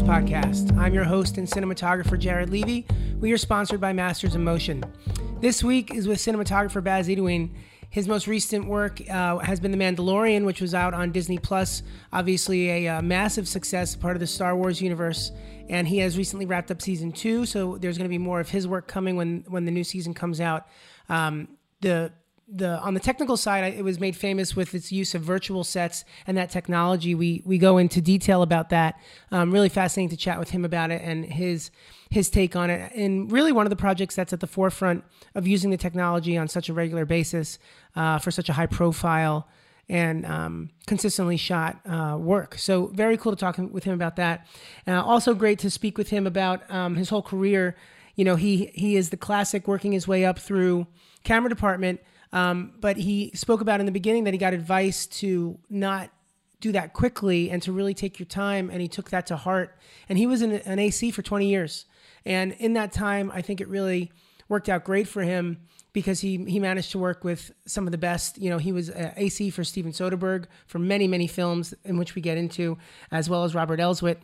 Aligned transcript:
Podcast. 0.00 0.74
I'm 0.78 0.94
your 0.94 1.04
host 1.04 1.36
and 1.36 1.46
cinematographer, 1.46 2.18
Jared 2.18 2.48
Levy. 2.48 2.86
We 3.20 3.30
are 3.32 3.36
sponsored 3.36 3.78
by 3.78 3.92
Masters 3.92 4.34
of 4.34 4.40
Motion. 4.40 4.82
This 5.40 5.62
week 5.62 5.92
is 5.92 6.08
with 6.08 6.18
cinematographer 6.18 6.82
Baz 6.82 7.08
Idoine. 7.08 7.50
His 7.90 8.08
most 8.08 8.26
recent 8.26 8.66
work 8.66 9.02
uh, 9.10 9.36
has 9.38 9.60
been 9.60 9.70
The 9.70 9.76
Mandalorian, 9.76 10.46
which 10.46 10.62
was 10.62 10.74
out 10.74 10.94
on 10.94 11.12
Disney 11.12 11.36
Plus. 11.36 11.82
Obviously, 12.10 12.70
a 12.70 12.88
uh, 12.88 13.02
massive 13.02 13.46
success, 13.46 13.94
part 13.94 14.16
of 14.16 14.20
the 14.20 14.26
Star 14.26 14.56
Wars 14.56 14.80
universe. 14.80 15.30
And 15.68 15.86
he 15.86 15.98
has 15.98 16.16
recently 16.16 16.46
wrapped 16.46 16.70
up 16.70 16.80
season 16.80 17.12
two, 17.12 17.44
so 17.44 17.76
there's 17.76 17.98
going 17.98 18.08
to 18.08 18.12
be 18.12 18.16
more 18.16 18.40
of 18.40 18.48
his 18.48 18.66
work 18.66 18.88
coming 18.88 19.16
when 19.16 19.44
when 19.48 19.66
the 19.66 19.70
new 19.70 19.84
season 19.84 20.14
comes 20.14 20.40
out. 20.40 20.68
Um, 21.10 21.48
the 21.82 22.12
the 22.54 22.78
on 22.80 22.94
the 22.94 23.00
technical 23.00 23.36
side, 23.36 23.74
it 23.74 23.84
was 23.84 23.98
made 23.98 24.16
famous 24.16 24.54
with 24.54 24.74
its 24.74 24.92
use 24.92 25.14
of 25.14 25.22
virtual 25.22 25.64
sets 25.64 26.04
and 26.26 26.36
that 26.36 26.50
technology. 26.50 27.14
We 27.14 27.42
we 27.44 27.58
go 27.58 27.78
into 27.78 28.00
detail 28.00 28.42
about 28.42 28.70
that. 28.70 29.00
Um, 29.30 29.50
really 29.50 29.68
fascinating 29.68 30.10
to 30.10 30.16
chat 30.16 30.38
with 30.38 30.50
him 30.50 30.64
about 30.64 30.90
it 30.90 31.02
and 31.02 31.24
his 31.24 31.70
his 32.10 32.28
take 32.28 32.54
on 32.54 32.70
it. 32.70 32.92
And 32.94 33.30
really, 33.32 33.52
one 33.52 33.66
of 33.66 33.70
the 33.70 33.76
projects 33.76 34.14
that's 34.14 34.32
at 34.32 34.40
the 34.40 34.46
forefront 34.46 35.04
of 35.34 35.46
using 35.46 35.70
the 35.70 35.76
technology 35.76 36.36
on 36.36 36.48
such 36.48 36.68
a 36.68 36.74
regular 36.74 37.04
basis 37.06 37.58
uh, 37.96 38.18
for 38.18 38.30
such 38.30 38.48
a 38.48 38.52
high 38.52 38.66
profile 38.66 39.48
and 39.88 40.24
um, 40.26 40.70
consistently 40.86 41.36
shot 41.36 41.80
uh, 41.86 42.16
work. 42.18 42.56
So 42.56 42.86
very 42.88 43.16
cool 43.16 43.32
to 43.32 43.36
talk 43.36 43.58
with 43.58 43.84
him 43.84 43.94
about 43.94 44.16
that. 44.16 44.46
Uh, 44.86 45.02
also 45.02 45.34
great 45.34 45.58
to 45.60 45.70
speak 45.70 45.98
with 45.98 46.10
him 46.10 46.26
about 46.26 46.70
um, 46.70 46.96
his 46.96 47.08
whole 47.08 47.22
career. 47.22 47.76
You 48.14 48.24
know, 48.24 48.36
he 48.36 48.70
he 48.74 48.96
is 48.96 49.10
the 49.10 49.16
classic 49.16 49.66
working 49.66 49.92
his 49.92 50.06
way 50.06 50.24
up 50.24 50.38
through 50.38 50.86
camera 51.24 51.48
department 51.48 52.00
um, 52.32 52.72
but 52.80 52.96
he 52.96 53.30
spoke 53.34 53.60
about 53.60 53.80
in 53.80 53.86
the 53.86 53.92
beginning 53.92 54.24
that 54.24 54.34
he 54.34 54.38
got 54.38 54.54
advice 54.54 55.06
to 55.06 55.58
not 55.68 56.10
do 56.60 56.72
that 56.72 56.94
quickly 56.94 57.50
and 57.50 57.60
to 57.62 57.72
really 57.72 57.92
take 57.92 58.18
your 58.18 58.26
time. 58.26 58.70
And 58.70 58.80
he 58.80 58.88
took 58.88 59.10
that 59.10 59.26
to 59.26 59.36
heart. 59.36 59.76
And 60.08 60.16
he 60.16 60.26
was 60.26 60.40
an, 60.42 60.52
an 60.52 60.78
AC 60.78 61.10
for 61.10 61.20
20 61.20 61.46
years. 61.48 61.84
And 62.24 62.52
in 62.52 62.74
that 62.74 62.92
time, 62.92 63.30
I 63.34 63.42
think 63.42 63.60
it 63.60 63.68
really 63.68 64.12
worked 64.48 64.68
out 64.68 64.84
great 64.84 65.08
for 65.08 65.22
him 65.22 65.58
because 65.92 66.20
he 66.20 66.42
he 66.44 66.58
managed 66.58 66.92
to 66.92 66.98
work 66.98 67.22
with 67.24 67.52
some 67.66 67.86
of 67.86 67.90
the 67.90 67.98
best. 67.98 68.38
You 68.38 68.48
know, 68.48 68.58
he 68.58 68.72
was 68.72 68.88
uh, 68.90 69.12
AC 69.16 69.50
for 69.50 69.64
Steven 69.64 69.92
Soderbergh 69.92 70.46
for 70.66 70.78
many 70.78 71.06
many 71.06 71.26
films 71.26 71.74
in 71.84 71.98
which 71.98 72.14
we 72.14 72.22
get 72.22 72.38
into, 72.38 72.78
as 73.10 73.28
well 73.28 73.44
as 73.44 73.54
Robert 73.54 73.80
Elswit 73.80 74.18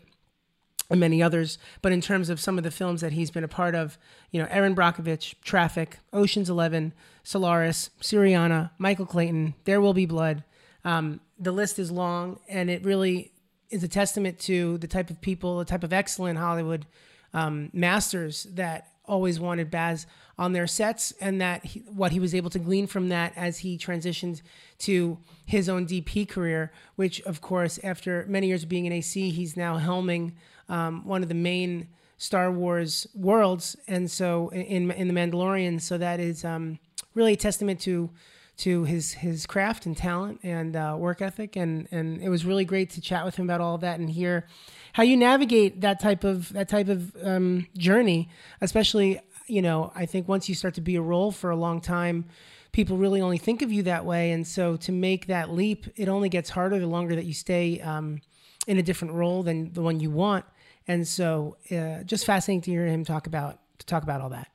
and 0.91 1.01
many 1.01 1.23
others. 1.23 1.59
But 1.83 1.93
in 1.93 2.01
terms 2.01 2.31
of 2.31 2.41
some 2.41 2.59
of 2.59 2.65
the 2.65 2.71
films 2.71 3.01
that 3.01 3.13
he's 3.13 3.31
been 3.31 3.45
a 3.45 3.49
part 3.49 3.75
of, 3.75 3.99
you 4.31 4.41
know, 4.41 4.49
Erin 4.51 4.75
Brockovich, 4.75 5.35
Traffic, 5.43 5.99
Ocean's 6.13 6.51
Eleven, 6.51 6.93
Solaris, 7.23 7.91
Syriana, 8.01 8.71
Michael 8.79 9.07
Clayton, 9.07 9.55
There 9.65 9.81
Will 9.81 9.95
Be 9.95 10.07
Blood. 10.07 10.45
Um, 10.85 11.21
the 11.39 11.53
list 11.53 11.79
is 11.79 11.91
long, 11.91 12.41
and 12.49 12.71
it 12.71 12.85
really 12.85 13.33
is 13.71 13.85
a 13.85 13.89
testament 13.89 14.39
to 14.41 14.79
the 14.79 14.87
type 14.87 15.11
of 15.11 15.21
people, 15.21 15.59
the 15.59 15.65
type 15.65 15.85
of 15.85 15.93
excellent 15.93 16.39
Hollywood 16.39 16.87
um, 17.35 17.71
masters 17.73 18.45
that 18.55 18.89
always 19.05 19.41
wanted 19.41 19.71
Baz 19.71 20.07
on 20.39 20.53
their 20.53 20.67
sets, 20.67 21.13
and 21.21 21.41
that 21.41 21.65
he, 21.65 21.81
what 21.81 22.13
he 22.13 22.21
was 22.21 22.35
able 22.35 22.51
to 22.51 22.59
glean 22.59 22.87
from 22.87 23.09
that 23.09 23.33
as 23.37 23.59
he 23.59 23.77
transitioned 23.77 24.41
to 24.79 25.19
his 25.45 25.69
own 25.69 25.87
DP 25.87 26.29
career, 26.29 26.71
which, 26.97 27.21
of 27.23 27.41
course, 27.41 27.79
after 27.83 28.25
many 28.29 28.47
years 28.47 28.63
of 28.63 28.69
being 28.69 28.87
in 28.87 28.93
AC, 28.93 29.31
he's 29.31 29.57
now 29.57 29.79
helming 29.79 30.33
um, 30.69 31.05
one 31.05 31.23
of 31.23 31.29
the 31.29 31.35
main 31.35 31.89
Star 32.17 32.51
Wars 32.51 33.07
worlds, 33.15 33.77
and 33.87 34.11
so 34.11 34.49
in 34.51 34.91
in 34.91 35.09
the 35.09 35.15
Mandalorian, 35.15 35.81
so 35.81 35.99
that 35.99 36.21
is 36.21 36.45
um, 36.45 36.79
really 37.15 37.35
a 37.35 37.37
testament 37.37 37.81
to 37.81 38.11
to 38.59 38.85
his 38.85 39.13
his 39.13 39.47
craft 39.47 39.87
and 39.87 39.97
talent 39.97 40.41
and 40.43 40.75
uh, 40.75 40.97
work 40.99 41.23
ethic, 41.23 41.57
and 41.57 41.87
and 41.93 42.21
it 42.21 42.29
was 42.29 42.45
really 42.45 42.65
great 42.65 42.91
to 42.91 43.01
chat 43.01 43.25
with 43.25 43.37
him 43.37 43.47
about 43.47 43.61
all 43.61 43.77
of 43.77 43.83
that 43.83 44.01
and 44.01 44.11
hear 44.11 44.47
how 44.95 45.03
you 45.03 45.17
navigate 45.17 45.81
that 45.81 46.01
type 46.01 46.25
of 46.25 46.53
that 46.53 46.69
type 46.69 46.89
of 46.89 47.17
um, 47.23 47.67
journey, 47.77 48.29
especially 48.61 49.21
you 49.47 49.63
know 49.63 49.93
I 49.95 50.07
think 50.07 50.27
once 50.27 50.49
you 50.49 50.55
start 50.55 50.75
to 50.75 50.81
be 50.81 50.97
a 50.97 51.03
role 51.03 51.31
for 51.31 51.51
a 51.51 51.57
long 51.57 51.81
time 51.81 52.25
people 52.73 52.97
really 52.97 53.21
only 53.21 53.39
think 53.39 53.63
of 53.63 53.73
you 53.73 53.83
that 53.85 54.05
way. 54.05 54.31
And 54.31 54.47
so 54.47 54.77
to 54.77 54.93
make 54.93 55.27
that 55.27 55.51
leap, 55.51 55.87
it 55.97 56.09
only 56.09 56.29
gets 56.29 56.51
harder 56.51 56.79
the 56.79 56.87
longer 56.87 57.17
that 57.17 57.25
you 57.25 57.33
stay 57.33 57.81
um, 57.81 58.21
in 58.67 58.79
a 58.79 58.83
different 58.83 59.15
role 59.15 59.43
than 59.43 59.73
the 59.73 59.83
one 59.83 60.01
you 60.01 60.11
want. 60.11 60.45
And 60.89 61.07
so, 61.07 61.57
uh, 61.71 62.03
just 62.03 62.25
fascinating 62.25 62.63
to 62.63 62.71
hear 62.71 62.87
him 62.87 63.05
talk 63.05 63.27
about 63.27 63.61
to 63.79 63.87
talk 63.87 64.03
about 64.03 64.21
all 64.21 64.31
that. 64.31 64.49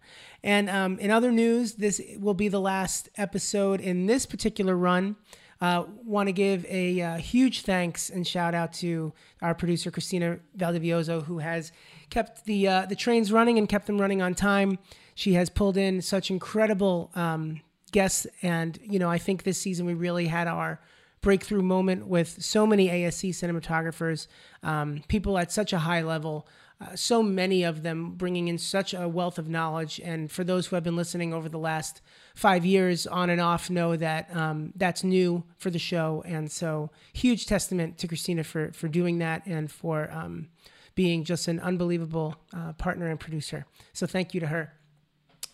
And 0.44 0.70
um, 0.70 1.00
in 1.00 1.12
other 1.12 1.32
news, 1.32 1.76
this 1.76 2.02
will 2.20 2.34
be 2.34 2.50
the 2.50 2.60
last 2.60 3.08
episode 3.16 3.80
in 3.80 4.06
this 4.08 4.26
particular 4.26 4.76
run. 4.76 5.16
Uh, 5.62 5.86
Want 6.04 6.28
to 6.28 6.34
give 6.34 6.66
a 6.66 7.00
uh, 7.00 7.18
huge 7.18 7.62
thanks 7.62 8.10
and 8.10 8.28
shout 8.28 8.54
out 8.54 8.74
to 8.74 9.14
our 9.42 9.56
producer 9.56 9.92
Christina 9.92 10.40
Valdivioso, 10.58 11.24
who 11.24 11.40
has 11.40 11.72
kept 12.10 12.44
the 12.46 12.68
uh, 12.68 12.86
the 12.86 12.96
trains 12.96 13.32
running 13.32 13.58
and 13.58 13.70
kept 13.70 13.88
them 13.88 14.02
running 14.02 14.22
on 14.22 14.36
time. 14.36 14.78
She 15.16 15.34
has 15.34 15.50
pulled 15.50 15.78
in 15.78 16.02
such 16.02 16.30
incredible 16.30 17.12
um, 17.16 17.62
guests, 17.92 18.28
and 18.42 18.78
you 18.84 19.00
know 19.00 19.10
I 19.10 19.18
think 19.18 19.44
this 19.44 19.58
season 19.58 19.86
we 19.86 19.94
really 19.94 20.28
had 20.28 20.50
our 20.50 20.82
breakthrough 21.24 21.64
moment 21.64 22.06
with 22.06 22.44
so 22.44 22.68
many 22.68 22.90
ASC 22.90 23.30
cinematographers, 23.30 24.28
um, 24.62 25.02
people 25.08 25.40
at 25.40 25.52
such 25.52 25.74
a 25.74 25.80
high 25.80 26.02
level. 26.02 26.48
Uh, 26.82 26.96
so 26.96 27.24
many 27.24 27.64
of 27.64 27.82
them 27.82 28.12
bringing 28.12 28.50
in 28.50 28.58
such 28.58 28.94
a 28.94 29.08
wealth 29.08 29.40
of 29.40 29.48
knowledge. 29.48 30.02
And 30.04 30.30
for 30.30 30.44
those 30.44 30.68
who 30.68 30.76
have 30.76 30.84
been 30.84 30.98
listening 30.98 31.34
over 31.34 31.48
the 31.48 31.58
last 31.58 32.02
five 32.36 32.66
years 32.66 33.08
on 33.08 33.30
and 33.30 33.40
off, 33.40 33.70
know 33.70 33.96
that 33.96 34.36
um, 34.36 34.74
that's 34.76 35.04
new 35.04 35.44
for 35.58 35.70
the 35.70 35.80
show. 35.80 36.24
And 36.26 36.52
so, 36.52 36.92
huge 37.14 37.46
testament 37.46 37.98
to 38.00 38.08
Christina 38.08 38.44
for 38.44 38.74
for 38.74 38.88
doing 38.88 39.20
that 39.20 39.46
and 39.46 39.72
for 39.72 40.12
um, 40.12 40.50
being 40.94 41.24
just 41.24 41.48
an 41.48 41.60
unbelievable 41.62 42.36
uh, 42.54 42.74
partner 42.74 43.10
and 43.10 43.20
producer. 43.20 43.66
So, 43.94 44.06
thank 44.06 44.34
you 44.34 44.42
to 44.42 44.48
her. 44.48 44.74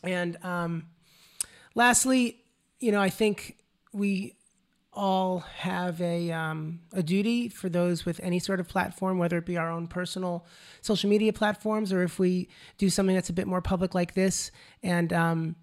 And 0.01 0.44
um, 0.44 0.88
lastly, 1.75 2.41
you 2.80 2.91
know, 2.91 3.01
I 3.01 3.09
think 3.09 3.57
we 3.94 4.36
all 4.91 5.39
have 5.39 6.01
a 6.01 6.31
um, 6.31 6.79
a 6.94 7.03
duty 7.03 7.47
for 7.47 7.69
those 7.69 8.05
with 8.05 8.19
any 8.23 8.39
sort 8.39 8.59
of 8.59 8.67
platform, 8.67 9.17
whether 9.17 9.38
it 9.38 9.45
be 9.45 9.57
our 9.57 9.69
own 9.69 9.88
personal 9.88 10.45
social 10.81 11.09
media 11.09 11.31
platforms 11.31 11.94
or 11.94 12.03
if 12.03 12.17
we 12.19 12.50
do 12.77 12.89
something 12.89 13.16
that's 13.16 13.29
a 13.29 13.33
bit 13.33 13.47
more 13.47 13.61
public 13.61 13.94
like 13.94 14.13
this. 14.13 14.51
And 14.81 15.13
um, 15.13 15.55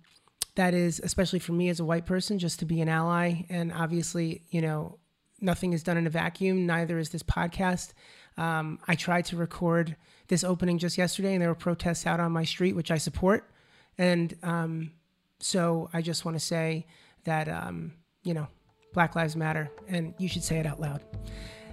that 0.55 0.75
is 0.75 1.01
especially 1.03 1.39
for 1.39 1.53
me 1.53 1.69
as 1.69 1.81
a 1.81 1.85
white 1.85 2.07
person, 2.07 2.39
just 2.39 2.61
to 2.61 2.65
be 2.65 2.81
an 2.81 2.89
ally. 2.89 3.45
And 3.49 3.73
obviously, 3.73 4.43
you 4.51 4.61
know, 4.61 4.99
nothing 5.41 5.73
is 5.73 5.83
done 5.83 5.97
in 5.97 6.07
a 6.07 6.11
vacuum. 6.11 6.67
Neither 6.67 6.99
is 6.99 7.11
this 7.11 7.23
podcast. 7.23 7.93
Um, 8.39 8.79
I 8.87 8.95
tried 8.95 9.25
to 9.27 9.37
record 9.37 9.97
this 10.29 10.45
opening 10.45 10.79
just 10.79 10.99
yesterday, 10.99 11.35
and 11.35 11.43
there 11.43 11.49
were 11.49 11.55
protests 11.55 12.07
out 12.07 12.21
on 12.21 12.33
my 12.33 12.45
street, 12.45 12.77
which 12.77 12.91
I 12.91 12.99
support. 12.99 13.51
And 13.99 14.37
um, 14.43 14.93
so 15.41 15.91
I 15.93 16.03
just 16.03 16.25
want 16.25 16.37
to 16.37 16.45
say 16.45 16.87
that 17.25 17.49
um, 17.49 17.93
you 18.23 18.35
know 18.35 18.49
Black 18.97 19.15
Lives 19.15 19.37
Matter, 19.37 19.71
and 19.89 20.15
you 20.17 20.27
should 20.27 20.43
say 20.43 20.59
it 20.59 20.65
out 20.65 20.81
loud. 20.81 21.03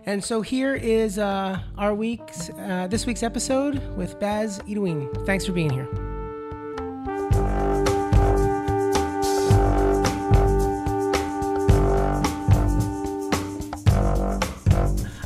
And 0.05 0.21
so 0.21 0.41
here 0.41 0.75
is 0.75 1.17
uh, 1.17 1.57
our 1.77 1.95
week's 1.95 2.49
uh, 2.49 2.87
this 2.89 3.05
week's 3.05 3.23
episode 3.23 3.81
with 3.95 4.19
Baz 4.19 4.59
Idoine. 4.67 5.25
Thanks 5.25 5.45
for 5.45 5.53
being 5.53 5.69
here. 5.69 5.87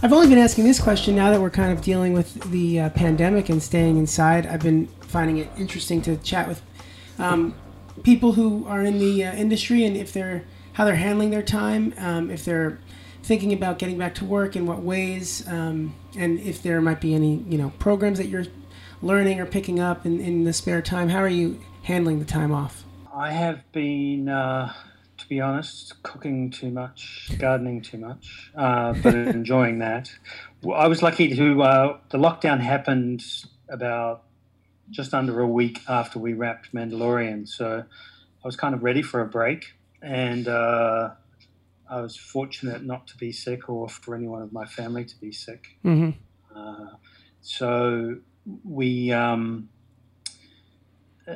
I've 0.04 0.14
only 0.14 0.28
been 0.28 0.38
asking 0.38 0.66
this 0.66 0.80
question 0.80 1.16
now 1.16 1.32
that 1.32 1.42
we're 1.42 1.50
kind 1.50 1.72
of 1.72 1.82
dealing 1.82 2.14
with 2.14 2.52
the 2.52 2.82
uh, 2.82 2.90
pandemic 2.92 3.50
and 3.50 3.62
staying 3.62 3.98
inside. 3.98 4.46
I've 4.46 4.62
been 4.62 4.86
finding 5.02 5.38
it 5.38 5.50
interesting 5.58 6.04
to 6.04 6.16
chat 6.18 6.48
with 6.48 6.62
um, 7.18 7.56
people 8.04 8.34
who 8.34 8.68
are 8.68 8.84
in 8.84 9.00
the 9.00 9.26
uh, 9.26 9.34
industry 9.34 9.84
and 9.84 9.98
if 9.98 10.14
they're 10.14 10.46
how 10.78 10.86
they're 10.86 10.96
handling 10.96 11.32
their 11.32 11.42
time, 11.42 11.92
um, 11.98 12.30
if 12.30 12.46
they're 12.46 12.78
thinking 13.24 13.52
about 13.52 13.80
getting 13.80 13.98
back 13.98 14.14
to 14.14 14.24
work 14.24 14.56
in 14.56 14.68
what 14.68 14.84
ways, 14.84 15.44
um, 15.48 15.96
and 16.16 16.40
if 16.40 16.62
there 16.62 16.80
might 16.82 17.02
be 17.02 17.16
any 17.16 17.44
you 17.50 17.58
know 17.58 17.72
programs 17.80 18.20
that 18.20 18.28
you're 18.28 18.46
learning 19.02 19.40
or 19.40 19.48
picking 19.48 19.80
up 19.80 20.06
in, 20.06 20.20
in 20.20 20.44
the 20.44 20.54
spare 20.54 20.84
time. 20.84 21.10
How 21.10 21.18
are 21.18 21.28
you 21.28 21.60
handling 21.82 22.20
the 22.20 22.26
time 22.26 22.52
off? 22.52 22.84
I 23.12 23.32
have 23.32 23.64
been, 23.72 24.30
uh, 24.30 24.72
to 25.18 25.28
be 25.28 25.42
honest, 25.42 26.04
cooking 26.04 26.52
too 26.52 26.70
much, 26.70 27.32
gardening 27.40 27.82
too 27.82 27.98
much, 27.98 28.52
uh, 28.56 28.94
but 29.02 29.16
enjoying 29.16 29.80
that. 29.80 30.12
I 30.64 30.88
was 30.88 31.02
lucky 31.02 31.36
to. 31.36 31.64
Uh, 31.64 31.98
the 32.12 32.20
lockdown 32.20 32.60
happened 32.60 33.24
about 33.68 34.26
just 34.92 35.16
under 35.16 35.40
a 35.42 35.48
week 35.48 35.80
after 35.90 36.20
we 36.20 36.34
wrapped 36.34 36.72
Mandalorian, 36.72 37.48
so 37.48 37.84
I 37.84 38.48
was 38.48 38.56
kind 38.56 38.76
of 38.76 38.84
ready 38.84 39.02
for 39.02 39.22
a 39.22 39.26
break 39.26 39.74
and 40.08 40.48
uh, 40.48 41.10
I 41.90 42.02
was 42.02 42.16
fortunate 42.16 42.84
not 42.84 43.08
to 43.08 43.18
be 43.18 43.32
sick 43.32 43.70
or 43.70 43.90
for 43.90 44.16
anyone 44.16 44.42
of 44.42 44.54
my 44.54 44.66
family 44.66 45.04
to 45.04 45.20
be 45.20 45.32
sick. 45.32 45.78
Mm-hmm. 45.84 46.12
Uh, 46.58 46.96
so 47.42 48.18
we 48.64 49.12
um, 49.12 49.70
uh, 51.28 51.34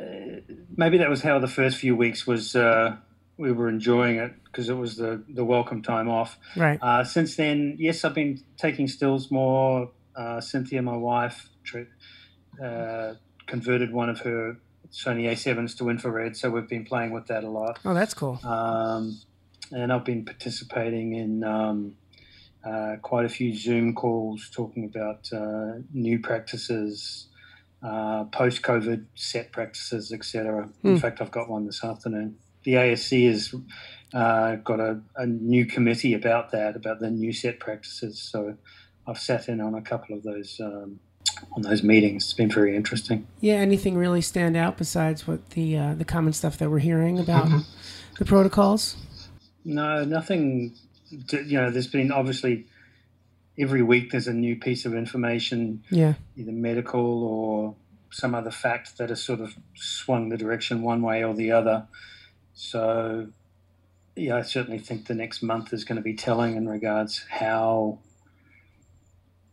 maybe 0.75 0.97
that 0.97 1.09
was 1.09 1.21
how 1.21 1.39
the 1.39 1.47
first 1.47 1.77
few 1.77 1.95
weeks 1.95 2.25
was 2.25 2.55
uh, 2.55 2.95
we 3.37 3.51
were 3.51 3.67
enjoying 3.67 4.17
it 4.17 4.33
because 4.45 4.69
it 4.69 4.75
was 4.75 4.95
the 4.95 5.21
the 5.27 5.43
welcome 5.43 5.81
time 5.81 6.09
off. 6.09 6.37
Right. 6.55 6.79
Uh, 6.81 7.03
since 7.03 7.35
then, 7.35 7.75
yes, 7.77 8.05
I've 8.05 8.15
been 8.15 8.41
taking 8.57 8.87
stills 8.87 9.29
more. 9.31 9.91
Uh, 10.15 10.39
Cynthia, 10.39 10.81
my 10.81 10.95
wife, 10.95 11.49
uh, 12.63 13.13
converted 13.47 13.93
one 13.93 14.09
of 14.09 14.19
her 14.21 14.57
Sony 14.91 15.29
A7s 15.31 15.77
to 15.77 15.89
infrared, 15.89 16.35
so 16.35 16.49
we've 16.49 16.67
been 16.67 16.85
playing 16.85 17.11
with 17.11 17.27
that 17.27 17.43
a 17.43 17.49
lot. 17.49 17.79
Oh, 17.85 17.93
that's 17.93 18.13
cool. 18.13 18.39
Um, 18.43 19.17
and 19.71 19.91
I've 19.93 20.03
been 20.05 20.25
participating 20.25 21.13
in 21.13 21.43
um, 21.43 21.95
uh, 22.65 22.97
quite 23.01 23.25
a 23.25 23.29
few 23.29 23.55
Zoom 23.55 23.93
calls 23.95 24.49
talking 24.53 24.85
about 24.85 25.29
uh, 25.31 25.79
new 25.93 26.19
practices, 26.19 27.27
uh, 27.81 28.25
post-COVID 28.25 29.05
set 29.15 29.51
practices, 29.51 30.11
etc. 30.11 30.69
In 30.83 30.91
Hmm. 30.91 30.97
fact, 30.97 31.21
I've 31.21 31.31
got 31.31 31.49
one 31.49 31.65
this 31.65 31.83
afternoon. 31.83 32.35
The 32.63 32.73
ASC 32.73 33.27
has 33.27 33.55
uh, 34.13 34.55
got 34.57 34.79
a, 34.79 34.99
a 35.15 35.25
new 35.25 35.65
committee 35.65 36.13
about 36.13 36.51
that, 36.51 36.75
about 36.75 36.99
the 36.99 37.09
new 37.09 37.31
set 37.33 37.59
practices. 37.59 38.19
So 38.21 38.57
I've 39.07 39.17
sat 39.17 39.47
in 39.47 39.61
on 39.61 39.73
a 39.73 39.81
couple 39.81 40.15
of 40.15 40.23
those 40.23 40.59
um, 40.59 40.99
on 41.53 41.61
those 41.63 41.83
meetings. 41.83 42.23
It's 42.25 42.33
been 42.33 42.49
very 42.51 42.75
interesting. 42.75 43.27
Yeah. 43.39 43.55
Anything 43.55 43.95
really 43.97 44.21
stand 44.21 44.55
out 44.57 44.77
besides 44.77 45.27
what 45.27 45.51
the 45.51 45.77
uh, 45.77 45.93
the 45.95 46.05
common 46.05 46.33
stuff 46.33 46.57
that 46.59 46.69
we're 46.69 46.79
hearing 46.79 47.19
about 47.19 47.45
Mm-hmm. 47.45 47.59
the 48.19 48.25
protocols? 48.25 48.95
No, 49.65 50.03
nothing. 50.03 50.73
to- 51.27 51.43
You 51.43 51.57
know, 51.61 51.69
there's 51.71 51.87
been 51.87 52.11
obviously 52.11 52.65
every 53.57 53.81
week 53.83 54.11
there's 54.11 54.27
a 54.27 54.33
new 54.33 54.55
piece 54.55 54.85
of 54.85 54.93
information, 54.95 55.83
Yeah. 55.89 56.13
either 56.37 56.51
medical 56.51 57.23
or 57.23 57.75
some 58.09 58.33
other 58.33 58.51
fact 58.51 58.97
that 58.97 59.09
has 59.09 59.21
sort 59.23 59.39
of 59.39 59.55
swung 59.75 60.29
the 60.29 60.37
direction 60.37 60.81
one 60.81 61.01
way 61.01 61.23
or 61.23 61.33
the 61.33 61.51
other. 61.51 61.85
So, 62.53 63.27
yeah, 64.15 64.37
I 64.37 64.41
certainly 64.41 64.79
think 64.79 65.07
the 65.07 65.13
next 65.13 65.41
month 65.43 65.73
is 65.73 65.83
going 65.83 65.95
to 65.97 66.01
be 66.01 66.13
telling 66.13 66.55
in 66.55 66.67
regards 66.67 67.25
how 67.29 67.99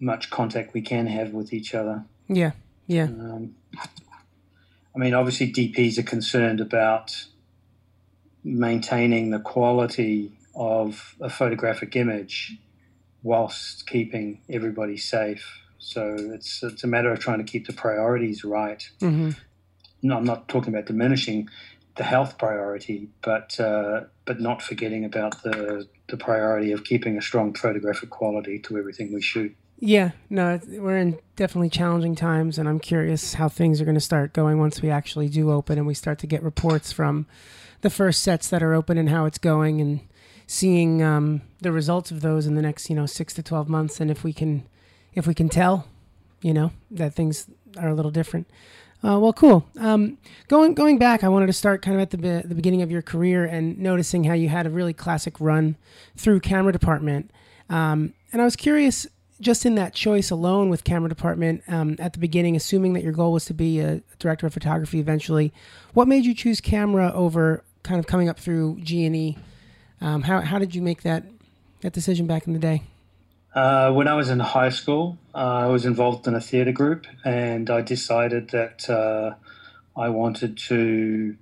much 0.00 0.30
contact 0.30 0.74
we 0.74 0.82
can 0.82 1.06
have 1.06 1.32
with 1.32 1.52
each 1.52 1.74
other. 1.74 2.04
Yeah. 2.28 2.52
Yeah. 2.86 3.04
Um, 3.04 3.54
I 4.94 4.98
mean, 4.98 5.14
obviously, 5.14 5.52
DPs 5.52 5.98
are 5.98 6.02
concerned 6.02 6.60
about 6.60 7.14
maintaining 8.44 9.30
the 9.30 9.38
quality 9.38 10.32
of 10.54 11.14
a 11.20 11.30
photographic 11.30 11.94
image 11.96 12.56
whilst 13.22 13.86
keeping 13.86 14.40
everybody 14.48 14.96
safe. 14.96 15.60
So 15.78 16.16
it's 16.18 16.62
it's 16.62 16.84
a 16.84 16.86
matter 16.86 17.12
of 17.12 17.20
trying 17.20 17.38
to 17.38 17.44
keep 17.44 17.66
the 17.66 17.72
priorities 17.72 18.44
right. 18.44 18.88
hmm 19.00 19.30
No, 20.02 20.16
I'm 20.16 20.24
not 20.24 20.48
talking 20.48 20.74
about 20.74 20.86
diminishing 20.86 21.48
the 21.96 22.04
health 22.04 22.38
priority, 22.38 23.08
but 23.22 23.58
uh, 23.60 24.04
but 24.24 24.40
not 24.40 24.62
forgetting 24.62 25.04
about 25.04 25.42
the 25.42 25.88
the 26.08 26.16
priority 26.16 26.72
of 26.72 26.84
keeping 26.84 27.16
a 27.18 27.22
strong 27.22 27.54
photographic 27.54 28.10
quality 28.10 28.58
to 28.60 28.78
everything 28.78 29.12
we 29.12 29.20
shoot. 29.20 29.54
Yeah. 29.80 30.10
No, 30.28 30.60
we're 30.66 30.96
in 30.98 31.18
definitely 31.36 31.70
challenging 31.70 32.16
times, 32.16 32.58
and 32.58 32.68
I'm 32.68 32.80
curious 32.80 33.34
how 33.34 33.48
things 33.48 33.80
are 33.80 33.84
going 33.84 33.94
to 33.94 34.00
start 34.00 34.32
going 34.32 34.58
once 34.58 34.82
we 34.82 34.90
actually 34.90 35.28
do 35.28 35.52
open 35.52 35.78
and 35.78 35.86
we 35.86 35.94
start 35.94 36.18
to 36.20 36.26
get 36.26 36.42
reports 36.42 36.90
from 36.92 37.26
the 37.82 37.90
first 37.90 38.22
sets 38.22 38.48
that 38.48 38.62
are 38.62 38.74
open 38.74 38.98
and 38.98 39.08
how 39.08 39.24
it's 39.24 39.38
going, 39.38 39.80
and 39.80 40.00
seeing 40.48 41.00
um, 41.00 41.42
the 41.60 41.70
results 41.70 42.10
of 42.10 42.22
those 42.22 42.44
in 42.46 42.56
the 42.56 42.62
next 42.62 42.90
you 42.90 42.96
know 42.96 43.06
six 43.06 43.32
to 43.34 43.42
twelve 43.42 43.68
months, 43.68 44.00
and 44.00 44.10
if 44.10 44.24
we 44.24 44.32
can 44.32 44.66
if 45.14 45.26
we 45.28 45.34
can 45.34 45.48
tell, 45.48 45.86
you 46.42 46.52
know, 46.52 46.72
that 46.90 47.14
things 47.14 47.46
are 47.76 47.88
a 47.88 47.94
little 47.94 48.10
different. 48.10 48.48
Uh, 49.04 49.18
well, 49.20 49.32
cool. 49.32 49.64
Um, 49.78 50.18
going 50.48 50.74
going 50.74 50.98
back, 50.98 51.22
I 51.22 51.28
wanted 51.28 51.46
to 51.46 51.52
start 51.52 51.82
kind 51.82 51.94
of 51.94 52.00
at 52.00 52.10
the 52.10 52.18
be- 52.18 52.48
the 52.48 52.54
beginning 52.56 52.82
of 52.82 52.90
your 52.90 53.02
career 53.02 53.44
and 53.44 53.78
noticing 53.78 54.24
how 54.24 54.34
you 54.34 54.48
had 54.48 54.66
a 54.66 54.70
really 54.70 54.92
classic 54.92 55.40
run 55.40 55.76
through 56.16 56.40
camera 56.40 56.72
department. 56.72 57.30
Um, 57.70 58.14
and 58.32 58.42
I 58.42 58.44
was 58.44 58.56
curious, 58.56 59.06
just 59.40 59.64
in 59.64 59.74
that 59.76 59.94
choice 59.94 60.30
alone 60.30 60.68
with 60.68 60.84
camera 60.84 61.08
department 61.08 61.62
um, 61.68 61.96
at 61.98 62.12
the 62.12 62.18
beginning, 62.18 62.56
assuming 62.56 62.92
that 62.94 63.02
your 63.02 63.12
goal 63.12 63.32
was 63.32 63.44
to 63.46 63.54
be 63.54 63.80
a 63.80 64.02
director 64.18 64.46
of 64.46 64.52
photography 64.52 64.98
eventually, 64.98 65.52
what 65.94 66.08
made 66.08 66.24
you 66.24 66.34
choose 66.34 66.60
camera 66.60 67.12
over 67.14 67.62
kind 67.82 67.98
of 67.98 68.06
coming 68.06 68.28
up 68.28 68.38
through 68.38 68.78
G 68.82 69.04
and 69.04 69.16
E? 69.16 69.38
Um, 70.00 70.22
how 70.22 70.40
how 70.40 70.58
did 70.58 70.74
you 70.74 70.82
make 70.82 71.02
that 71.02 71.24
that 71.80 71.92
decision 71.92 72.26
back 72.26 72.46
in 72.46 72.52
the 72.52 72.58
day? 72.58 72.82
Uh, 73.54 73.92
when 73.92 74.06
I 74.06 74.14
was 74.14 74.28
in 74.28 74.38
high 74.40 74.68
school, 74.68 75.18
uh, 75.34 75.38
I 75.38 75.66
was 75.66 75.84
involved 75.84 76.26
in 76.28 76.34
a 76.34 76.40
theatre 76.40 76.72
group, 76.72 77.06
and 77.24 77.70
I 77.70 77.80
decided 77.80 78.50
that 78.50 78.88
uh, 78.90 79.34
I 79.96 80.10
wanted 80.10 80.58
to 80.68 81.36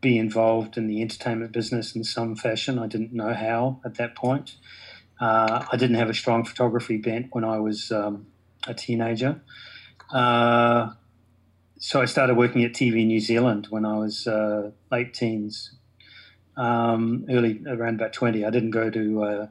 be 0.00 0.18
involved 0.18 0.76
in 0.76 0.88
the 0.88 1.00
entertainment 1.00 1.52
business 1.52 1.94
in 1.94 2.02
some 2.04 2.34
fashion. 2.34 2.78
I 2.78 2.88
didn't 2.88 3.12
know 3.12 3.32
how 3.32 3.80
at 3.84 3.94
that 3.96 4.16
point. 4.16 4.56
Uh, 5.22 5.64
I 5.70 5.76
didn't 5.76 5.96
have 5.96 6.10
a 6.10 6.14
strong 6.14 6.44
photography 6.44 6.96
bent 6.96 7.28
when 7.30 7.44
I 7.44 7.60
was 7.60 7.92
um, 7.92 8.26
a 8.66 8.74
teenager. 8.74 9.40
Uh, 10.12 10.90
so 11.78 12.02
I 12.02 12.06
started 12.06 12.36
working 12.36 12.64
at 12.64 12.72
TV 12.72 13.06
New 13.06 13.20
Zealand 13.20 13.68
when 13.70 13.84
I 13.84 13.98
was 13.98 14.26
uh, 14.26 14.72
late 14.90 15.14
teens, 15.14 15.76
um, 16.56 17.24
early 17.30 17.62
around 17.68 17.94
about 18.00 18.12
20. 18.12 18.44
I 18.44 18.50
didn't 18.50 18.72
go 18.72 18.90
to 18.90 19.22
uh, 19.22 19.46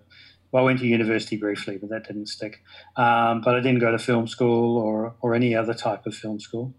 well, 0.51 0.63
I 0.63 0.65
went 0.65 0.79
to 0.79 0.87
university 0.87 1.37
briefly, 1.37 1.77
but 1.77 1.89
that 1.89 2.05
didn't 2.05 2.27
stick. 2.27 2.61
Um, 2.97 3.39
but 3.39 3.55
I 3.55 3.61
didn't 3.61 3.79
go 3.79 3.91
to 3.91 3.99
film 3.99 4.27
school 4.27 4.77
or, 4.77 5.15
or 5.21 5.33
any 5.33 5.55
other 5.55 5.73
type 5.73 6.05
of 6.05 6.13
film 6.13 6.41
school. 6.41 6.73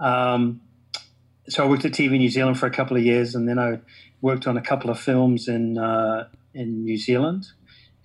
Um, 0.00 0.62
so 1.48 1.64
I 1.64 1.68
worked 1.68 1.84
at 1.84 1.92
TV 1.92 2.12
New 2.12 2.30
Zealand 2.30 2.58
for 2.58 2.64
a 2.64 2.70
couple 2.70 2.96
of 2.96 3.02
years, 3.02 3.34
and 3.34 3.46
then 3.46 3.58
I 3.58 3.80
worked 4.22 4.46
on 4.46 4.56
a 4.56 4.62
couple 4.62 4.88
of 4.88 4.98
films 4.98 5.48
in 5.48 5.76
uh, 5.76 6.28
in 6.54 6.84
New 6.84 6.96
Zealand, 6.96 7.46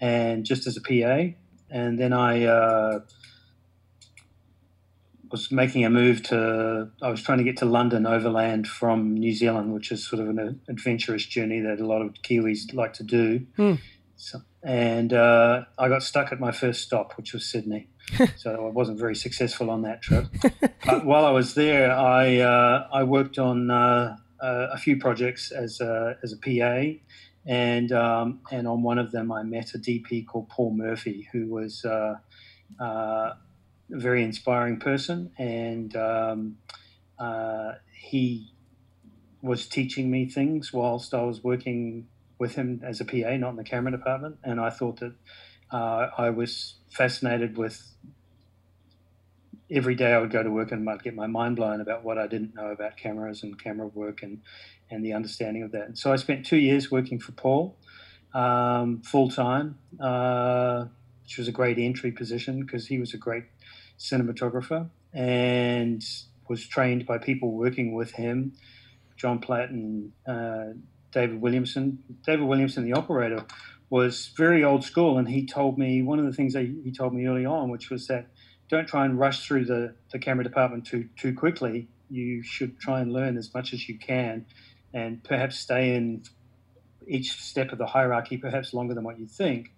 and 0.04 0.46
just 0.46 0.68
as 0.68 0.76
a 0.76 0.82
PA. 0.82 1.34
And 1.70 1.98
then 1.98 2.12
I 2.12 2.44
uh, 2.44 3.00
was 5.32 5.50
making 5.50 5.86
a 5.86 5.90
move 5.90 6.22
to. 6.24 6.90
I 7.02 7.10
was 7.10 7.24
trying 7.24 7.38
to 7.38 7.44
get 7.46 7.58
to 7.58 7.66
London 7.66 8.06
overland 8.06 8.68
from 8.68 9.16
New 9.16 9.34
Zealand, 9.34 9.74
which 9.74 9.92
is 9.92 10.06
sort 10.06 10.22
of 10.22 10.28
an 10.28 10.60
adventurous 10.68 11.26
journey 11.26 11.62
that 11.62 11.80
a 11.80 11.88
lot 11.88 12.02
of 12.02 12.14
Kiwis 12.22 12.74
like 12.74 12.94
to 12.96 13.04
do. 13.04 13.46
Hmm. 13.56 13.76
So, 14.18 14.42
and 14.62 15.14
uh, 15.14 15.64
I 15.80 15.88
got 15.88 16.04
stuck 16.04 16.32
at 16.34 16.40
my 16.40 16.52
first 16.52 16.82
stop, 16.82 17.14
which 17.18 17.34
was 17.34 17.46
Sydney. 17.46 17.88
so 18.38 18.68
I 18.68 18.70
wasn't 18.70 19.00
very 19.00 19.16
successful 19.16 19.70
on 19.70 19.84
that 19.84 20.02
trip. 20.02 20.28
but 20.86 21.06
while 21.06 21.26
I 21.26 21.32
was 21.32 21.56
there, 21.56 21.92
I 21.94 22.40
uh, 22.40 22.88
I 22.92 23.04
worked 23.04 23.40
on 23.40 23.72
uh, 23.72 24.18
uh, 24.42 24.68
a 24.74 24.78
few 24.78 24.98
projects 24.98 25.52
as 25.52 25.80
a, 25.80 26.18
as 26.22 26.34
a 26.34 26.38
PA, 26.38 27.00
and 27.46 27.92
um, 27.92 28.40
and 28.52 28.68
on 28.68 28.84
one 28.84 28.98
of 28.98 29.12
them 29.12 29.32
I 29.32 29.44
met 29.44 29.74
a 29.74 29.78
DP 29.78 30.26
called 30.26 30.50
Paul 30.50 30.74
Murphy, 30.74 31.28
who 31.32 31.48
was 31.48 31.84
uh, 31.86 32.16
uh, 32.80 32.84
a 32.84 33.38
very 33.90 34.24
inspiring 34.24 34.80
person, 34.80 35.32
and 35.38 35.96
um, 35.96 36.58
uh, 37.20 37.74
he 37.94 38.54
was 39.42 39.68
teaching 39.68 40.10
me 40.10 40.30
things 40.30 40.72
whilst 40.72 41.14
I 41.14 41.24
was 41.24 41.44
working 41.44 42.08
with 42.40 42.56
him 42.56 42.82
as 42.84 43.02
a 43.02 43.06
PA, 43.06 43.36
not 43.38 43.52
in 43.52 43.56
the 43.58 43.64
camera 43.64 43.92
department. 43.92 44.38
And 44.44 44.60
I 44.60 44.70
thought 44.70 45.02
that 45.02 45.14
uh, 45.72 46.10
I 46.18 46.30
was 46.30 46.76
fascinated 46.90 47.58
with 47.58 47.94
every 49.70 49.96
day 49.96 50.14
I 50.14 50.20
would 50.20 50.32
go 50.32 50.44
to 50.44 50.50
work 50.50 50.72
and 50.72 50.88
I'd 50.90 51.04
get 51.04 51.16
my 51.16 51.28
mind 51.28 51.56
blown 51.56 51.82
about 51.82 52.04
what 52.04 52.18
I 52.18 52.28
didn't 52.28 52.56
know 52.56 52.68
about 52.68 52.96
cameras 52.96 53.44
and 53.44 53.62
camera 53.62 53.88
work 53.88 54.24
and, 54.24 54.42
and 54.94 55.04
the 55.04 55.14
understanding 55.14 55.64
of 55.64 55.72
that. 55.72 55.98
So 55.98 56.14
I 56.14 56.18
spent 56.18 56.46
two 56.46 56.58
years 56.58 56.92
working 56.92 57.20
for 57.20 57.32
Paul 57.32 57.78
um, 58.34 59.02
full 59.02 59.30
time, 59.30 59.78
uh, 60.00 60.86
which 61.24 61.38
was 61.38 61.48
a 61.48 61.52
great 61.52 61.78
entry 61.78 62.12
position 62.12 62.62
because 62.64 62.88
he 62.88 63.00
was 63.00 63.14
a 63.14 63.18
great 63.18 63.46
cinematographer 64.00 64.90
and 65.14 66.04
was 66.50 66.68
trained 66.68 67.06
by 67.06 67.18
people 67.18 67.52
working 67.52 67.94
with 67.94 68.12
him, 68.12 68.54
John 69.16 69.40
Platt 69.40 69.70
and 69.70 70.12
uh, 70.28 70.74
David 71.12 71.42
Williamson. 71.42 72.04
David 72.26 72.46
Williamson, 72.46 72.84
the 72.84 72.94
operator, 72.94 73.46
was 73.90 74.32
very 74.36 74.64
old 74.64 74.84
school, 74.84 75.18
and 75.18 75.30
he 75.30 75.46
told 75.46 75.78
me 75.78 76.02
one 76.02 76.20
of 76.20 76.26
the 76.26 76.34
things 76.34 76.54
that 76.54 76.66
he 76.84 76.92
told 76.92 77.14
me 77.14 77.28
early 77.28 77.46
on, 77.46 77.70
which 77.70 77.90
was 77.90 78.08
that 78.08 78.28
don't 78.70 78.88
try 78.88 79.06
and 79.06 79.20
rush 79.20 79.46
through 79.46 79.66
the, 79.66 79.94
the 80.12 80.20
camera 80.20 80.44
department 80.44 80.86
too 80.86 81.08
too 81.16 81.34
quickly. 81.34 81.88
You 82.10 82.44
should 82.44 82.80
try 82.80 83.02
and 83.02 83.14
learn 83.14 83.38
as 83.38 83.54
much 83.54 83.74
as 83.74 83.88
you 83.88 83.98
can, 83.98 84.46
and 84.94 85.24
perhaps 85.24 85.58
stay 85.58 85.96
in 85.96 86.24
each 87.08 87.32
step 87.42 87.72
of 87.72 87.78
the 87.78 87.86
hierarchy 87.86 88.38
perhaps 88.38 88.74
longer 88.74 88.94
than 88.94 89.04
what 89.04 89.20
you 89.20 89.28
think. 89.28 89.72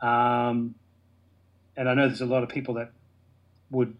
Um, 0.00 0.74
and 1.76 1.88
I 1.88 1.94
know 1.94 2.08
there's 2.08 2.20
a 2.20 2.26
lot 2.26 2.42
of 2.42 2.48
people 2.48 2.74
that 2.74 2.92
would 3.70 3.96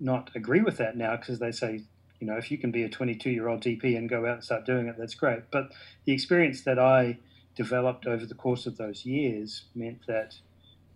not 0.00 0.30
agree 0.34 0.60
with 0.60 0.76
that 0.78 0.96
now 0.96 1.16
because 1.16 1.38
they 1.38 1.52
say 1.52 1.82
you 2.20 2.26
know, 2.26 2.36
if 2.36 2.50
you 2.50 2.58
can 2.58 2.70
be 2.70 2.82
a 2.82 2.88
22 2.88 3.30
year 3.30 3.48
old 3.48 3.62
DP 3.62 3.96
and 3.96 4.08
go 4.08 4.26
out 4.26 4.34
and 4.34 4.44
start 4.44 4.66
doing 4.66 4.88
it, 4.88 4.96
that's 4.98 5.14
great. 5.14 5.50
But 5.50 5.72
the 6.04 6.12
experience 6.12 6.62
that 6.62 6.78
I 6.78 7.18
developed 7.54 8.06
over 8.06 8.26
the 8.26 8.34
course 8.34 8.66
of 8.66 8.76
those 8.76 9.04
years 9.04 9.64
meant 9.74 10.06
that 10.06 10.34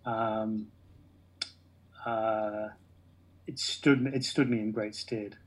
um, 0.05 0.67
uh, 2.05 2.69
it 3.47 3.59
stood 3.59 4.05
it 4.13 4.23
stood 4.23 4.49
me 4.49 4.59
in 4.59 4.71
great 4.71 4.95
stead. 4.95 5.37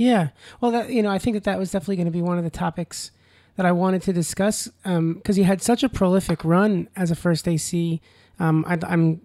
Yeah. 0.00 0.30
Well, 0.62 0.70
that 0.70 0.90
you 0.90 1.02
know, 1.02 1.10
I 1.10 1.18
think 1.18 1.34
that 1.34 1.44
that 1.44 1.58
was 1.58 1.72
definitely 1.72 1.96
going 1.96 2.06
to 2.06 2.10
be 2.10 2.22
one 2.22 2.38
of 2.38 2.44
the 2.44 2.48
topics 2.48 3.10
that 3.56 3.66
I 3.66 3.72
wanted 3.72 4.00
to 4.02 4.14
discuss 4.14 4.66
because 4.82 4.96
um, 4.96 5.20
you 5.26 5.44
had 5.44 5.60
such 5.60 5.82
a 5.82 5.90
prolific 5.90 6.42
run 6.42 6.88
as 6.96 7.10
a 7.10 7.14
first 7.14 7.46
AC. 7.46 8.00
Um, 8.38 8.64
I, 8.66 8.78
am 8.90 9.20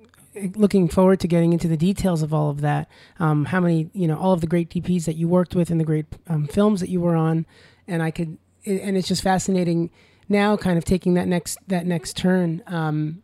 looking 0.54 0.90
forward 0.90 1.22
to 1.22 1.30
getting 1.30 1.54
into 1.54 1.70
the 1.70 1.78
details 1.78 2.22
of 2.22 2.34
all 2.34 2.50
of 2.50 2.60
that. 2.60 2.90
Um, 3.20 3.46
how 3.46 3.62
many, 3.62 3.90
you 3.94 4.06
know, 4.06 4.18
all 4.18 4.34
of 4.34 4.42
the 4.42 4.48
great 4.48 4.70
DPs 4.70 5.06
that 5.06 5.16
you 5.16 5.30
worked 5.30 5.56
with 5.56 5.70
and 5.70 5.80
the 5.80 5.86
great 5.86 6.08
um, 6.28 6.46
films 6.46 6.82
that 6.82 6.90
you 6.90 7.00
were 7.00 7.16
on, 7.16 7.46
and 7.88 8.04
I 8.04 8.12
could, 8.12 8.38
and 8.66 8.98
it's 8.98 9.08
just 9.08 9.24
fascinating 9.24 9.92
now, 10.28 10.58
kind 10.58 10.78
of 10.78 10.84
taking 10.84 11.14
that 11.14 11.30
next 11.30 11.58
that 11.70 11.86
next 11.86 12.18
turn. 12.18 12.62
Um, 12.68 13.24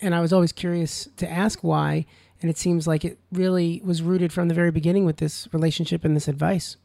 and 0.00 0.14
I 0.14 0.22
was 0.22 0.32
always 0.32 0.52
curious 0.52 1.10
to 1.18 1.30
ask 1.30 1.62
why, 1.62 2.06
and 2.40 2.50
it 2.50 2.56
seems 2.56 2.86
like 2.86 3.04
it 3.04 3.18
really 3.30 3.82
was 3.84 4.00
rooted 4.00 4.32
from 4.32 4.48
the 4.48 4.54
very 4.54 4.70
beginning 4.70 5.04
with 5.04 5.18
this 5.18 5.46
relationship 5.52 6.02
and 6.02 6.16
this 6.16 6.26
advice. 6.26 6.78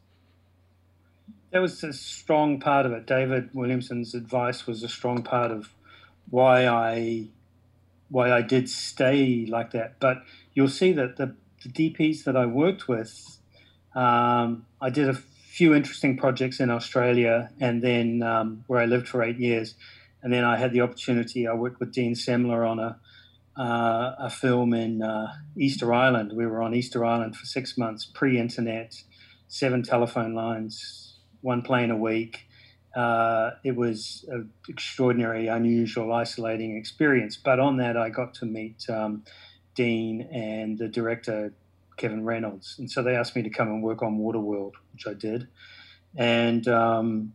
That 1.52 1.60
was 1.60 1.84
a 1.84 1.92
strong 1.92 2.60
part 2.60 2.86
of 2.86 2.92
it. 2.92 3.06
David 3.06 3.50
Williamson's 3.52 4.14
advice 4.14 4.66
was 4.66 4.82
a 4.82 4.88
strong 4.88 5.22
part 5.22 5.50
of 5.50 5.68
why 6.30 6.66
I 6.66 7.28
why 8.08 8.32
I 8.32 8.40
did 8.40 8.70
stay 8.70 9.46
like 9.46 9.72
that. 9.72 10.00
But 10.00 10.22
you'll 10.54 10.68
see 10.68 10.92
that 10.92 11.16
the, 11.16 11.34
the 11.62 11.68
DPs 11.68 12.24
that 12.24 12.36
I 12.36 12.46
worked 12.46 12.88
with, 12.88 13.38
um, 13.94 14.66
I 14.80 14.90
did 14.90 15.08
a 15.08 15.14
few 15.14 15.74
interesting 15.74 16.16
projects 16.16 16.58
in 16.58 16.70
Australia, 16.70 17.50
and 17.60 17.82
then 17.82 18.22
um, 18.22 18.64
where 18.66 18.80
I 18.80 18.86
lived 18.86 19.08
for 19.08 19.22
eight 19.22 19.38
years, 19.38 19.74
and 20.22 20.32
then 20.32 20.44
I 20.44 20.56
had 20.56 20.72
the 20.72 20.80
opportunity. 20.80 21.46
I 21.46 21.52
worked 21.52 21.80
with 21.80 21.92
Dean 21.92 22.14
Semler 22.14 22.66
on 22.68 22.78
a 22.78 22.98
uh, 23.60 24.14
a 24.18 24.30
film 24.30 24.72
in 24.72 25.02
uh, 25.02 25.34
Easter 25.54 25.92
Island. 25.92 26.32
We 26.34 26.46
were 26.46 26.62
on 26.62 26.74
Easter 26.74 27.04
Island 27.04 27.36
for 27.36 27.44
six 27.44 27.76
months, 27.76 28.06
pre-internet, 28.06 29.02
seven 29.48 29.82
telephone 29.82 30.34
lines, 30.34 31.01
one 31.42 31.62
plane 31.62 31.90
a 31.90 31.96
week. 31.96 32.46
Uh, 32.94 33.52
it 33.64 33.76
was 33.76 34.24
an 34.28 34.50
extraordinary, 34.68 35.46
unusual, 35.48 36.12
isolating 36.12 36.76
experience. 36.76 37.36
But 37.36 37.58
on 37.58 37.76
that, 37.78 37.96
I 37.96 38.10
got 38.10 38.34
to 38.34 38.46
meet 38.46 38.88
um, 38.88 39.24
Dean 39.74 40.22
and 40.32 40.78
the 40.78 40.88
director, 40.88 41.52
Kevin 41.96 42.24
Reynolds. 42.24 42.76
And 42.78 42.90
so 42.90 43.02
they 43.02 43.16
asked 43.16 43.36
me 43.36 43.42
to 43.42 43.50
come 43.50 43.68
and 43.68 43.82
work 43.82 44.02
on 44.02 44.18
Waterworld, 44.18 44.72
which 44.92 45.06
I 45.06 45.14
did. 45.14 45.48
And 46.16 46.66
um, 46.68 47.32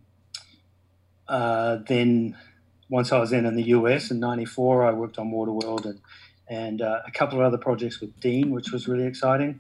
uh, 1.28 1.78
then 1.88 2.38
once 2.90 3.12
I 3.12 3.20
was 3.20 3.34
in 3.34 3.46
in 3.46 3.56
the 3.56 3.64
US 3.64 4.12
in 4.12 4.20
'94, 4.20 4.86
I 4.86 4.92
worked 4.92 5.18
on 5.18 5.32
Waterworld 5.32 5.86
and 5.86 6.00
and 6.50 6.82
uh, 6.82 7.02
a 7.06 7.12
couple 7.12 7.40
of 7.40 7.46
other 7.46 7.58
projects 7.58 8.00
with 8.00 8.18
Dean, 8.20 8.52
which 8.52 8.72
was 8.72 8.88
really 8.88 9.06
exciting. 9.06 9.60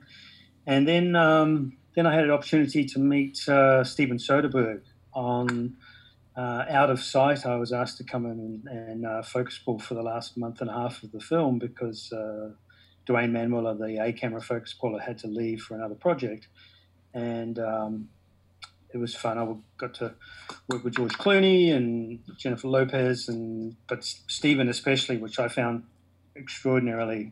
And 0.65 0.87
then 0.87 1.15
um, 1.15 1.73
then 1.97 2.05
I 2.05 2.13
had 2.13 2.25
an 2.25 2.29
opportunity 2.29 2.85
to 2.85 2.99
meet 2.99 3.49
uh, 3.49 3.83
Steven 3.83 4.17
Soderbergh 4.17 4.81
on 5.13 5.77
uh, 6.37 6.65
Out 6.69 6.91
of 6.91 7.01
Sight. 7.01 7.43
I 7.43 7.55
was 7.55 7.73
asked 7.73 7.97
to 7.97 8.03
come 8.03 8.27
in 8.27 8.63
and, 8.67 8.67
and 8.67 9.05
uh, 9.07 9.23
focus 9.23 9.57
pull 9.57 9.79
for 9.79 9.95
the 9.95 10.03
last 10.03 10.37
month 10.37 10.61
and 10.61 10.69
a 10.69 10.73
half 10.73 11.01
of 11.01 11.11
the 11.11 11.19
film 11.19 11.57
because 11.57 12.13
uh, 12.13 12.51
Duane 13.07 13.31
Manwiller, 13.31 13.75
the 13.79 13.97
A 13.97 14.13
camera 14.13 14.39
focus 14.39 14.75
puller, 14.75 14.99
had 14.99 15.17
to 15.17 15.27
leave 15.27 15.63
for 15.63 15.73
another 15.73 15.95
project. 15.95 16.47
And 17.15 17.57
um, 17.57 18.09
it 18.93 18.97
was 18.97 19.15
fun. 19.15 19.39
I 19.39 19.55
got 19.79 19.95
to 19.95 20.13
work 20.69 20.83
with 20.83 20.97
George 20.97 21.13
Clooney 21.13 21.75
and 21.75 22.19
Jennifer 22.37 22.67
Lopez, 22.67 23.27
and 23.27 23.75
but 23.89 24.03
Steven 24.03 24.69
especially, 24.69 25.17
which 25.17 25.39
I 25.39 25.47
found 25.47 25.81
extraordinarily 26.35 27.31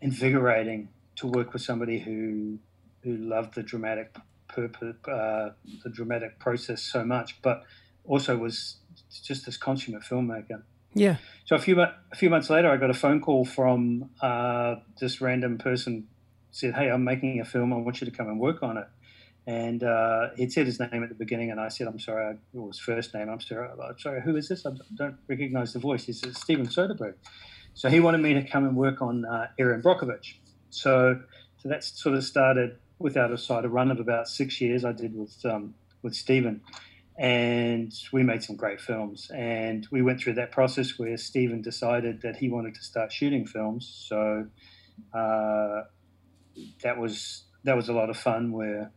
invigorating 0.00 0.90
to 1.20 1.26
work 1.26 1.52
with 1.52 1.62
somebody 1.62 1.98
who 1.98 2.58
who 3.02 3.16
loved 3.16 3.54
the 3.54 3.62
dramatic 3.62 4.14
purpose, 4.48 4.96
uh, 5.08 5.50
the 5.84 5.90
dramatic 5.90 6.38
process 6.38 6.82
so 6.82 7.04
much, 7.04 7.40
but 7.40 7.62
also 8.04 8.36
was 8.36 8.76
just 9.22 9.46
this 9.46 9.56
consummate 9.56 10.02
filmmaker. 10.02 10.62
Yeah. 10.94 11.16
So 11.44 11.56
a 11.56 11.58
few 11.58 11.80
a 11.80 12.16
few 12.16 12.30
months 12.30 12.50
later, 12.50 12.70
I 12.70 12.76
got 12.76 12.90
a 12.90 12.94
phone 12.94 13.20
call 13.20 13.44
from 13.44 14.10
uh, 14.20 14.76
this 15.00 15.20
random 15.20 15.58
person. 15.58 16.08
Said, 16.52 16.74
"Hey, 16.74 16.90
I'm 16.90 17.04
making 17.04 17.40
a 17.40 17.44
film. 17.44 17.72
I 17.72 17.76
want 17.76 18.00
you 18.00 18.06
to 18.06 18.16
come 18.16 18.28
and 18.28 18.40
work 18.40 18.62
on 18.62 18.76
it." 18.76 18.88
And 19.46 19.82
uh, 19.82 20.30
he'd 20.36 20.52
said 20.52 20.66
his 20.66 20.80
name 20.80 21.02
at 21.02 21.08
the 21.08 21.14
beginning, 21.14 21.50
and 21.50 21.60
I 21.60 21.68
said, 21.68 21.86
"I'm 21.86 22.00
sorry, 22.00 22.26
I, 22.26 22.30
it 22.30 22.38
was 22.52 22.78
first 22.78 23.14
name. 23.14 23.28
I'm 23.28 23.40
sorry. 23.40 23.68
I'm 23.68 23.98
sorry. 23.98 24.20
Who 24.22 24.36
is 24.36 24.48
this? 24.48 24.66
I 24.66 24.70
don't 24.96 25.16
recognize 25.28 25.72
the 25.74 25.78
voice." 25.78 26.04
He 26.04 26.12
said, 26.12 26.36
"Steven 26.36 26.66
Soderbergh." 26.66 27.14
So 27.74 27.88
he 27.88 28.00
wanted 28.00 28.18
me 28.18 28.34
to 28.34 28.42
come 28.42 28.64
and 28.64 28.76
work 28.76 29.00
on 29.00 29.24
uh, 29.24 29.46
Erin 29.58 29.80
Brockovich. 29.80 30.34
So, 30.70 31.20
so 31.58 31.68
that 31.68 31.84
sort 31.84 32.16
of 32.16 32.24
started 32.24 32.78
without 32.98 33.32
a 33.32 33.38
sight, 33.38 33.64
a 33.64 33.68
run 33.68 33.90
of 33.90 34.00
about 34.00 34.28
six 34.28 34.60
years 34.60 34.84
I 34.84 34.92
did 34.92 35.14
with 35.14 35.34
um, 35.44 35.74
with 36.02 36.14
Steven, 36.14 36.60
and 37.18 37.92
we 38.12 38.22
made 38.22 38.42
some 38.42 38.56
great 38.56 38.80
films. 38.80 39.30
And 39.34 39.86
we 39.90 40.02
went 40.02 40.20
through 40.20 40.34
that 40.34 40.52
process 40.52 40.98
where 40.98 41.16
Steven 41.16 41.62
decided 41.62 42.22
that 42.22 42.36
he 42.36 42.48
wanted 42.48 42.74
to 42.76 42.82
start 42.82 43.12
shooting 43.12 43.46
films. 43.46 44.06
So 44.08 44.46
uh, 45.12 45.82
that 46.82 46.98
was 46.98 47.44
that 47.64 47.76
was 47.76 47.88
a 47.88 47.92
lot 47.92 48.10
of 48.10 48.16
fun. 48.16 48.52
Where 48.52 48.92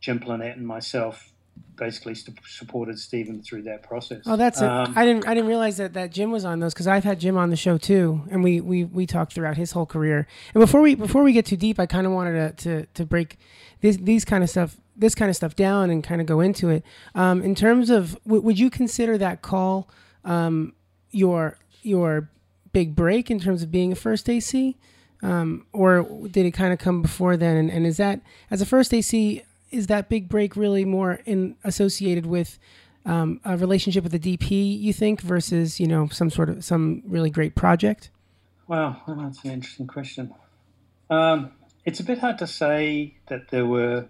Jim 0.00 0.18
Plannette 0.18 0.56
and 0.56 0.66
myself 0.66 1.31
basically 1.76 2.14
supported 2.46 2.98
Steven 2.98 3.42
through 3.42 3.62
that 3.62 3.82
process. 3.82 4.22
Oh, 4.26 4.36
that's 4.36 4.60
um, 4.60 4.92
it. 4.92 4.96
I 4.96 5.04
didn't 5.04 5.26
I 5.26 5.34
didn't 5.34 5.48
realize 5.48 5.76
that 5.78 5.94
that 5.94 6.12
Jim 6.12 6.30
was 6.30 6.44
on 6.44 6.60
those 6.60 6.74
because 6.74 6.86
I've 6.86 7.04
had 7.04 7.18
Jim 7.20 7.36
on 7.36 7.50
the 7.50 7.56
show 7.56 7.78
too, 7.78 8.22
and 8.30 8.42
we 8.42 8.60
we 8.60 8.84
we 8.84 9.06
talked 9.06 9.32
throughout 9.32 9.56
his 9.56 9.72
whole 9.72 9.86
career. 9.86 10.26
And 10.54 10.60
before 10.60 10.80
we 10.80 10.94
before 10.94 11.22
we 11.22 11.32
get 11.32 11.46
too 11.46 11.56
deep, 11.56 11.80
I 11.80 11.86
kind 11.86 12.06
of 12.06 12.12
wanted 12.12 12.58
to, 12.58 12.64
to 12.64 12.86
to 12.86 13.06
break 13.06 13.38
these 13.80 13.98
these 13.98 14.24
kind 14.24 14.44
of 14.44 14.50
stuff 14.50 14.76
this 14.96 15.14
kind 15.14 15.30
of 15.30 15.36
stuff 15.36 15.56
down 15.56 15.90
and 15.90 16.04
kind 16.04 16.20
of 16.20 16.26
go 16.26 16.40
into 16.40 16.68
it. 16.68 16.84
Um, 17.14 17.42
in 17.42 17.54
terms 17.54 17.90
of, 17.90 18.12
w- 18.24 18.42
would 18.42 18.58
you 18.58 18.70
consider 18.70 19.16
that 19.18 19.42
call 19.42 19.88
um, 20.24 20.74
your 21.10 21.58
your 21.82 22.30
big 22.72 22.94
break 22.94 23.30
in 23.30 23.40
terms 23.40 23.62
of 23.62 23.70
being 23.70 23.92
a 23.92 23.96
first 23.96 24.28
AC? 24.28 24.76
Um, 25.22 25.66
or 25.72 26.02
did 26.28 26.46
it 26.46 26.50
kind 26.50 26.72
of 26.72 26.78
come 26.78 27.00
before 27.00 27.36
then? 27.36 27.56
And, 27.56 27.70
and 27.70 27.86
is 27.86 27.96
that 27.98 28.20
as 28.50 28.60
a 28.60 28.66
first 28.66 28.92
AC? 28.92 29.42
Is 29.72 29.88
that 29.88 30.08
big 30.08 30.28
break 30.28 30.56
really 30.56 30.84
more 30.84 31.20
in 31.24 31.56
associated 31.64 32.26
with 32.26 32.58
um, 33.04 33.40
a 33.44 33.56
relationship 33.56 34.04
with 34.04 34.12
the 34.12 34.36
DP, 34.36 34.78
you 34.78 34.92
think, 34.92 35.20
versus 35.20 35.80
you 35.80 35.88
know 35.88 36.08
some 36.08 36.30
sort 36.30 36.48
of 36.48 36.64
some 36.64 37.02
really 37.06 37.30
great 37.30 37.54
project? 37.54 38.10
Well, 38.68 39.02
that's 39.06 39.44
an 39.44 39.50
interesting 39.50 39.86
question. 39.86 40.32
Um, 41.10 41.52
it's 41.84 42.00
a 42.00 42.04
bit 42.04 42.18
hard 42.18 42.38
to 42.38 42.46
say 42.46 43.16
that 43.28 43.50
there 43.50 43.66
were 43.66 44.06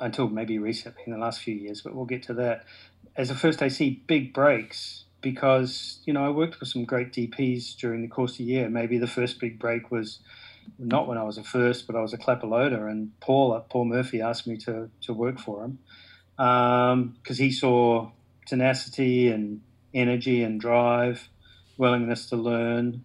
until 0.00 0.28
maybe 0.28 0.58
recently 0.58 1.02
in 1.06 1.12
the 1.12 1.18
last 1.18 1.40
few 1.40 1.54
years, 1.54 1.80
but 1.80 1.94
we'll 1.94 2.06
get 2.06 2.24
to 2.24 2.34
that. 2.34 2.64
As 3.14 3.30
a 3.30 3.34
first 3.34 3.62
AC, 3.62 4.02
big 4.06 4.32
breaks 4.32 5.04
because 5.20 6.00
you 6.04 6.12
know 6.12 6.24
I 6.24 6.30
worked 6.30 6.60
with 6.60 6.68
some 6.68 6.84
great 6.84 7.12
DPs 7.12 7.76
during 7.76 8.02
the 8.02 8.08
course 8.08 8.32
of 8.32 8.38
the 8.38 8.44
year. 8.44 8.68
Maybe 8.68 8.98
the 8.98 9.06
first 9.06 9.38
big 9.40 9.58
break 9.58 9.90
was 9.90 10.18
not 10.78 11.08
when 11.08 11.18
I 11.18 11.22
was 11.24 11.38
a 11.38 11.42
first, 11.42 11.86
but 11.86 11.96
I 11.96 12.00
was 12.00 12.12
a 12.12 12.18
clapper 12.18 12.46
loader, 12.46 12.88
and 12.88 13.18
Paul 13.20 13.52
uh, 13.52 13.60
Paul 13.60 13.86
Murphy 13.86 14.20
asked 14.20 14.46
me 14.46 14.56
to 14.58 14.90
to 15.02 15.12
work 15.12 15.38
for 15.38 15.64
him 15.64 15.78
because 16.36 16.92
um, 16.92 17.44
he 17.44 17.50
saw 17.50 18.10
tenacity 18.46 19.28
and 19.28 19.60
energy 19.94 20.42
and 20.42 20.60
drive, 20.60 21.28
willingness 21.76 22.26
to 22.30 22.36
learn, 22.36 23.04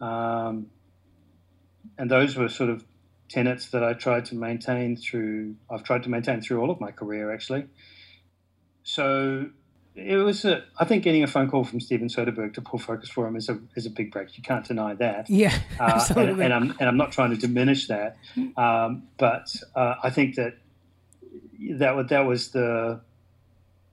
um, 0.00 0.66
and 1.98 2.10
those 2.10 2.36
were 2.36 2.48
sort 2.48 2.70
of 2.70 2.84
tenets 3.28 3.70
that 3.70 3.82
I 3.82 3.92
tried 3.92 4.26
to 4.26 4.34
maintain 4.34 4.96
through. 4.96 5.56
I've 5.70 5.82
tried 5.82 6.04
to 6.04 6.10
maintain 6.10 6.40
through 6.40 6.60
all 6.60 6.70
of 6.70 6.80
my 6.80 6.90
career, 6.90 7.32
actually. 7.32 7.66
So 8.82 9.50
it 9.96 10.16
was 10.16 10.44
a, 10.44 10.62
I 10.78 10.84
think 10.84 11.04
getting 11.04 11.22
a 11.22 11.26
phone 11.26 11.50
call 11.50 11.64
from 11.64 11.80
Steven 11.80 12.08
Soderbergh 12.08 12.52
to 12.54 12.60
pull 12.60 12.78
focus 12.78 13.08
for 13.08 13.26
him 13.26 13.34
is 13.34 13.48
a 13.48 13.58
is 13.74 13.86
a 13.86 13.90
big 13.90 14.12
break. 14.12 14.36
You 14.36 14.42
can't 14.42 14.64
deny 14.64 14.94
that. 14.94 15.28
Yeah, 15.30 15.58
absolutely. 15.80 16.42
Uh, 16.42 16.46
and, 16.46 16.52
and, 16.52 16.54
I'm 16.54 16.76
and 16.78 16.88
I'm 16.88 16.96
not 16.96 17.12
trying 17.12 17.30
to 17.30 17.36
diminish 17.36 17.88
that, 17.88 18.18
um, 18.56 19.04
but 19.16 19.54
uh, 19.74 19.94
I 20.02 20.10
think 20.10 20.36
that 20.36 20.58
that 21.78 21.96
was 21.96 22.08
that 22.08 22.20
was 22.20 22.50
the 22.50 23.00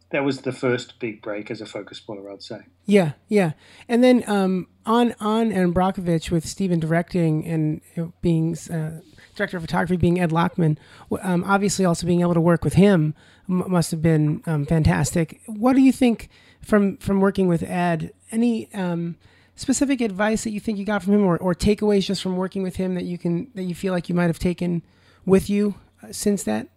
that 0.10 0.24
was 0.24 0.42
the 0.42 0.52
first 0.52 1.00
big 1.00 1.22
break 1.22 1.50
as 1.50 1.62
a 1.62 1.66
focus 1.66 2.00
puller, 2.00 2.32
I'd 2.32 2.44
say. 2.44 2.60
Yeah, 2.86 3.14
yeah, 3.30 3.54
and 3.88 4.04
then 4.04 4.24
um, 4.28 4.68
on 4.86 5.16
on 5.22 5.54
Erin 5.54 5.74
Brockovich 5.74 6.32
with 6.32 6.46
Steven 6.46 6.80
directing 6.80 7.46
and 7.46 7.82
being 8.22 8.58
uh, 8.70 9.00
director 9.36 9.58
of 9.58 9.64
photography 9.64 9.98
being 9.98 10.20
Ed 10.20 10.32
Lachman, 10.32 10.78
um, 11.22 11.44
obviously 11.46 11.86
also 11.86 12.06
being 12.06 12.22
able 12.22 12.34
to 12.34 12.42
work 12.42 12.64
with 12.64 12.74
him 12.74 13.14
m- 13.50 13.64
must 13.68 13.92
have 13.92 14.02
been 14.02 14.42
um, 14.46 14.66
fantastic. 14.66 15.42
What 15.46 15.74
do 15.76 15.82
you 15.82 15.92
think 15.92 16.30
from 16.62 16.98
from 16.98 17.20
working 17.20 17.48
with 17.48 17.64
Ed? 17.64 18.14
Any 18.32 18.74
um, 18.74 19.16
specific 19.56 20.02
advice 20.02 20.44
that 20.44 20.52
you 20.52 20.60
think 20.60 20.78
you 20.78 20.86
got 20.86 21.04
from 21.04 21.14
him, 21.14 21.24
or, 21.24 21.38
or 21.38 21.54
takeaways 21.54 22.06
just 22.06 22.22
from 22.22 22.36
working 22.38 22.64
with 22.64 22.78
him 22.78 22.96
that 22.96 23.06
you 23.06 23.18
can 23.18 23.50
that 23.56 23.64
you 23.64 23.76
feel 23.76 23.94
like 23.94 24.10
you 24.10 24.16
might 24.16 24.28
have 24.28 24.40
taken 24.40 24.82
with 25.26 25.50
you 25.50 25.76
uh, 26.02 26.12
since 26.12 26.44
that 26.44 26.68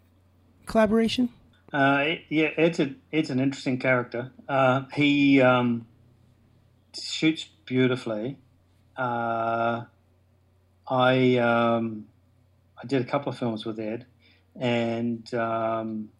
collaboration? 0.67 1.31
Uh, 1.73 2.17
yeah, 2.29 2.49
Ed's, 2.57 2.81
a, 2.81 2.95
Ed's 3.13 3.31
an 3.31 3.41
interesting 3.41 3.79
character. 3.79 4.31
Uh, 4.49 4.85
he 4.93 5.41
um, 5.41 5.87
shoots 6.99 7.49
beautifully. 7.65 8.37
Uh, 8.97 9.85
I 10.89 11.37
um, 11.37 12.07
I 12.83 12.87
did 12.87 13.03
a 13.03 13.05
couple 13.05 13.31
of 13.31 13.39
films 13.39 13.65
with 13.65 13.79
Ed, 13.79 14.07
and 14.55 15.33
um, 15.35 16.11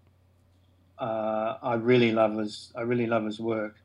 uh, 0.99 1.57
I 1.63 1.75
really 1.75 2.13
love 2.13 2.37
his 2.37 2.73
I 2.75 2.83
really 2.83 3.07
love 3.07 3.25
his 3.25 3.41
work. 3.41 3.77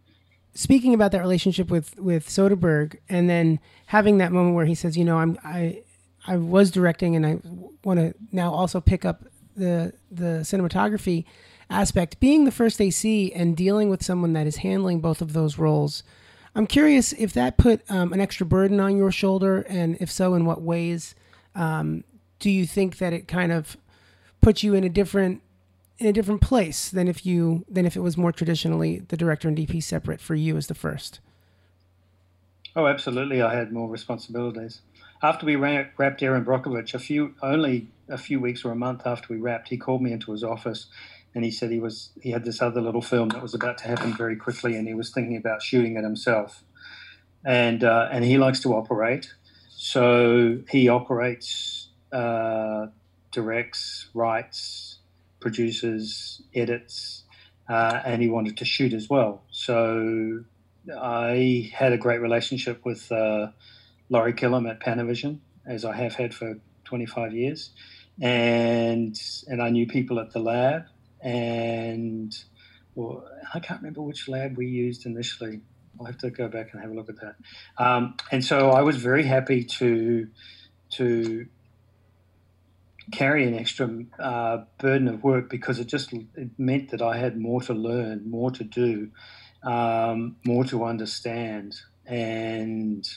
Speaking 0.53 0.93
about 0.93 1.11
that 1.11 1.21
relationship 1.21 1.69
with 1.69 1.97
with 1.97 2.27
Soderbergh, 2.27 2.97
and 3.09 3.29
then 3.29 3.59
having 3.87 4.17
that 4.19 4.31
moment 4.31 4.55
where 4.55 4.65
he 4.65 4.75
says, 4.75 4.97
"You 4.97 5.05
know, 5.05 5.19
I'm 5.19 5.37
I 5.43 5.83
I 6.27 6.37
was 6.37 6.71
directing, 6.71 7.15
and 7.15 7.25
I 7.25 7.39
want 7.83 7.99
to 7.99 8.13
now 8.31 8.51
also 8.53 8.79
pick 8.81 9.05
up 9.05 9.25
the 9.55 9.93
the 10.09 10.41
cinematography 10.43 11.25
aspect." 11.69 12.19
Being 12.19 12.45
the 12.45 12.51
first 12.51 12.81
AC 12.81 13.31
and 13.33 13.55
dealing 13.55 13.89
with 13.89 14.03
someone 14.03 14.33
that 14.33 14.47
is 14.47 14.57
handling 14.57 14.99
both 14.99 15.21
of 15.21 15.33
those 15.33 15.57
roles, 15.57 16.03
I'm 16.55 16.67
curious 16.67 17.13
if 17.13 17.33
that 17.33 17.57
put 17.57 17.89
um, 17.89 18.11
an 18.11 18.19
extra 18.19 18.45
burden 18.45 18.79
on 18.79 18.97
your 18.97 19.11
shoulder, 19.11 19.61
and 19.69 19.97
if 19.99 20.11
so, 20.11 20.33
in 20.33 20.45
what 20.45 20.61
ways? 20.61 21.15
Um, 21.55 22.03
do 22.41 22.49
you 22.49 22.65
think 22.65 22.97
that 22.97 23.13
it 23.13 23.29
kind 23.29 23.53
of 23.53 23.77
puts 24.41 24.63
you 24.63 24.73
in 24.73 24.83
a 24.83 24.89
different 24.89 25.41
in 25.97 26.07
a 26.07 26.11
different 26.11 26.41
place 26.41 26.89
than 26.89 27.07
if 27.07 27.25
you 27.25 27.63
than 27.69 27.85
if 27.85 27.95
it 27.95 28.01
was 28.01 28.17
more 28.17 28.33
traditionally 28.33 28.99
the 29.07 29.15
director 29.15 29.47
and 29.47 29.57
DP 29.57 29.81
separate 29.81 30.19
for 30.19 30.35
you 30.35 30.57
as 30.57 30.67
the 30.67 30.75
first? 30.75 31.21
Oh, 32.75 32.87
absolutely. 32.87 33.41
I 33.41 33.55
had 33.55 33.71
more 33.71 33.87
responsibilities. 33.87 34.81
After 35.23 35.45
we 35.45 35.55
wrapped 35.55 36.23
Erin 36.23 36.43
Brockovich, 36.43 36.93
a 36.95 36.99
few 36.99 37.35
only 37.43 37.87
a 38.09 38.17
few 38.17 38.39
weeks 38.39 38.65
or 38.65 38.71
a 38.71 38.75
month 38.75 39.03
after 39.05 39.31
we 39.31 39.39
wrapped, 39.39 39.69
he 39.69 39.77
called 39.77 40.01
me 40.01 40.11
into 40.11 40.31
his 40.31 40.43
office 40.43 40.87
and 41.35 41.45
he 41.45 41.51
said 41.51 41.69
he 41.71 41.79
was 41.79 42.09
he 42.21 42.31
had 42.31 42.43
this 42.43 42.61
other 42.61 42.81
little 42.81 43.01
film 43.01 43.29
that 43.29 43.41
was 43.41 43.53
about 43.53 43.77
to 43.77 43.87
happen 43.87 44.13
very 44.17 44.35
quickly 44.35 44.75
and 44.75 44.87
he 44.87 44.95
was 44.95 45.11
thinking 45.11 45.37
about 45.37 45.61
shooting 45.61 45.95
it 45.95 46.03
himself. 46.03 46.63
And 47.45 47.83
uh, 47.83 48.09
and 48.11 48.25
he 48.25 48.37
likes 48.37 48.59
to 48.61 48.73
operate, 48.73 49.33
so 49.69 50.59
he 50.69 50.89
operates, 50.89 51.80
uh, 52.11 52.87
directs, 53.31 54.09
writes, 54.13 54.99
produces, 55.39 56.41
edits, 56.53 57.23
uh, 57.69 58.01
and 58.05 58.21
he 58.21 58.29
wanted 58.29 58.57
to 58.57 58.65
shoot 58.65 58.93
as 58.93 59.09
well. 59.09 59.43
So 59.51 60.43
I 60.99 61.71
had 61.73 61.93
a 61.93 61.97
great 61.97 62.21
relationship 62.21 62.83
with 62.85 63.11
uh, 63.11 63.47
Laurie 64.09 64.33
Killam 64.33 64.69
at 64.69 64.79
Panavision, 64.79 65.39
as 65.65 65.85
I 65.85 65.95
have 65.95 66.15
had 66.15 66.33
for 66.33 66.59
25 66.85 67.33
years, 67.33 67.71
and 68.19 69.19
and 69.47 69.61
I 69.61 69.69
knew 69.69 69.87
people 69.87 70.19
at 70.19 70.31
the 70.31 70.39
lab, 70.39 70.85
and 71.21 72.33
well, 72.95 73.23
I 73.53 73.59
can't 73.59 73.81
remember 73.81 74.01
which 74.01 74.27
lab 74.27 74.57
we 74.57 74.67
used 74.67 75.05
initially. 75.05 75.61
I'll 75.99 76.05
have 76.05 76.17
to 76.19 76.29
go 76.29 76.47
back 76.47 76.69
and 76.73 76.81
have 76.81 76.91
a 76.91 76.93
look 76.93 77.09
at 77.09 77.15
that. 77.21 77.35
Um, 77.77 78.15
and 78.31 78.43
so 78.43 78.71
I 78.71 78.81
was 78.81 78.97
very 78.97 79.23
happy 79.23 79.63
to 79.63 80.27
to 80.91 81.47
carry 83.11 83.47
an 83.47 83.57
extra 83.57 83.89
uh, 84.19 84.63
burden 84.77 85.07
of 85.07 85.23
work 85.23 85.49
because 85.49 85.79
it 85.79 85.87
just 85.87 86.13
it 86.13 86.49
meant 86.57 86.91
that 86.91 87.01
I 87.01 87.17
had 87.17 87.37
more 87.37 87.61
to 87.61 87.73
learn, 87.73 88.29
more 88.29 88.51
to 88.51 88.63
do, 88.63 89.09
um, 89.63 90.35
more 90.45 90.63
to 90.65 90.83
understand, 90.83 91.75
and 92.05 93.07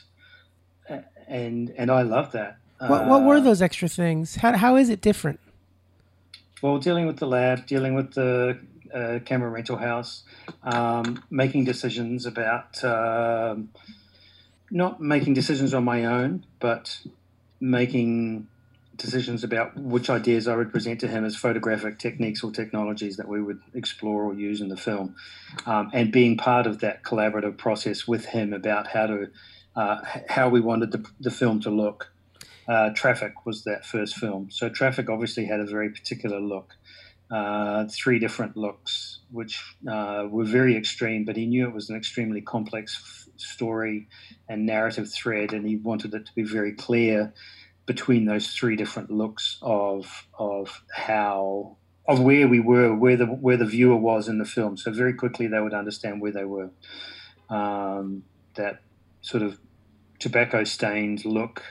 and 1.29 1.73
and 1.76 1.91
I 1.91 2.03
love 2.03 2.33
that. 2.33 2.59
What, 2.79 3.07
what 3.07 3.23
were 3.23 3.37
uh, 3.37 3.41
those 3.41 3.62
extra 3.62 3.88
things? 3.88 4.37
How 4.37 4.57
how 4.57 4.76
is 4.76 4.88
it 4.88 5.00
different? 5.00 5.41
Well, 6.62 6.79
dealing 6.79 7.07
with 7.07 7.19
the 7.19 7.26
lab, 7.26 7.67
dealing 7.67 7.95
with 7.95 8.14
the 8.14 8.59
uh, 8.93 9.19
camera 9.25 9.50
rental 9.50 9.76
house, 9.76 10.23
um, 10.62 11.23
making 11.31 11.64
decisions 11.64 12.26
about 12.26 12.83
um, 12.85 13.71
not 14.71 15.00
making 15.00 15.35
decisions 15.35 15.75
on 15.75 15.85
my 15.85 16.05
own, 16.05 16.47
but 16.61 17.00
making 17.61 18.49
decisions 18.97 19.45
about 19.45 19.77
which 19.77 20.11
ideas 20.11 20.47
I 20.49 20.57
would 20.57 20.71
present 20.71 21.01
to 21.01 21.09
him 21.09 21.25
as 21.25 21.37
photographic 21.37 21.99
techniques 21.99 22.42
or 22.42 22.51
technologies 22.51 23.16
that 23.16 23.29
we 23.29 23.42
would 23.42 23.61
explore 23.75 24.25
or 24.25 24.35
use 24.35 24.61
in 24.61 24.68
the 24.68 24.77
film, 24.77 25.16
um, 25.66 25.90
and 25.92 26.12
being 26.12 26.37
part 26.37 26.66
of 26.66 26.81
that 26.81 27.03
collaborative 27.03 27.57
process 27.57 28.07
with 28.07 28.27
him 28.27 28.53
about 28.53 28.88
how 28.88 29.07
to 29.07 29.27
uh, 29.77 29.99
how 30.29 30.49
we 30.49 30.61
wanted 30.61 30.92
the, 30.92 31.05
the 31.18 31.31
film 31.31 31.61
to 31.61 31.71
look. 31.71 32.12
Uh, 32.68 32.90
Traffic 32.95 33.45
was 33.45 33.64
that 33.64 33.85
first 33.85 34.16
film, 34.16 34.49
so 34.51 34.68
Traffic 34.68 35.11
obviously 35.11 35.47
had 35.47 35.61
a 35.61 35.66
very 35.66 35.90
particular 35.90 36.40
look. 36.40 36.75
Uh, 37.31 37.87
three 37.90 38.18
different 38.18 38.57
looks, 38.57 39.21
which 39.31 39.61
uh, 39.90 40.27
were 40.29 40.45
very 40.45 40.77
extreme, 40.77 41.25
but 41.25 41.37
he 41.37 41.47
knew 41.47 41.66
it 41.66 41.75
was 41.75 41.90
an 41.90 41.97
extremely 41.97 42.40
complex 42.40 43.01
f- 43.03 43.40
story 43.40 44.09
and 44.49 44.66
narrative 44.66 45.11
thread, 45.11 45.53
and 45.53 45.66
he 45.66 45.77
wanted 45.77 46.14
it 46.14 46.27
to 46.27 46.33
be 46.35 46.45
very 46.45 46.73
clear 46.73 47.33
between 47.87 48.25
those 48.25 48.49
three 48.49 48.77
different 48.77 49.11
looks 49.11 49.59
of 49.62 50.27
of 50.38 50.83
how 50.94 51.77
of 52.07 52.20
where 52.20 52.47
we 52.47 52.61
were, 52.61 52.94
where 52.94 53.16
the 53.16 53.27
where 53.27 53.57
the 53.57 53.66
viewer 53.66 53.97
was 53.97 54.29
in 54.29 54.38
the 54.38 54.44
film. 54.44 54.77
So 54.77 54.90
very 54.90 55.14
quickly 55.14 55.47
they 55.47 55.61
would 55.61 55.75
understand 55.75 56.20
where 56.20 56.33
they 56.33 56.44
were. 56.44 56.70
Um, 57.49 58.25
that 58.55 58.81
sort 59.20 59.42
of 59.42 59.59
tobacco 60.18 60.64
stained 60.64 61.25
look, 61.25 61.62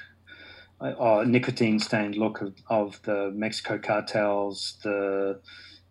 uh, 0.82 1.24
nicotine 1.26 1.80
stained 1.80 2.16
look 2.16 2.42
of, 2.42 2.54
of 2.68 3.02
the 3.04 3.32
Mexico 3.34 3.78
cartels, 3.78 4.78
the 4.84 5.40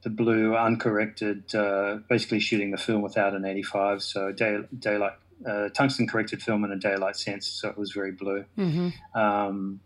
the 0.03 0.11
blue 0.11 0.57
uncorrected, 0.57 1.55
uh, 1.55 1.99
basically 2.09 2.41
shooting 2.41 2.73
the 2.73 2.77
film 2.77 3.03
without 3.03 3.35
an 3.35 3.45
85, 3.45 4.03
so 4.03 4.33
day, 4.33 4.59
daylight, 4.77 5.13
uh, 5.49 5.69
tungsten 5.69 6.09
corrected 6.09 6.43
film 6.43 6.65
in 6.65 6.73
a 6.73 6.77
daylight 6.77 7.15
sense, 7.15 7.47
so 7.47 7.69
it 7.69 7.79
was 7.79 7.93
very 7.93 8.11
blue. 8.11 8.45
Mm-hmm. 8.59 9.19
Um, 9.19 9.81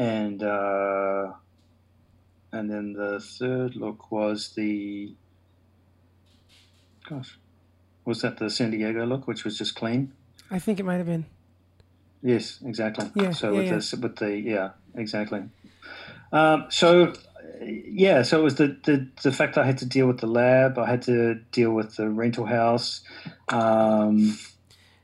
and 0.00 0.42
uh, 0.42 1.32
and 2.52 2.70
then 2.70 2.94
the 2.94 3.20
third 3.20 3.76
look 3.76 4.10
was 4.10 4.48
the 4.56 5.12
gosh, 7.06 7.38
was 8.06 8.22
that 8.22 8.38
the 8.38 8.48
San 8.48 8.70
Diego 8.70 9.04
look, 9.04 9.26
which 9.26 9.44
was 9.44 9.58
just 9.58 9.74
clean? 9.74 10.12
I 10.50 10.58
think 10.58 10.80
it 10.80 10.84
might 10.84 10.96
have 10.96 11.06
been. 11.06 11.26
Yes, 12.22 12.60
exactly. 12.64 13.10
Yeah. 13.14 13.32
So 13.32 13.52
yeah, 13.52 13.58
with 13.58 13.66
yeah. 13.66 13.74
this, 13.74 13.92
with 13.92 14.16
the 14.16 14.38
yeah, 14.38 14.70
exactly. 14.94 15.42
Um, 16.32 16.66
so 16.70 17.12
yeah, 17.60 18.22
so 18.22 18.40
it 18.40 18.42
was 18.42 18.54
the, 18.54 18.78
the 18.84 19.06
the 19.22 19.32
fact 19.32 19.58
I 19.58 19.66
had 19.66 19.76
to 19.78 19.86
deal 19.86 20.06
with 20.06 20.20
the 20.20 20.26
lab, 20.26 20.78
I 20.78 20.88
had 20.88 21.02
to 21.02 21.34
deal 21.52 21.72
with 21.72 21.96
the 21.96 22.08
rental 22.08 22.46
house. 22.46 23.02
Um, 23.50 24.38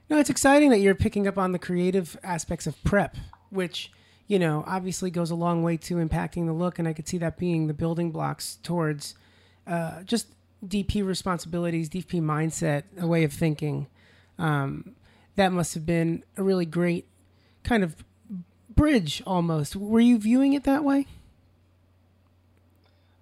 no, 0.09 0.19
it's 0.19 0.31
exciting 0.31 0.71
that 0.71 0.79
you're 0.79 0.95
picking 0.95 1.27
up 1.27 1.37
on 1.37 1.53
the 1.53 1.59
creative 1.59 2.17
aspects 2.25 2.67
of 2.67 2.83
prep, 2.83 3.15
which 3.51 3.91
you 4.27 4.39
know, 4.39 4.65
obviously 4.67 5.11
goes 5.11 5.31
a 5.31 5.35
long 5.35 5.63
way 5.63 5.77
to 5.77 5.97
impacting 5.97 6.47
the 6.47 6.53
look, 6.53 6.79
and 6.79 6.89
I 6.89 6.93
could 6.93 7.09
see 7.09 7.19
that 7.19 7.39
being 7.39 7.67
the 7.67 7.75
building 7.75 8.11
blocks 8.11 8.59
towards 8.63 9.15
uh, 9.67 10.03
just 10.03 10.29
DP 10.67 11.07
responsibilities, 11.07 11.89
DP 11.89 12.21
mindset, 12.21 12.85
a 12.99 13.07
way 13.07 13.25
of 13.25 13.33
thinking. 13.33 13.87
Um, 14.39 14.97
that 15.37 15.53
must 15.53 15.75
have 15.75 15.87
been 15.87 16.25
a 16.37 16.43
really 16.43 16.67
great 16.67 17.07
kind 17.63 17.85
of 17.85 17.97
bridge 18.75 19.23
almost. 19.27 19.77
Were 19.77 20.01
you 20.01 20.19
viewing 20.19 20.53
it 20.55 20.65
that 20.65 20.83
way? 20.83 21.07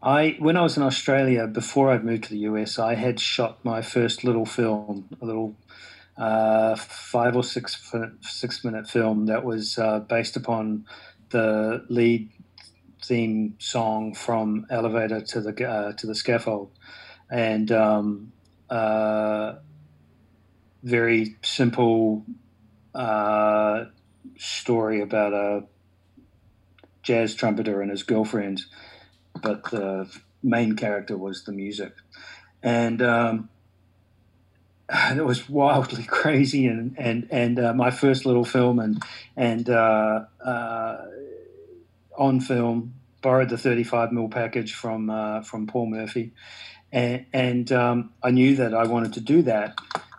I, 0.03 0.37
when 0.39 0.57
I 0.57 0.63
was 0.63 0.77
in 0.77 0.83
Australia 0.83 1.47
before 1.47 1.91
I'd 1.91 2.05
moved 2.05 2.25
to 2.25 2.31
the 2.31 2.41
US, 2.41 2.79
I 2.79 2.95
had 2.95 3.19
shot 3.19 3.65
my 3.65 3.81
first 3.81 4.23
little 4.23 4.45
film, 4.45 5.09
a 5.21 5.25
little 5.25 5.55
uh, 6.17 6.77
five 6.77 7.37
or 7.37 7.43
six 7.43 7.93
six 8.21 8.65
minute 8.65 8.89
film 8.89 9.27
that 9.27 9.45
was 9.45 9.79
uh, 9.79 10.01
based 10.01 10.37
upon 10.37 10.85
the 11.31 11.85
lead 11.89 12.31
theme 13.05 13.57
song 13.59 14.15
from 14.15 14.67
Elevator 14.71 15.21
to 15.21 15.41
the 15.41 15.69
uh, 15.69 15.93
to 15.95 16.07
the 16.07 16.15
Scaffold, 16.15 16.71
and 17.31 17.73
um, 17.73 18.33
uh, 18.71 19.55
very 20.83 21.37
simple 21.43 22.25
uh, 22.95 23.87
story 24.39 25.01
about 25.01 25.33
a 25.33 25.65
jazz 27.03 27.35
trumpeter 27.35 27.83
and 27.83 27.91
his 27.91 28.03
girlfriend, 28.03 28.63
but 29.43 29.71
the 29.71 30.09
main 30.43 30.77
character 30.77 31.17
was 31.17 31.45
the 31.45 31.53
music, 31.53 31.93
and 32.63 33.03
um, 33.03 33.49
it 35.17 35.25
was 35.25 35.49
wildly 35.49 36.05
crazy 36.09 36.67
and 36.67 36.95
and 36.99 37.29
and 37.31 37.59
uh, 37.59 37.73
my 37.75 37.91
first 37.91 38.27
little 38.27 38.45
film 38.45 38.79
and 38.79 39.03
and 39.37 39.69
uh, 39.71 40.25
uh, 40.45 41.07
on 42.17 42.41
film 42.41 42.95
borrowed 43.23 43.49
the 43.49 43.59
35 43.59 44.13
mil 44.13 44.29
package 44.29 44.75
from 44.75 45.11
uh, 45.11 45.43
from 45.43 45.67
Paul 45.67 45.87
Murphy 45.87 46.33
and 46.93 47.27
and 47.33 47.73
um, 47.73 48.13
I 48.23 48.31
knew 48.31 48.57
that 48.57 48.75
I 48.75 48.85
wanted 48.87 49.15
to 49.15 49.21
do 49.21 49.43
that 49.43 49.77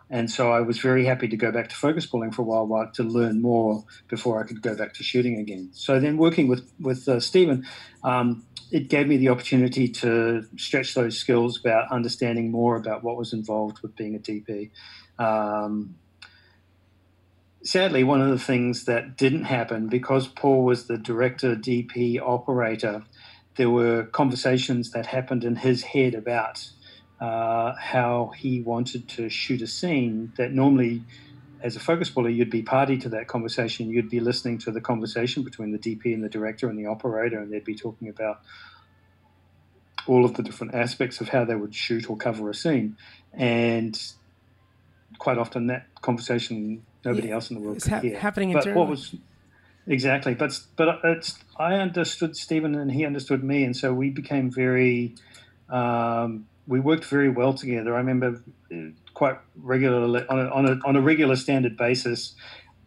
and 0.09 0.29
so 0.29 0.51
I 0.51 0.61
was 0.61 0.77
very 0.79 1.05
happy 1.05 1.27
to 1.27 1.37
go 1.37 1.51
back 1.51 1.69
to 1.69 1.75
focus 1.75 2.05
pulling 2.05 2.31
for 2.31 2.43
a 2.43 2.45
while, 2.45 2.67
while 2.67 2.91
to 2.93 3.03
learn 3.03 3.41
more 3.41 3.83
before 4.07 4.39
I 4.39 4.47
could 4.47 4.61
go 4.61 4.75
back 4.75 4.93
to 4.95 5.03
shooting 5.03 5.39
again. 5.39 5.69
So 5.73 5.99
then 5.99 6.17
working 6.17 6.47
with 6.47 6.71
with 6.79 7.07
uh, 7.07 7.19
Steven. 7.19 7.65
Um, 8.03 8.45
it 8.71 8.89
gave 8.89 9.07
me 9.07 9.17
the 9.17 9.29
opportunity 9.29 9.87
to 9.87 10.45
stretch 10.57 10.93
those 10.93 11.17
skills 11.17 11.59
about 11.59 11.91
understanding 11.91 12.51
more 12.51 12.75
about 12.75 13.03
what 13.03 13.17
was 13.17 13.33
involved 13.33 13.79
with 13.81 13.95
being 13.95 14.15
a 14.15 14.19
DP. 14.19 14.71
Um, 15.19 15.95
sadly, 17.63 18.03
one 18.03 18.21
of 18.21 18.29
the 18.29 18.39
things 18.39 18.85
that 18.85 19.17
didn't 19.17 19.45
happen 19.45 19.87
because 19.87 20.27
Paul 20.27 20.63
was 20.63 20.87
the 20.87 20.97
director, 20.97 21.55
DP, 21.55 22.19
operator, 22.21 23.03
there 23.55 23.69
were 23.69 24.03
conversations 24.03 24.91
that 24.91 25.05
happened 25.05 25.43
in 25.43 25.55
his 25.55 25.83
head 25.83 26.13
about 26.13 26.69
uh, 27.21 27.73
how 27.79 28.33
he 28.35 28.61
wanted 28.61 29.07
to 29.07 29.29
shoot 29.29 29.61
a 29.61 29.67
scene 29.67 30.33
that 30.37 30.51
normally 30.51 31.03
as 31.65 31.75
a 31.75 31.79
focus 31.79 32.11
puller, 32.11 32.29
you'd 32.29 32.51
be 32.51 32.61
party 32.61 32.95
to 32.95 33.09
that 33.09 33.27
conversation. 33.27 33.89
You'd 33.89 34.07
be 34.07 34.19
listening 34.19 34.59
to 34.59 34.71
the 34.71 34.79
conversation 34.79 35.41
between 35.41 35.71
the 35.71 35.79
DP 35.79 36.13
and 36.13 36.23
the 36.23 36.29
director 36.29 36.69
and 36.69 36.77
the 36.77 36.85
operator, 36.85 37.39
and 37.39 37.51
they'd 37.51 37.65
be 37.65 37.73
talking 37.73 38.07
about 38.07 38.41
all 40.05 40.25
of 40.25 40.35
the 40.35 40.43
different 40.43 40.75
aspects 40.75 41.21
of 41.21 41.29
how 41.29 41.43
they 41.43 41.55
would 41.55 41.73
shoot 41.73 42.07
or 42.07 42.17
cover 42.17 42.51
a 42.51 42.53
scene. 42.53 42.97
And 43.33 43.99
quite 45.17 45.39
often, 45.39 45.65
that 45.67 45.87
conversation 46.03 46.85
nobody 47.03 47.29
yeah, 47.29 47.33
else 47.33 47.49
in 47.49 47.55
the 47.55 47.61
world 47.63 47.81
could 47.81 47.91
ha- 47.91 47.99
hear. 47.99 48.19
Happening 48.19 48.53
but 48.53 48.67
what 48.75 48.87
was 48.87 49.15
exactly? 49.87 50.35
But 50.35 50.59
but 50.75 50.99
it's 51.03 51.39
I 51.57 51.77
understood 51.77 52.37
Steven 52.37 52.75
and 52.75 52.91
he 52.91 53.07
understood 53.07 53.43
me, 53.43 53.63
and 53.63 53.75
so 53.75 53.91
we 53.91 54.11
became 54.11 54.51
very. 54.51 55.15
Um, 55.67 56.45
we 56.67 56.79
worked 56.79 57.05
very 57.05 57.29
well 57.29 57.53
together. 57.53 57.95
I 57.95 57.97
remember 57.97 58.43
quite 59.15 59.37
regularly 59.55 60.23
on 60.29 60.39
a, 60.39 60.49
on 60.49 60.65
a, 60.67 60.79
on 60.85 60.95
a 60.95 61.01
regular 61.01 61.35
standard 61.35 61.75
basis. 61.75 62.35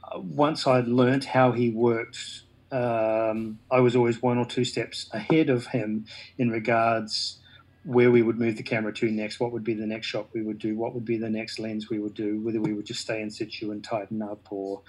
Uh, 0.04 0.20
once 0.20 0.64
I'd 0.66 0.86
learnt 0.86 1.24
how 1.24 1.50
he 1.50 1.70
worked, 1.70 2.42
um, 2.70 3.58
I 3.70 3.80
was 3.80 3.96
always 3.96 4.22
one 4.22 4.38
or 4.38 4.46
two 4.46 4.64
steps 4.64 5.10
ahead 5.12 5.50
of 5.50 5.66
him 5.66 6.06
in 6.38 6.50
regards 6.50 7.40
where 7.84 8.10
we 8.12 8.22
would 8.22 8.38
move 8.38 8.56
the 8.56 8.62
camera 8.62 8.92
to 8.92 9.10
next, 9.10 9.40
what 9.40 9.50
would 9.50 9.64
be 9.64 9.74
the 9.74 9.86
next 9.86 10.06
shot 10.06 10.28
we 10.32 10.42
would 10.42 10.58
do, 10.58 10.76
what 10.76 10.94
would 10.94 11.04
be 11.04 11.16
the 11.16 11.30
next 11.30 11.58
lens 11.58 11.90
we 11.90 11.98
would 11.98 12.14
do, 12.14 12.40
whether 12.42 12.60
we 12.60 12.72
would 12.72 12.86
just 12.86 13.00
stay 13.00 13.20
in 13.20 13.30
situ 13.30 13.72
and 13.72 13.82
tighten 13.82 14.22
up, 14.22 14.46
or 14.50 14.82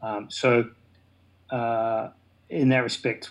um, 0.00 0.30
so. 0.30 0.70
Uh, 1.50 2.08
in 2.48 2.68
that 2.70 2.82
respect, 2.82 3.30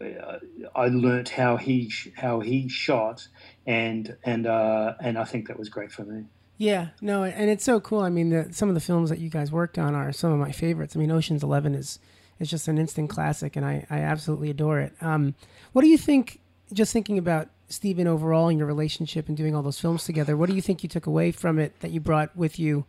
uh, 0.00 0.38
I 0.74 0.88
learnt 0.88 1.28
how 1.28 1.56
he 1.56 1.92
how 2.16 2.40
he 2.40 2.68
shot, 2.68 3.28
and 3.66 4.16
and 4.24 4.46
uh, 4.46 4.94
and 5.00 5.18
I 5.18 5.24
think 5.24 5.48
that 5.48 5.58
was 5.58 5.68
great 5.68 5.92
for 5.92 6.04
me. 6.04 6.24
Yeah, 6.56 6.88
no, 7.00 7.24
and 7.24 7.50
it's 7.50 7.64
so 7.64 7.80
cool. 7.80 8.00
I 8.00 8.10
mean, 8.10 8.30
the, 8.30 8.48
some 8.52 8.68
of 8.68 8.74
the 8.74 8.80
films 8.80 9.10
that 9.10 9.18
you 9.18 9.28
guys 9.28 9.50
worked 9.50 9.78
on 9.78 9.94
are 9.94 10.12
some 10.12 10.32
of 10.32 10.38
my 10.38 10.52
favorites. 10.52 10.94
I 10.94 11.00
mean, 11.00 11.10
Ocean's 11.10 11.42
Eleven 11.42 11.74
is 11.74 11.98
is 12.38 12.50
just 12.50 12.68
an 12.68 12.78
instant 12.78 13.10
classic, 13.10 13.56
and 13.56 13.64
I, 13.64 13.86
I 13.90 13.98
absolutely 13.98 14.50
adore 14.50 14.80
it. 14.80 14.92
Um, 15.00 15.34
what 15.72 15.82
do 15.82 15.88
you 15.88 15.98
think? 15.98 16.40
Just 16.72 16.92
thinking 16.92 17.18
about 17.18 17.48
Steven 17.68 18.06
overall 18.06 18.48
and 18.48 18.58
your 18.58 18.66
relationship 18.66 19.28
and 19.28 19.36
doing 19.36 19.54
all 19.54 19.62
those 19.62 19.78
films 19.78 20.04
together, 20.04 20.36
what 20.36 20.48
do 20.48 20.56
you 20.56 20.62
think 20.62 20.82
you 20.82 20.88
took 20.88 21.06
away 21.06 21.30
from 21.30 21.58
it 21.58 21.78
that 21.80 21.90
you 21.90 22.00
brought 22.00 22.34
with 22.36 22.58
you 22.58 22.84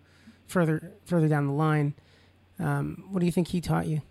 further 0.47 0.91
further 1.05 1.27
down 1.27 1.47
the 1.47 1.53
line? 1.53 1.93
Um, 2.59 3.05
what 3.09 3.19
do 3.19 3.25
you 3.25 3.31
think 3.31 3.49
he 3.49 3.61
taught 3.61 3.87
you? 3.87 4.01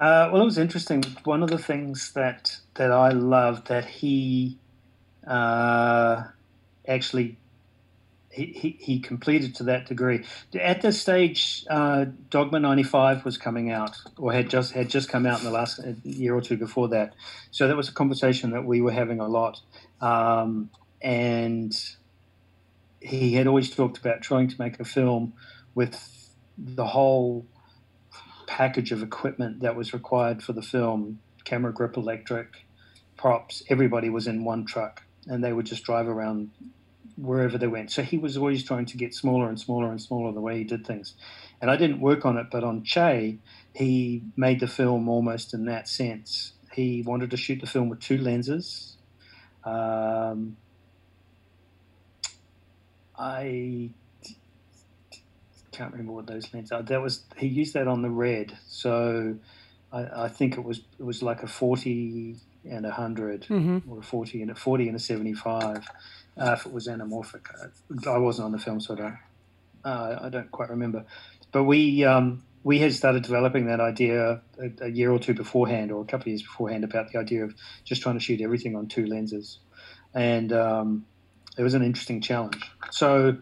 Uh, 0.00 0.28
well, 0.32 0.42
it 0.42 0.44
was 0.44 0.58
interesting. 0.58 1.04
One 1.24 1.42
of 1.42 1.50
the 1.50 1.58
things 1.58 2.12
that 2.12 2.56
that 2.74 2.90
I 2.90 3.10
loved 3.10 3.68
that 3.68 3.84
he 3.84 4.58
uh, 5.26 6.24
actually 6.88 7.36
he, 8.32 8.76
he, 8.80 8.98
completed 8.98 9.54
to 9.56 9.64
that 9.64 9.86
degree. 9.86 10.24
At 10.58 10.80
this 10.80 11.00
stage, 11.00 11.64
uh, 11.68 12.06
Dogma 12.30 12.60
'95 12.60 13.24
was 13.24 13.36
coming 13.36 13.70
out, 13.70 13.96
or 14.16 14.32
had 14.32 14.48
just 14.48 14.72
had 14.72 14.88
just 14.88 15.08
come 15.08 15.26
out 15.26 15.40
in 15.40 15.44
the 15.44 15.50
last 15.50 15.78
uh, 15.78 15.92
year 16.02 16.34
or 16.34 16.40
two 16.40 16.56
before 16.56 16.88
that. 16.88 17.14
So 17.50 17.68
that 17.68 17.76
was 17.76 17.88
a 17.88 17.92
conversation 17.92 18.50
that 18.50 18.64
we 18.64 18.80
were 18.80 18.92
having 18.92 19.20
a 19.20 19.28
lot, 19.28 19.60
um, 20.00 20.70
and 21.02 21.72
he 23.00 23.34
had 23.34 23.46
always 23.46 23.74
talked 23.74 23.98
about 23.98 24.22
trying 24.22 24.48
to 24.48 24.56
make 24.58 24.80
a 24.80 24.84
film 24.84 25.34
with 25.74 26.34
the 26.56 26.86
whole 26.86 27.46
package 28.46 28.92
of 28.92 29.02
equipment 29.02 29.60
that 29.60 29.76
was 29.76 29.92
required 29.92 30.42
for 30.42 30.54
the 30.54 30.62
film: 30.62 31.20
camera, 31.44 31.72
grip, 31.72 31.98
electric, 31.98 32.64
props. 33.18 33.62
Everybody 33.68 34.08
was 34.08 34.26
in 34.26 34.42
one 34.42 34.64
truck, 34.64 35.02
and 35.26 35.44
they 35.44 35.52
would 35.52 35.66
just 35.66 35.84
drive 35.84 36.08
around 36.08 36.50
wherever 37.22 37.56
they 37.56 37.66
went. 37.66 37.90
So 37.90 38.02
he 38.02 38.18
was 38.18 38.36
always 38.36 38.64
trying 38.64 38.86
to 38.86 38.96
get 38.96 39.14
smaller 39.14 39.48
and 39.48 39.58
smaller 39.58 39.90
and 39.90 40.00
smaller 40.00 40.32
the 40.32 40.40
way 40.40 40.58
he 40.58 40.64
did 40.64 40.86
things. 40.86 41.14
And 41.60 41.70
I 41.70 41.76
didn't 41.76 42.00
work 42.00 42.26
on 42.26 42.36
it, 42.36 42.46
but 42.50 42.64
on 42.64 42.82
Che, 42.82 43.38
he 43.74 44.22
made 44.36 44.60
the 44.60 44.66
film 44.66 45.08
almost 45.08 45.54
in 45.54 45.66
that 45.66 45.88
sense. 45.88 46.52
He 46.72 47.02
wanted 47.02 47.30
to 47.30 47.36
shoot 47.36 47.60
the 47.60 47.66
film 47.66 47.88
with 47.88 48.00
two 48.00 48.18
lenses. 48.18 48.96
Um, 49.64 50.56
I 53.16 53.90
can't 55.70 55.92
remember 55.92 56.12
what 56.12 56.26
those 56.26 56.52
lenses 56.52 56.72
are. 56.72 56.82
That 56.82 57.00
was 57.00 57.22
he 57.36 57.46
used 57.46 57.74
that 57.74 57.86
on 57.86 58.02
the 58.02 58.10
red, 58.10 58.58
so 58.66 59.36
I, 59.92 60.24
I 60.24 60.28
think 60.28 60.56
it 60.56 60.64
was 60.64 60.80
it 60.98 61.04
was 61.04 61.22
like 61.22 61.42
a 61.42 61.46
forty 61.46 62.36
and 62.64 62.86
a 62.86 62.90
100 62.90 63.46
mm-hmm. 63.48 63.90
or 63.90 63.98
a 63.98 64.02
forty 64.02 64.42
and 64.42 64.50
a 64.50 64.54
forty 64.54 64.88
and 64.88 64.96
a 64.96 65.00
seventy 65.00 65.34
five 65.34 65.86
uh, 66.36 66.56
if 66.58 66.66
it 66.66 66.72
was 66.72 66.88
anamorphic. 66.88 67.46
I 68.06 68.18
wasn't 68.18 68.46
on 68.46 68.52
the 68.52 68.58
film, 68.58 68.80
so 68.80 68.94
I 68.94 68.96
don't, 68.96 69.18
uh, 69.84 70.18
I 70.22 70.28
don't 70.28 70.50
quite 70.50 70.70
remember. 70.70 71.04
But 71.50 71.64
we 71.64 72.04
um, 72.04 72.42
we 72.64 72.78
had 72.78 72.92
started 72.94 73.22
developing 73.22 73.66
that 73.66 73.80
idea 73.80 74.40
a, 74.58 74.84
a, 74.84 74.88
year 74.88 75.10
or 75.10 75.18
two 75.18 75.34
beforehand, 75.34 75.92
or 75.92 76.02
a 76.02 76.04
couple 76.04 76.22
of 76.22 76.28
years 76.28 76.42
beforehand, 76.42 76.84
about 76.84 77.12
the 77.12 77.18
idea 77.18 77.44
of 77.44 77.54
just 77.84 78.02
trying 78.02 78.16
to 78.16 78.20
shoot 78.20 78.40
everything 78.40 78.76
on 78.76 78.86
two 78.86 79.06
lenses, 79.06 79.58
and 80.14 80.52
um, 80.52 81.04
it 81.56 81.62
was 81.62 81.74
an 81.74 81.82
interesting 81.82 82.20
challenge. 82.20 82.60
So. 82.90 83.38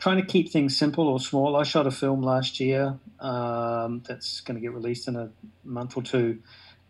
Trying 0.00 0.18
to 0.18 0.26
keep 0.26 0.52
things 0.52 0.78
simple 0.78 1.08
or 1.08 1.18
small. 1.18 1.56
I 1.56 1.64
shot 1.64 1.88
a 1.88 1.90
film 1.90 2.22
last 2.22 2.60
year 2.60 2.96
um, 3.18 4.00
that's 4.06 4.42
going 4.42 4.54
to 4.54 4.60
get 4.60 4.72
released 4.72 5.08
in 5.08 5.16
a 5.16 5.30
month 5.64 5.96
or 5.96 6.04
two. 6.04 6.38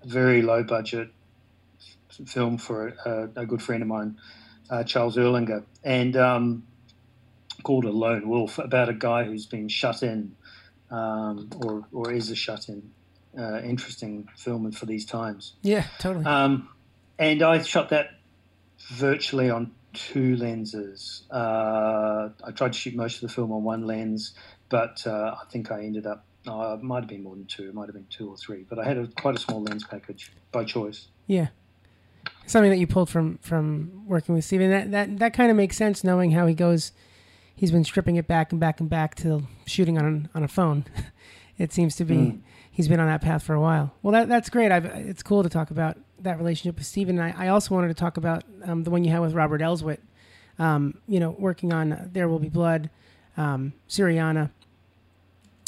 Very 0.04 0.42
low 0.42 0.62
budget 0.62 1.08
film 2.26 2.58
for 2.58 2.88
a, 3.06 3.30
a 3.34 3.46
good 3.46 3.62
friend 3.62 3.80
of 3.80 3.88
mine 3.88 4.18
uh, 4.70 4.84
Charles 4.84 5.16
Erlinger, 5.16 5.64
and 5.84 6.16
um, 6.16 6.64
called 7.62 7.84
A 7.84 7.90
Lone 7.90 8.28
Wolf, 8.28 8.58
about 8.58 8.88
a 8.88 8.94
guy 8.94 9.24
who's 9.24 9.46
been 9.46 9.68
shut 9.68 10.02
in 10.02 10.34
um, 10.90 11.50
or, 11.62 11.86
or 11.92 12.12
is 12.12 12.30
a 12.30 12.36
shut 12.36 12.68
in. 12.68 12.90
Uh, 13.38 13.60
interesting 13.60 14.28
film 14.36 14.70
for 14.72 14.86
these 14.86 15.04
times. 15.04 15.54
Yeah, 15.62 15.84
totally. 15.98 16.24
Um, 16.24 16.70
and 17.18 17.42
I 17.42 17.62
shot 17.62 17.90
that 17.90 18.10
virtually 18.88 19.48
on 19.50 19.72
two 19.92 20.34
lenses. 20.36 21.22
Uh, 21.30 22.30
I 22.42 22.50
tried 22.52 22.72
to 22.72 22.78
shoot 22.78 22.96
most 22.96 23.16
of 23.16 23.28
the 23.28 23.28
film 23.28 23.52
on 23.52 23.62
one 23.62 23.86
lens, 23.86 24.34
but 24.70 25.06
uh, 25.06 25.36
I 25.40 25.44
think 25.50 25.70
I 25.70 25.82
ended 25.84 26.06
up. 26.06 26.24
Oh, 26.46 26.74
it 26.74 26.82
might 26.82 27.00
have 27.00 27.08
been 27.08 27.22
more 27.22 27.36
than 27.36 27.44
two. 27.44 27.68
It 27.68 27.74
might 27.74 27.86
have 27.86 27.94
been 27.94 28.06
two 28.08 28.30
or 28.30 28.36
three. 28.36 28.64
But 28.68 28.78
I 28.78 28.84
had 28.84 28.96
a, 28.96 29.06
quite 29.06 29.36
a 29.36 29.38
small 29.38 29.62
lens 29.62 29.84
package 29.84 30.32
by 30.50 30.64
choice. 30.64 31.08
Yeah 31.26 31.48
something 32.46 32.70
that 32.70 32.78
you 32.78 32.86
pulled 32.86 33.10
from 33.10 33.38
from 33.38 34.04
working 34.06 34.34
with 34.34 34.44
Steven. 34.44 34.70
That 34.70 34.90
that 34.90 35.18
that 35.18 35.34
kind 35.34 35.50
of 35.50 35.56
makes 35.56 35.76
sense, 35.76 36.02
knowing 36.04 36.32
how 36.32 36.46
he 36.46 36.54
goes. 36.54 36.92
He's 37.54 37.72
been 37.72 37.84
stripping 37.84 38.14
it 38.14 38.28
back 38.28 38.52
and 38.52 38.60
back 38.60 38.78
and 38.78 38.88
back 38.88 39.16
to 39.16 39.42
shooting 39.66 39.98
on 39.98 40.28
on 40.34 40.42
a 40.42 40.48
phone. 40.48 40.84
it 41.58 41.72
seems 41.72 41.96
to 41.96 42.04
be 42.04 42.14
mm. 42.14 42.40
he's 42.70 42.88
been 42.88 43.00
on 43.00 43.08
that 43.08 43.20
path 43.20 43.42
for 43.42 43.54
a 43.54 43.60
while. 43.60 43.92
Well, 44.02 44.12
that 44.12 44.28
that's 44.28 44.48
great. 44.48 44.70
I've, 44.70 44.84
it's 44.84 45.22
cool 45.22 45.42
to 45.42 45.48
talk 45.48 45.70
about 45.70 45.98
that 46.20 46.38
relationship 46.38 46.76
with 46.76 46.86
Steven. 46.86 47.18
And 47.18 47.34
I, 47.34 47.46
I 47.46 47.48
also 47.48 47.74
wanted 47.74 47.88
to 47.88 47.94
talk 47.94 48.16
about 48.16 48.44
um, 48.64 48.84
the 48.84 48.90
one 48.90 49.04
you 49.04 49.10
had 49.10 49.20
with 49.20 49.34
Robert 49.34 49.60
Elswit. 49.60 49.98
Um, 50.58 50.98
you 51.06 51.20
know, 51.20 51.30
working 51.38 51.72
on 51.72 52.10
There 52.12 52.28
Will 52.28 52.40
Be 52.40 52.48
Blood, 52.48 52.90
um, 53.36 53.72
Syriana. 53.88 54.50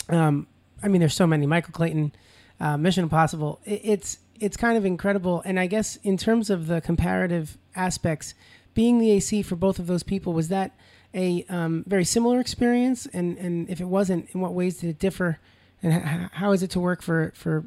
Um, 0.09 0.49
I 0.83 0.89
mean, 0.89 1.01
there's 1.01 1.15
so 1.15 1.29
many. 1.29 1.47
Michael 1.47 1.73
Clayton, 1.73 2.13
uh, 2.59 2.77
Mission 2.77 3.05
Impossible. 3.05 3.61
It, 3.65 3.81
it's 3.85 4.19
it's 4.41 4.57
kind 4.57 4.77
of 4.77 4.85
incredible. 4.85 5.43
And 5.45 5.61
I 5.61 5.67
guess 5.67 5.97
in 6.03 6.17
terms 6.17 6.51
of 6.51 6.67
the 6.67 6.81
comparative 6.81 7.59
aspects, 7.77 8.35
being 8.75 8.99
the 8.99 9.11
AC 9.13 9.43
for 9.43 9.57
both 9.57 9.79
of 9.79 9.87
those 9.87 10.03
people 10.03 10.33
was 10.33 10.49
that 10.49 10.73
a 11.15 11.45
um, 11.49 11.85
very 11.87 12.05
similar 12.05 12.41
experience? 12.41 13.07
And 13.13 13.37
and 13.39 13.69
if 13.69 13.81
it 13.81 13.87
wasn't, 13.87 14.29
in 14.33 14.41
what 14.41 14.55
ways 14.55 14.79
did 14.79 14.91
it 14.91 14.99
differ? 14.99 15.39
And 15.83 15.93
h- 15.95 16.31
how 16.33 16.53
is 16.53 16.63
it 16.63 16.71
to 16.71 16.81
work 16.81 17.03
for 17.03 17.33
for 17.35 17.65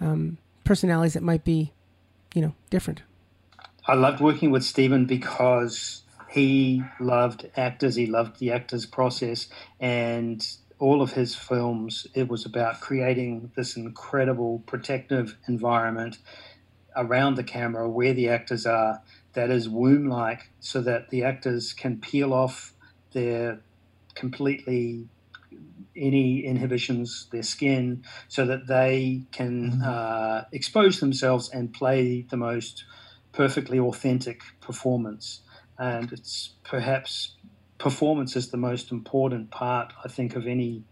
um, 0.00 0.38
personalities 0.64 1.14
that 1.14 1.22
might 1.22 1.44
be, 1.44 1.72
you 2.34 2.42
know, 2.42 2.54
different? 2.70 3.02
I 3.86 3.94
loved 3.94 4.20
working 4.20 4.50
with 4.50 4.64
Steven 4.64 5.06
because 5.06 6.02
he 6.30 6.82
loved 7.00 7.48
actors. 7.56 7.94
He 7.94 8.06
loved 8.06 8.38
the 8.38 8.52
actors 8.52 8.86
process, 8.86 9.48
and 9.80 10.44
all 10.82 11.00
of 11.00 11.12
his 11.12 11.36
films, 11.36 12.08
it 12.12 12.28
was 12.28 12.44
about 12.44 12.80
creating 12.80 13.52
this 13.54 13.76
incredible 13.76 14.64
protective 14.66 15.36
environment 15.46 16.18
around 16.96 17.36
the 17.36 17.44
camera 17.44 17.88
where 17.88 18.12
the 18.12 18.28
actors 18.28 18.66
are 18.66 19.00
that 19.34 19.48
is 19.48 19.68
womb 19.68 20.08
like 20.08 20.50
so 20.58 20.80
that 20.80 21.08
the 21.10 21.22
actors 21.22 21.72
can 21.72 22.00
peel 22.00 22.34
off 22.34 22.74
their 23.12 23.60
completely 24.16 25.06
any 25.94 26.44
inhibitions, 26.44 27.28
their 27.30 27.44
skin, 27.44 28.02
so 28.26 28.44
that 28.44 28.66
they 28.66 29.22
can 29.30 29.70
mm-hmm. 29.70 29.82
uh, 29.84 30.42
expose 30.50 30.98
themselves 30.98 31.48
and 31.50 31.72
play 31.72 32.26
the 32.28 32.36
most 32.36 32.84
perfectly 33.30 33.78
authentic 33.78 34.40
performance. 34.60 35.42
And 35.78 36.12
it's 36.12 36.54
perhaps 36.64 37.36
performance 37.82 38.36
is 38.36 38.48
the 38.50 38.56
most 38.56 38.92
important 38.92 39.50
part, 39.50 39.92
I 40.04 40.08
think, 40.08 40.36
of 40.36 40.46
any 40.46 40.84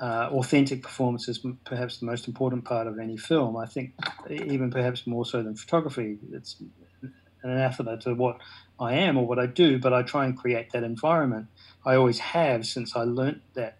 uh, 0.00 0.30
authentic 0.32 0.82
performance 0.82 1.28
is 1.28 1.44
perhaps 1.66 1.98
the 1.98 2.06
most 2.06 2.26
important 2.26 2.64
part 2.64 2.86
of 2.86 2.98
any 2.98 3.18
film. 3.18 3.54
I 3.54 3.66
think 3.66 3.92
even 4.30 4.70
perhaps 4.70 5.06
more 5.06 5.26
so 5.26 5.42
than 5.42 5.54
photography. 5.54 6.18
It's 6.32 6.56
an 7.02 7.12
anathema 7.50 7.98
to 7.98 8.14
what 8.14 8.38
I 8.80 8.94
am 8.94 9.18
or 9.18 9.26
what 9.26 9.38
I 9.38 9.44
do, 9.44 9.78
but 9.78 9.92
I 9.92 10.02
try 10.02 10.24
and 10.24 10.34
create 10.34 10.72
that 10.72 10.82
environment. 10.84 11.48
I 11.84 11.96
always 11.96 12.18
have 12.18 12.64
since 12.66 12.96
I 12.96 13.02
learnt 13.02 13.42
that. 13.52 13.76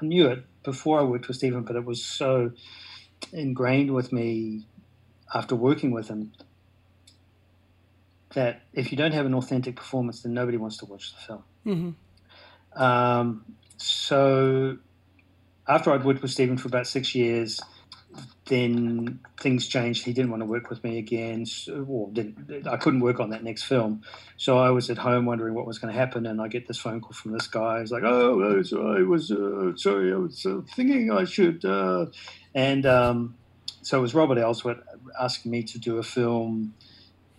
I 0.00 0.06
knew 0.06 0.26
it 0.28 0.46
before 0.62 0.98
I 1.00 1.02
worked 1.02 1.28
with 1.28 1.36
Steven, 1.36 1.64
but 1.64 1.76
it 1.76 1.84
was 1.84 2.02
so 2.02 2.52
ingrained 3.30 3.92
with 3.92 4.10
me 4.10 4.64
after 5.34 5.54
working 5.54 5.90
with 5.90 6.08
him 6.08 6.32
that 8.32 8.62
if 8.72 8.90
you 8.90 8.96
don't 8.96 9.12
have 9.12 9.26
an 9.26 9.34
authentic 9.34 9.76
performance, 9.76 10.22
then 10.22 10.32
nobody 10.32 10.56
wants 10.56 10.78
to 10.78 10.86
watch 10.86 11.12
the 11.14 11.20
film. 11.20 11.44
Mm-hmm. 11.66 12.82
Um, 12.82 13.44
so 13.76 14.78
after 15.68 15.92
I'd 15.92 16.04
worked 16.04 16.22
with 16.22 16.30
Steven 16.30 16.56
for 16.56 16.68
about 16.68 16.86
six 16.86 17.14
years, 17.14 17.60
then 18.46 19.20
things 19.40 19.68
changed. 19.68 20.04
He 20.04 20.12
didn't 20.12 20.30
want 20.30 20.42
to 20.42 20.46
work 20.46 20.68
with 20.68 20.82
me 20.82 20.98
again. 20.98 21.46
So, 21.46 22.10
didn't, 22.12 22.66
I 22.66 22.76
couldn't 22.76 23.00
work 23.00 23.20
on 23.20 23.30
that 23.30 23.44
next 23.44 23.62
film. 23.62 24.02
So 24.36 24.58
I 24.58 24.70
was 24.70 24.90
at 24.90 24.98
home 24.98 25.24
wondering 25.24 25.54
what 25.54 25.66
was 25.66 25.78
going 25.78 25.92
to 25.92 25.98
happen, 25.98 26.26
and 26.26 26.40
I 26.40 26.48
get 26.48 26.66
this 26.66 26.78
phone 26.78 27.00
call 27.00 27.12
from 27.12 27.32
this 27.32 27.46
guy. 27.46 27.80
He's 27.80 27.92
like, 27.92 28.02
"Oh, 28.04 28.42
I 28.42 29.02
was 29.02 29.30
uh, 29.30 29.76
sorry, 29.76 30.12
I 30.12 30.16
was 30.16 30.44
uh, 30.44 30.60
thinking 30.74 31.12
I 31.12 31.24
should," 31.24 31.64
uh, 31.64 32.06
and 32.54 32.84
um, 32.84 33.36
so 33.82 33.98
it 33.98 34.02
was 34.02 34.14
Robert 34.14 34.38
Elswit 34.38 34.80
asking 35.20 35.52
me 35.52 35.62
to 35.62 35.78
do 35.78 35.98
a 35.98 36.02
film 36.02 36.74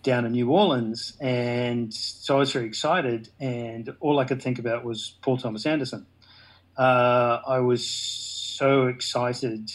down 0.02 0.24
in 0.24 0.32
New 0.32 0.50
Orleans, 0.50 1.16
and 1.20 1.92
so 1.92 2.36
I 2.36 2.38
was 2.38 2.52
very 2.52 2.66
excited, 2.66 3.28
and 3.40 3.94
all 4.00 4.18
I 4.18 4.24
could 4.24 4.42
think 4.42 4.58
about 4.58 4.84
was 4.84 5.16
Paul 5.22 5.36
Thomas 5.36 5.64
Anderson. 5.66 6.06
Uh, 6.76 7.40
I 7.46 7.60
was 7.60 7.86
so 7.86 8.86
excited. 8.86 9.70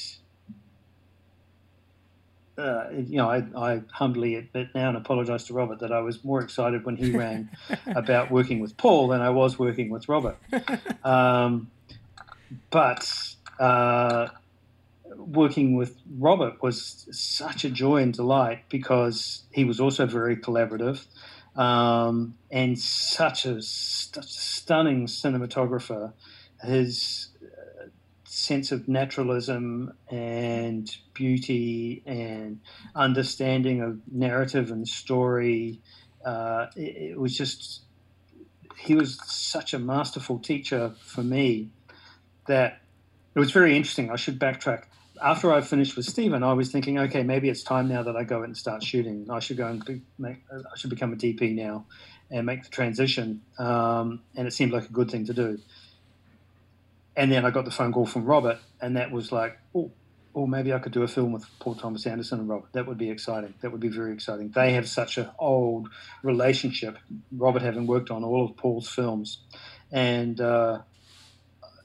Uh, 2.57 2.89
you 2.91 3.17
know, 3.17 3.29
I, 3.29 3.43
I, 3.55 3.81
humbly 3.91 4.33
admit 4.33 4.69
now 4.73 4.89
and 4.89 4.97
apologize 4.97 5.43
to 5.43 5.53
Robert 5.53 5.79
that 5.79 5.91
I 5.91 5.99
was 5.99 6.23
more 6.23 6.41
excited 6.41 6.85
when 6.85 6.95
he 6.95 7.11
rang 7.11 7.49
about 7.85 8.31
working 8.31 8.59
with 8.59 8.75
Paul 8.77 9.09
than 9.09 9.21
I 9.21 9.29
was 9.29 9.59
working 9.59 9.89
with 9.89 10.09
Robert. 10.09 10.37
Um, 11.03 11.71
but 12.69 13.35
uh, 13.59 14.27
working 15.17 15.75
with 15.75 15.97
Robert 16.17 16.61
was 16.61 17.07
such 17.11 17.65
a 17.65 17.69
joy 17.69 17.97
and 17.97 18.13
delight 18.13 18.69
because 18.69 19.43
he 19.51 19.63
was 19.63 19.79
also 19.79 20.05
very 20.05 20.37
collaborative 20.37 21.05
um, 21.55 22.35
and 22.51 22.77
such 22.77 23.45
a 23.45 23.61
st- 23.61 24.23
stunning 24.25 25.07
cinematographer. 25.07 26.13
His 26.63 27.29
uh, 27.43 27.87
sense 28.25 28.71
of 28.71 28.87
naturalism 28.87 29.93
and 30.09 30.95
beauty 31.13 32.03
and 32.05 32.59
understanding 32.95 33.81
of 33.81 33.99
narrative 34.11 34.71
and 34.71 34.87
story. 34.87 35.81
Uh, 36.23 36.67
it, 36.75 37.11
it 37.11 37.19
was 37.19 37.35
just, 37.35 37.81
he 38.77 38.95
was 38.95 39.19
such 39.25 39.73
a 39.73 39.79
masterful 39.79 40.39
teacher 40.39 40.93
for 40.99 41.23
me 41.23 41.69
that 42.47 42.81
it 43.35 43.39
was 43.39 43.51
very 43.51 43.75
interesting. 43.75 44.09
I 44.11 44.15
should 44.15 44.39
backtrack 44.39 44.85
after 45.21 45.51
I 45.51 45.61
finished 45.61 45.95
with 45.95 46.05
Steven, 46.05 46.43
I 46.43 46.53
was 46.53 46.71
thinking, 46.71 46.99
okay, 46.99 47.23
maybe 47.23 47.49
it's 47.49 47.63
time 47.63 47.87
now 47.87 48.03
that 48.03 48.15
I 48.15 48.23
go 48.23 48.43
and 48.43 48.55
start 48.55 48.83
shooting. 48.83 49.27
I 49.29 49.39
should 49.39 49.57
go 49.57 49.67
and 49.67 49.83
be, 49.83 50.01
make, 50.17 50.37
I 50.51 50.77
should 50.77 50.89
become 50.89 51.13
a 51.13 51.15
DP 51.15 51.55
now 51.55 51.85
and 52.29 52.45
make 52.45 52.63
the 52.63 52.69
transition. 52.69 53.41
Um, 53.57 54.21
and 54.35 54.47
it 54.47 54.51
seemed 54.51 54.71
like 54.71 54.85
a 54.85 54.93
good 54.93 55.09
thing 55.09 55.25
to 55.25 55.33
do. 55.33 55.59
And 57.15 57.31
then 57.31 57.45
I 57.45 57.51
got 57.51 57.65
the 57.65 57.71
phone 57.71 57.93
call 57.93 58.05
from 58.05 58.25
Robert, 58.25 58.59
and 58.79 58.95
that 58.97 59.11
was 59.11 59.31
like, 59.31 59.57
oh, 59.73 59.91
oh, 60.35 60.45
maybe 60.45 60.71
I 60.71 60.77
could 60.77 60.91
do 60.91 61.01
a 61.01 61.07
film 61.07 61.31
with 61.31 61.45
Paul 61.59 61.73
Thomas 61.73 62.05
Anderson 62.05 62.39
and 62.39 62.47
Robert. 62.47 62.71
That 62.73 62.85
would 62.85 62.99
be 62.99 63.09
exciting. 63.09 63.55
That 63.61 63.71
would 63.71 63.81
be 63.81 63.87
very 63.87 64.13
exciting. 64.13 64.51
They 64.53 64.73
have 64.73 64.87
such 64.87 65.17
an 65.17 65.29
old 65.39 65.89
relationship. 66.21 66.97
Robert 67.31 67.63
having 67.63 67.87
worked 67.87 68.11
on 68.11 68.23
all 68.23 68.45
of 68.45 68.55
Paul's 68.55 68.87
films, 68.87 69.39
and 69.91 70.39
uh, 70.39 70.81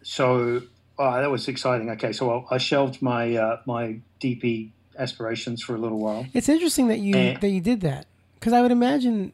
so 0.02 0.62
Oh, 0.98 1.20
that 1.20 1.30
was 1.30 1.48
exciting. 1.48 1.90
Okay, 1.90 2.12
so 2.12 2.46
I, 2.50 2.54
I 2.54 2.58
shelved 2.58 3.02
my 3.02 3.36
uh, 3.36 3.60
my 3.66 3.98
DP 4.20 4.70
aspirations 4.98 5.62
for 5.62 5.74
a 5.74 5.78
little 5.78 5.98
while. 5.98 6.26
It's 6.34 6.48
interesting 6.48 6.88
that 6.88 6.98
you 6.98 7.14
and, 7.14 7.40
that 7.40 7.48
you 7.48 7.60
did 7.60 7.80
that 7.82 8.06
because 8.34 8.52
I 8.52 8.60
would 8.60 8.72
imagine 8.72 9.32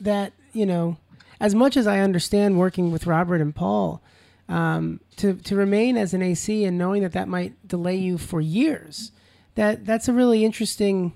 that 0.00 0.32
you 0.52 0.66
know, 0.66 0.96
as 1.40 1.54
much 1.54 1.76
as 1.76 1.86
I 1.86 1.98
understand 1.98 2.58
working 2.58 2.90
with 2.90 3.06
Robert 3.06 3.40
and 3.40 3.54
Paul, 3.54 4.00
um, 4.48 5.00
to 5.16 5.34
to 5.34 5.56
remain 5.56 5.96
as 5.96 6.14
an 6.14 6.22
AC 6.22 6.64
and 6.64 6.78
knowing 6.78 7.02
that 7.02 7.12
that 7.12 7.28
might 7.28 7.68
delay 7.68 7.96
you 7.96 8.18
for 8.18 8.40
years, 8.40 9.12
that 9.54 9.84
that's 9.84 10.08
a 10.08 10.12
really 10.12 10.44
interesting 10.44 11.12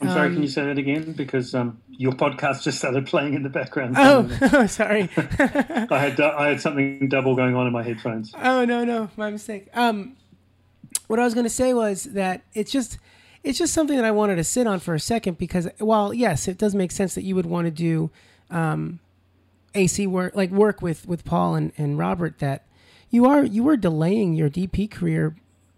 I'm 0.00 0.08
sorry, 0.08 0.28
um, 0.28 0.34
can 0.34 0.42
you 0.42 0.48
say 0.48 0.64
that 0.64 0.76
again? 0.76 1.12
Because 1.12 1.54
um, 1.54 1.80
your 1.88 2.12
podcast 2.12 2.62
just 2.62 2.78
started 2.78 3.06
playing 3.06 3.32
in 3.32 3.42
the 3.42 3.48
background. 3.48 3.94
Oh, 3.96 4.66
sorry. 4.66 5.08
I 5.16 5.86
had 5.90 6.20
I 6.20 6.48
had 6.48 6.60
something 6.60 7.08
double 7.08 7.34
going 7.34 7.54
on 7.54 7.66
in 7.66 7.72
my 7.72 7.82
headphones. 7.82 8.32
Oh 8.42 8.64
no, 8.66 8.84
no, 8.84 9.08
my 9.16 9.30
mistake. 9.30 9.68
Um, 9.74 10.16
what 11.06 11.18
I 11.18 11.24
was 11.24 11.32
going 11.32 11.44
to 11.44 11.50
say 11.50 11.72
was 11.72 12.04
that 12.04 12.42
it's 12.52 12.70
just 12.70 12.98
it's 13.42 13.58
just 13.58 13.72
something 13.72 13.96
that 13.96 14.04
I 14.04 14.10
wanted 14.10 14.36
to 14.36 14.44
sit 14.44 14.66
on 14.66 14.80
for 14.80 14.94
a 14.94 15.00
second 15.00 15.38
because 15.38 15.66
while 15.78 16.12
yes, 16.12 16.46
it 16.46 16.58
does 16.58 16.74
make 16.74 16.90
sense 16.90 17.14
that 17.14 17.22
you 17.22 17.34
would 17.34 17.46
want 17.46 17.66
to 17.66 17.70
do 17.70 18.10
um, 18.50 19.00
AC 19.74 20.06
work 20.06 20.36
like 20.36 20.50
work 20.50 20.82
with 20.82 21.06
with 21.08 21.24
Paul 21.24 21.54
and, 21.54 21.72
and 21.78 21.96
Robert 21.96 22.38
that 22.40 22.66
you 23.08 23.24
are 23.24 23.44
you 23.44 23.66
are 23.70 23.78
delaying 23.78 24.34
your 24.34 24.50
DP 24.50 24.90
career 24.90 25.36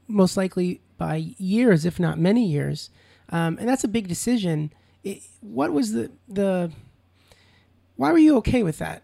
most 0.09 0.37
likely 0.37 0.81
by 0.97 1.35
years, 1.39 1.85
if 1.85 2.01
not 2.01 2.19
many 2.19 2.45
years 2.45 2.91
um, 3.31 3.59
and 3.59 3.69
that's 3.69 3.85
a 3.85 3.89
big 3.89 4.09
decision. 4.09 4.73
It, 5.05 5.23
what 5.41 5.73
was 5.73 5.93
the 5.93 6.11
the? 6.29 6.71
Why 7.97 8.13
were 8.13 8.19
you 8.19 8.37
okay 8.39 8.63
with 8.63 8.79
that? 8.79 9.03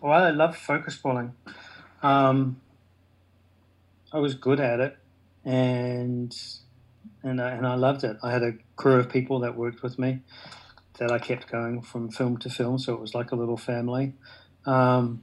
Well, 0.00 0.12
I 0.12 0.30
love 0.30 0.56
focus 0.56 0.96
pulling. 0.96 1.32
Um, 2.02 2.60
I 4.12 4.18
was 4.18 4.34
good 4.34 4.60
at 4.60 4.80
it, 4.80 4.96
and 5.44 6.36
and 7.22 7.40
I, 7.40 7.50
and 7.50 7.66
I 7.66 7.74
loved 7.74 8.04
it. 8.04 8.16
I 8.22 8.32
had 8.32 8.42
a 8.42 8.52
crew 8.76 8.96
of 8.96 9.08
people 9.08 9.40
that 9.40 9.56
worked 9.56 9.82
with 9.82 9.98
me 9.98 10.20
that 10.98 11.10
I 11.10 11.18
kept 11.18 11.50
going 11.50 11.82
from 11.82 12.10
film 12.10 12.36
to 12.38 12.50
film, 12.50 12.78
so 12.78 12.92
it 12.94 13.00
was 13.00 13.14
like 13.14 13.32
a 13.32 13.36
little 13.36 13.56
family. 13.56 14.14
Um, 14.66 15.22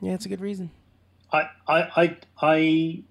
yeah, 0.00 0.12
it's 0.12 0.26
a 0.26 0.28
good 0.28 0.40
reason. 0.40 0.70
I 1.32 1.48
I 1.66 1.82
I, 1.96 2.16
I 2.42 3.02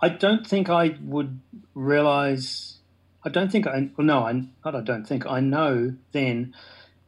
I 0.00 0.08
don't 0.08 0.46
think 0.46 0.68
I 0.68 0.96
would 1.02 1.40
realize. 1.74 2.78
I 3.24 3.28
don't 3.28 3.50
think 3.50 3.66
I. 3.66 3.90
Well, 3.96 4.06
no, 4.06 4.24
I 4.24 4.32
not. 4.32 4.74
I 4.74 4.80
don't 4.80 5.06
think 5.06 5.26
I 5.26 5.40
know 5.40 5.94
then 6.12 6.54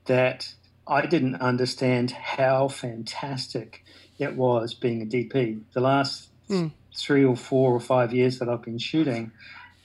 that 0.07 0.55
I 0.87 1.07
didn't 1.07 1.37
understand 1.37 2.11
how 2.11 2.69
fantastic 2.69 3.85
it 4.19 4.37
was 4.37 4.75
being 4.75 5.03
a 5.03 5.07
DP. 5.07 5.61
The 5.73 5.81
last 5.81 6.31
mm. 6.49 6.73
three 6.95 7.25
or 7.25 7.37
four 7.37 7.73
or 7.73 7.81
five 7.81 8.13
years 8.13 8.39
that 8.41 8.49
I've 8.49 8.63
been 8.63 8.79
shooting, 8.79 9.31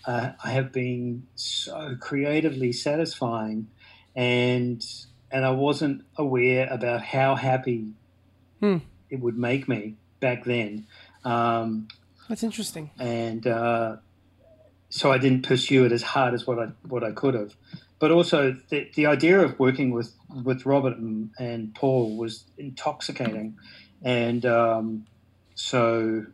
uh, 0.06 0.32
I 0.44 0.52
have 0.52 0.72
been 0.72 1.28
so 1.36 1.96
creatively 2.00 2.72
satisfying, 2.72 3.68
and 4.16 4.84
and 5.32 5.46
I 5.46 5.52
wasn't 5.52 6.06
aware 6.18 6.68
about 6.72 7.04
how 7.04 7.36
happy 7.36 7.90
mm. 8.62 8.82
it 9.10 9.20
would 9.20 9.38
make 9.38 9.68
me 9.68 9.96
back 10.20 10.44
then. 10.44 10.88
Um, 11.24 11.88
that's 12.28 12.44
interesting. 12.44 12.92
And 13.00 13.46
uh, 13.46 13.98
so 14.90 15.12
I 15.12 15.18
didn't 15.18 15.44
pursue 15.44 15.86
it 15.86 15.92
as 15.92 16.02
hard 16.02 16.34
as 16.34 16.48
what 16.48 16.60
I 16.60 16.68
what 16.88 17.04
I 17.04 17.12
could 17.12 17.34
have. 17.34 17.56
But 18.00 18.12
also 18.12 18.56
the, 18.70 18.90
the 18.96 19.06
idea 19.06 19.40
of 19.40 19.60
working 19.60 19.92
with 19.92 20.14
with 20.44 20.66
Robert 20.66 20.98
and, 20.98 21.32
and 21.40 21.74
Paul 21.74 22.18
was 22.18 22.46
intoxicating, 22.58 23.58
and 24.04 24.46
um, 24.46 25.06
so 25.56 26.26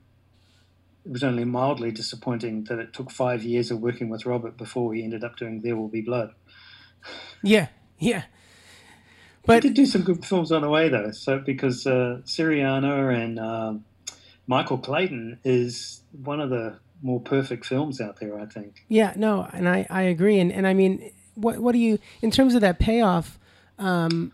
it 1.05 1.11
was 1.11 1.23
only 1.23 1.45
mildly 1.45 1.91
disappointing 1.91 2.65
that 2.65 2.79
it 2.79 2.93
took 2.93 3.11
five 3.11 3.43
years 3.43 3.71
of 3.71 3.79
working 3.79 4.09
with 4.09 4.25
Robert 4.25 4.57
before 4.57 4.93
he 4.93 5.03
ended 5.03 5.23
up 5.23 5.35
doing 5.35 5.61
There 5.61 5.75
Will 5.75 5.87
Be 5.87 6.01
Blood. 6.01 6.33
Yeah, 7.41 7.67
yeah. 7.97 8.23
But 9.45 9.63
he 9.63 9.69
did 9.69 9.75
do 9.75 9.85
some 9.87 10.03
good 10.03 10.23
films 10.23 10.51
on 10.51 10.61
the 10.61 10.69
way 10.69 10.89
though. 10.89 11.11
So 11.11 11.39
because 11.39 11.87
uh, 11.87 12.21
Syriana 12.25 13.15
and 13.15 13.39
um, 13.39 13.85
Michael 14.47 14.77
Clayton 14.77 15.39
is 15.43 16.01
one 16.11 16.39
of 16.39 16.49
the 16.49 16.79
more 17.01 17.19
perfect 17.19 17.65
films 17.65 17.99
out 17.99 18.19
there, 18.19 18.39
I 18.39 18.45
think. 18.45 18.85
Yeah, 18.87 19.13
no, 19.15 19.47
and 19.53 19.67
I, 19.67 19.87
I 19.89 20.03
agree. 20.03 20.39
And, 20.39 20.51
and 20.51 20.67
I 20.67 20.73
mean, 20.73 21.11
what, 21.35 21.59
what 21.59 21.71
do 21.71 21.79
you, 21.79 21.99
in 22.21 22.31
terms 22.31 22.55
of 22.55 22.61
that 22.61 22.79
payoff, 22.79 23.39
um, 23.79 24.31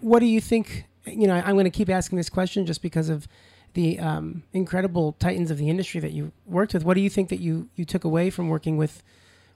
what 0.00 0.20
do 0.20 0.26
you 0.26 0.40
think? 0.40 0.84
You 1.06 1.26
know, 1.26 1.34
I'm 1.34 1.54
going 1.54 1.64
to 1.64 1.70
keep 1.70 1.88
asking 1.88 2.18
this 2.18 2.28
question 2.28 2.66
just 2.66 2.82
because 2.82 3.08
of 3.08 3.26
the 3.74 3.98
um, 3.98 4.42
incredible 4.52 5.12
titans 5.12 5.50
of 5.50 5.58
the 5.58 5.70
industry 5.70 6.00
that 6.00 6.12
you 6.12 6.32
worked 6.46 6.74
with. 6.74 6.84
What 6.84 6.94
do 6.94 7.00
you 7.00 7.10
think 7.10 7.28
that 7.30 7.40
you, 7.40 7.68
you 7.76 7.84
took 7.84 8.04
away 8.04 8.30
from 8.30 8.48
working 8.48 8.76
with, 8.76 9.02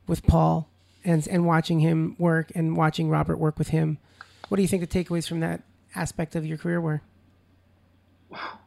with 0.06 0.26
Paul 0.26 0.68
and, 1.04 1.26
and 1.28 1.46
watching 1.46 1.80
him 1.80 2.16
work 2.18 2.52
and 2.54 2.76
watching 2.76 3.10
Robert 3.10 3.36
work 3.36 3.58
with 3.58 3.68
him? 3.68 3.98
What 4.48 4.56
do 4.56 4.62
you 4.62 4.68
think 4.68 4.88
the 4.88 5.04
takeaways 5.04 5.28
from 5.28 5.40
that 5.40 5.62
aspect 5.94 6.36
of 6.36 6.46
your 6.46 6.58
career 6.58 6.80
were? 6.80 7.02
Wow. 8.30 8.58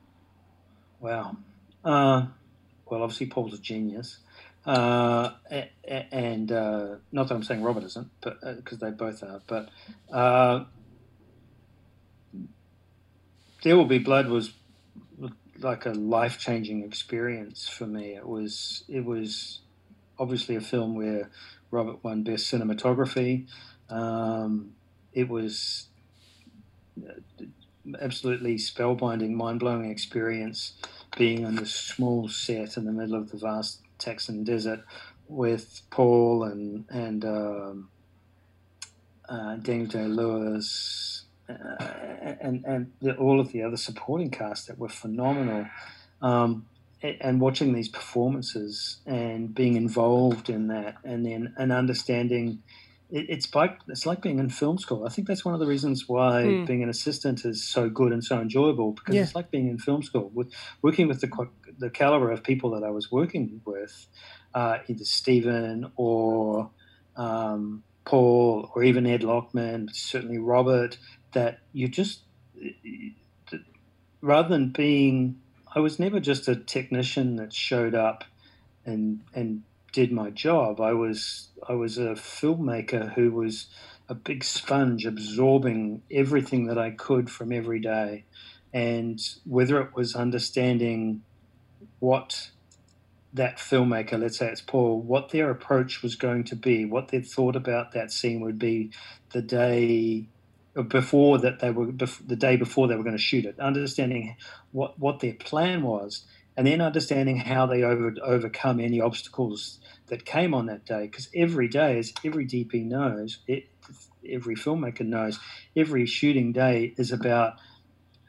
Uh, 1.83 2.27
well, 2.85 3.03
obviously, 3.03 3.27
Paul's 3.27 3.53
a 3.53 3.57
genius. 3.57 4.17
Uh, 4.65 5.31
and 6.11 6.51
uh, 6.51 6.95
not 7.11 7.27
that 7.27 7.35
I'm 7.35 7.43
saying 7.43 7.61
Robert 7.61 7.83
isn't, 7.83 8.09
but 8.21 8.39
because 8.57 8.81
uh, 8.81 8.85
they 8.85 8.91
both 8.91 9.21
are. 9.21 9.41
But 9.45 9.69
uh, 10.11 10.63
There 13.63 13.77
Will 13.77 13.85
Be 13.85 13.99
Blood 13.99 14.27
was 14.27 14.53
like 15.59 15.85
a 15.85 15.91
life 15.91 16.39
changing 16.39 16.83
experience 16.83 17.67
for 17.67 17.85
me. 17.85 18.15
It 18.15 18.27
was 18.27 18.83
it 18.87 19.05
was 19.05 19.59
obviously 20.17 20.55
a 20.55 20.61
film 20.61 20.95
where 20.95 21.29
Robert 21.69 22.03
won 22.03 22.23
Best 22.23 22.51
Cinematography. 22.51 23.47
Um, 23.89 24.71
it 25.13 25.29
was 25.29 25.87
absolutely 28.01 28.55
spellbinding, 28.55 29.31
mind 29.31 29.59
blowing 29.59 29.91
experience 29.91 30.73
being 31.15 31.45
on 31.45 31.55
this 31.55 31.73
small 31.73 32.27
set 32.27 32.77
in 32.77 32.85
the 32.85 32.91
middle 32.91 33.15
of 33.15 33.31
the 33.31 33.37
vast 33.37 33.81
Texan 33.97 34.43
desert 34.43 34.81
with 35.27 35.81
Paul 35.89 36.43
and 36.43 36.85
and 36.89 37.25
um, 37.25 37.89
uh, 39.27 39.55
Daniel 39.55 39.87
Day 39.87 40.05
Lewis 40.05 41.23
uh, 41.49 41.53
and 42.41 42.63
and 42.65 42.91
the, 43.01 43.15
all 43.17 43.39
of 43.39 43.51
the 43.51 43.63
other 43.63 43.77
supporting 43.77 44.29
cast 44.29 44.67
that 44.67 44.77
were 44.77 44.89
phenomenal. 44.89 45.67
Um, 46.21 46.67
and 47.03 47.39
watching 47.39 47.73
these 47.73 47.89
performances 47.89 48.97
and 49.05 49.53
being 49.53 49.75
involved 49.75 50.49
in 50.49 50.67
that, 50.67 50.95
and 51.03 51.23
then 51.23 51.53
and 51.57 51.71
understanding 51.71 52.63
it, 53.15 53.29
it's 53.29 53.55
like 53.55 53.79
it's 53.87 54.05
like 54.05 54.21
being 54.21 54.39
in 54.39 54.49
film 54.49 54.77
school. 54.77 55.05
I 55.05 55.09
think 55.09 55.27
that's 55.27 55.45
one 55.45 55.53
of 55.53 55.61
the 55.61 55.65
reasons 55.65 56.07
why 56.07 56.43
mm. 56.43 56.67
being 56.67 56.83
an 56.83 56.89
assistant 56.89 57.45
is 57.45 57.63
so 57.63 57.89
good 57.89 58.11
and 58.11 58.23
so 58.23 58.39
enjoyable 58.39 58.91
because 58.91 59.15
yeah. 59.15 59.21
it's 59.21 59.33
like 59.33 59.49
being 59.49 59.69
in 59.69 59.77
film 59.77 60.03
school. 60.03 60.29
With 60.33 60.51
working 60.81 61.07
with 61.07 61.21
the 61.21 61.49
the 61.79 61.89
caliber 61.89 62.29
of 62.29 62.43
people 62.43 62.71
that 62.71 62.83
I 62.83 62.89
was 62.91 63.09
working 63.11 63.61
with, 63.63 64.07
uh, 64.53 64.79
either 64.87 65.05
Stephen 65.05 65.91
or 65.95 66.69
um, 67.15 67.83
Paul 68.03 68.69
or 68.75 68.83
even 68.83 69.07
Ed 69.07 69.21
Lachman, 69.21 69.95
certainly 69.95 70.37
Robert, 70.37 70.97
that 71.31 71.59
you 71.71 71.87
just 71.87 72.19
rather 74.19 74.49
than 74.49 74.69
being, 74.71 75.39
I 75.73 75.79
was 75.79 75.99
never 75.99 76.19
just 76.19 76.49
a 76.49 76.55
technician 76.55 77.37
that 77.37 77.53
showed 77.53 77.95
up 77.95 78.25
and 78.85 79.21
and 79.33 79.63
did 79.95 80.11
my 80.11 80.29
job. 80.29 80.81
I 80.81 80.91
was 80.91 81.47
I 81.69 81.73
was 81.73 81.97
a 81.97 82.15
filmmaker 82.15 83.13
who 83.13 83.31
was 83.31 83.67
a 84.09 84.13
big 84.13 84.43
sponge 84.43 85.05
absorbing 85.05 86.03
everything 86.11 86.65
that 86.67 86.77
I 86.77 86.91
could 86.91 87.31
from 87.31 87.53
every 87.53 87.79
day. 87.79 88.25
And 88.73 89.17
whether 89.45 89.79
it 89.81 89.95
was 89.95 90.13
understanding 90.13 91.23
what 91.99 92.51
that 93.31 93.57
filmmaker, 93.57 94.19
let's 94.19 94.37
say 94.37 94.49
it's 94.49 94.59
Paul, 94.59 95.01
what 95.01 95.29
their 95.29 95.49
approach 95.49 96.03
was 96.03 96.17
going 96.17 96.43
to 96.45 96.57
be, 96.57 96.83
what 96.83 97.07
they 97.07 97.21
thought 97.21 97.55
about 97.55 97.93
that 97.93 98.11
scene 98.11 98.41
would 98.41 98.59
be 98.59 98.91
the 99.31 99.41
day 99.41 100.27
before 100.89 101.37
that 101.37 101.59
they 101.61 101.71
were 101.71 101.93
the 101.93 102.35
day 102.35 102.57
before 102.57 102.89
they 102.89 102.97
were 102.97 103.03
going 103.03 103.15
to 103.15 103.21
shoot 103.21 103.45
it, 103.45 103.57
understanding 103.61 104.35
what 104.71 104.99
what 104.99 105.21
their 105.21 105.35
plan 105.35 105.83
was, 105.83 106.25
and 106.57 106.67
then 106.67 106.81
understanding 106.81 107.37
how 107.37 107.65
they 107.65 107.83
over, 107.83 108.13
overcome 108.23 108.79
any 108.79 109.01
obstacles 109.01 109.79
that 110.07 110.25
came 110.25 110.53
on 110.53 110.67
that 110.67 110.85
day. 110.85 111.07
Because 111.07 111.29
every 111.35 111.67
day, 111.67 111.97
as 111.99 112.13
every 112.23 112.45
DP 112.45 112.85
knows, 112.85 113.39
it, 113.47 113.67
every 114.27 114.55
filmmaker 114.55 115.05
knows, 115.05 115.39
every 115.75 116.05
shooting 116.05 116.51
day 116.51 116.93
is 116.97 117.11
about 117.11 117.55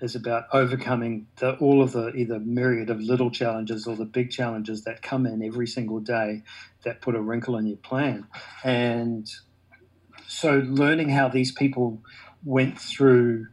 is 0.01 0.15
about 0.15 0.45
overcoming 0.53 1.27
the, 1.39 1.55
all 1.55 1.83
of 1.83 1.93
the 1.93 2.09
either 2.15 2.39
myriad 2.39 2.91
of 2.91 3.01
little 3.01 3.31
challenges 3.31 3.87
or 3.87 3.97
the 3.97 4.05
big 4.05 4.31
challenges 4.31 4.85
that 4.85 5.01
come 5.01 5.25
in 5.25 5.43
every 5.43 5.67
single 5.67 6.01
day 6.01 6.43
that 6.85 7.01
put 7.01 7.15
a 7.15 7.21
wrinkle 7.21 7.57
in 7.57 7.67
your 7.67 7.79
plan. 7.79 8.27
And 8.63 9.27
so, 10.29 10.59
learning 10.59 11.09
how 11.09 11.29
these 11.29 11.51
people 11.51 12.03
went 12.45 12.79
through 12.79 13.47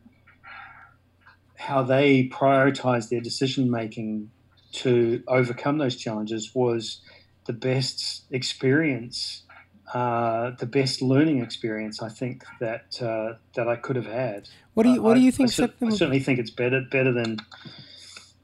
how 1.56 1.82
they 1.82 2.28
prioritized 2.28 3.08
their 3.08 3.22
decision 3.22 3.72
making 3.72 4.30
to 4.74 5.24
overcome 5.28 5.78
those 5.78 5.96
challenges 5.96 6.54
was 6.54 7.02
the 7.46 7.54
best 7.54 8.24
experience, 8.32 9.44
uh, 9.94 10.52
the 10.60 10.66
best 10.66 11.02
learning 11.02 11.42
experience 11.42 12.02
I 12.02 12.10
think 12.10 12.44
that 12.60 13.02
uh, 13.02 13.38
that 13.56 13.68
I 13.68 13.76
could 13.76 13.96
have 13.96 14.06
had. 14.06 14.50
What 14.74 14.84
do 14.84 14.90
you 14.90 15.02
What 15.02 15.14
do 15.16 15.22
you 15.22 15.32
think? 15.32 15.58
I, 15.60 15.64
I, 15.64 15.88
I, 15.88 15.90
certainly 15.92 16.20
think 16.20 16.40
it's 16.40 16.52
better 16.52 16.82
better 16.92 17.12
than. 17.12 17.38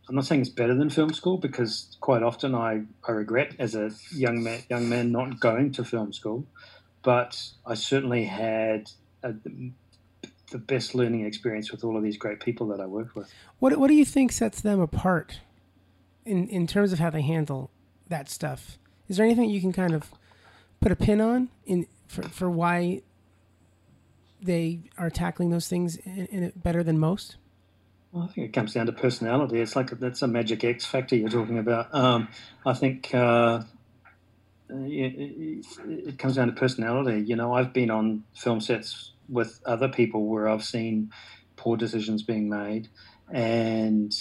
I'm 0.08 0.16
not 0.16 0.26
saying 0.26 0.42
it's 0.42 0.50
better 0.50 0.74
than 0.74 0.90
film 0.90 1.14
school 1.14 1.38
because 1.38 1.96
quite 2.00 2.24
often 2.24 2.56
I, 2.56 2.82
I 3.08 3.12
regret 3.12 3.54
as 3.60 3.76
a 3.76 3.92
young 4.12 4.44
man 4.44 4.62
young 4.70 4.90
man 4.90 5.12
not 5.12 5.40
going 5.40 5.72
to 5.74 5.84
film 5.84 6.14
school, 6.14 6.46
but 7.04 7.42
I 7.66 7.76
certainly 7.76 8.26
had 8.26 8.90
a, 9.24 9.34
the 10.52 10.58
best 10.58 10.96
learning 10.96 11.26
experience 11.26 11.72
with 11.72 11.84
all 11.84 11.96
of 11.96 12.04
these 12.04 12.18
great 12.18 12.40
people 12.40 12.68
that 12.70 12.80
I 12.80 12.86
worked 12.86 13.16
with. 13.16 13.32
What 13.60 13.78
What 13.78 13.88
do 13.88 13.94
you 13.94 14.06
think 14.06 14.32
sets 14.32 14.62
them 14.62 14.80
apart, 14.80 15.42
in 16.30 16.48
in 16.48 16.68
terms 16.68 16.94
of 16.94 17.00
how 17.00 17.10
they 17.10 17.22
handle 17.22 17.72
that 18.08 18.30
stuff? 18.30 18.78
Is 19.08 19.18
there 19.18 19.26
anything 19.26 19.50
you 19.50 19.60
can 19.60 19.74
kind 19.74 19.94
of 19.94 20.12
put 20.80 20.92
a 20.92 20.96
pin 20.96 21.20
on 21.20 21.50
in 21.66 21.88
for 22.08 22.24
for 22.24 22.50
why 22.50 23.02
they 24.42 24.80
are 24.98 25.10
tackling 25.10 25.50
those 25.50 25.68
things 25.68 25.98
in, 25.98 26.28
in 26.28 26.54
better 26.56 26.84
than 26.84 27.00
most? 27.00 27.38
Well, 28.12 28.24
I 28.24 28.28
think 28.28 28.48
it 28.48 28.54
comes 28.54 28.74
down 28.74 28.86
to 28.88 28.92
personality. 28.92 29.60
It's 29.60 29.76
like 29.76 29.92
that's 30.00 30.22
a 30.22 30.28
magic 30.28 30.64
X 30.64 30.86
factor 30.86 31.16
you're 31.16 31.30
talking 31.30 31.58
about. 31.58 31.94
Um, 31.94 32.28
I 32.66 32.74
think 32.74 33.14
uh, 33.14 33.62
it, 34.70 35.66
it, 35.88 36.18
comes 36.18 36.36
down 36.36 36.48
to 36.48 36.54
personality. 36.54 37.22
You 37.22 37.36
know, 37.36 37.54
I've 37.54 37.74
been 37.74 37.92
on 37.92 38.24
film 38.34 38.62
sets 38.62 39.12
with 39.28 39.60
other 39.66 39.90
people 39.90 40.26
where 40.26 40.48
I've 40.48 40.64
seen 40.64 41.12
poor 41.56 41.78
decisions 41.78 42.24
being 42.24 42.50
made, 42.50 42.88
and 43.32 44.16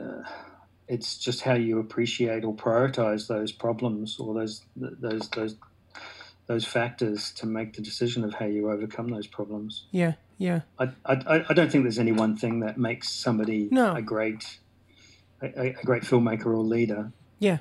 uh, 0.00 0.22
it's 0.92 1.16
just 1.16 1.40
how 1.40 1.54
you 1.54 1.78
appreciate 1.78 2.44
or 2.44 2.54
prioritize 2.54 3.26
those 3.26 3.50
problems 3.50 4.18
or 4.20 4.34
those 4.34 4.62
those 4.76 5.28
those 5.30 5.56
those 6.46 6.64
factors 6.66 7.32
to 7.32 7.46
make 7.46 7.72
the 7.72 7.80
decision 7.80 8.24
of 8.24 8.34
how 8.34 8.44
you 8.44 8.70
overcome 8.70 9.08
those 9.08 9.26
problems. 9.26 9.86
Yeah, 9.90 10.12
yeah. 10.36 10.60
I 10.78 10.90
I, 11.06 11.44
I 11.48 11.54
don't 11.54 11.72
think 11.72 11.84
there's 11.84 11.98
any 11.98 12.12
one 12.12 12.36
thing 12.36 12.60
that 12.60 12.76
makes 12.76 13.08
somebody 13.08 13.68
no. 13.70 13.94
a 13.94 14.02
great 14.02 14.58
a, 15.40 15.68
a 15.68 15.84
great 15.84 16.02
filmmaker 16.02 16.46
or 16.46 16.58
leader. 16.58 17.10
Yeah. 17.38 17.58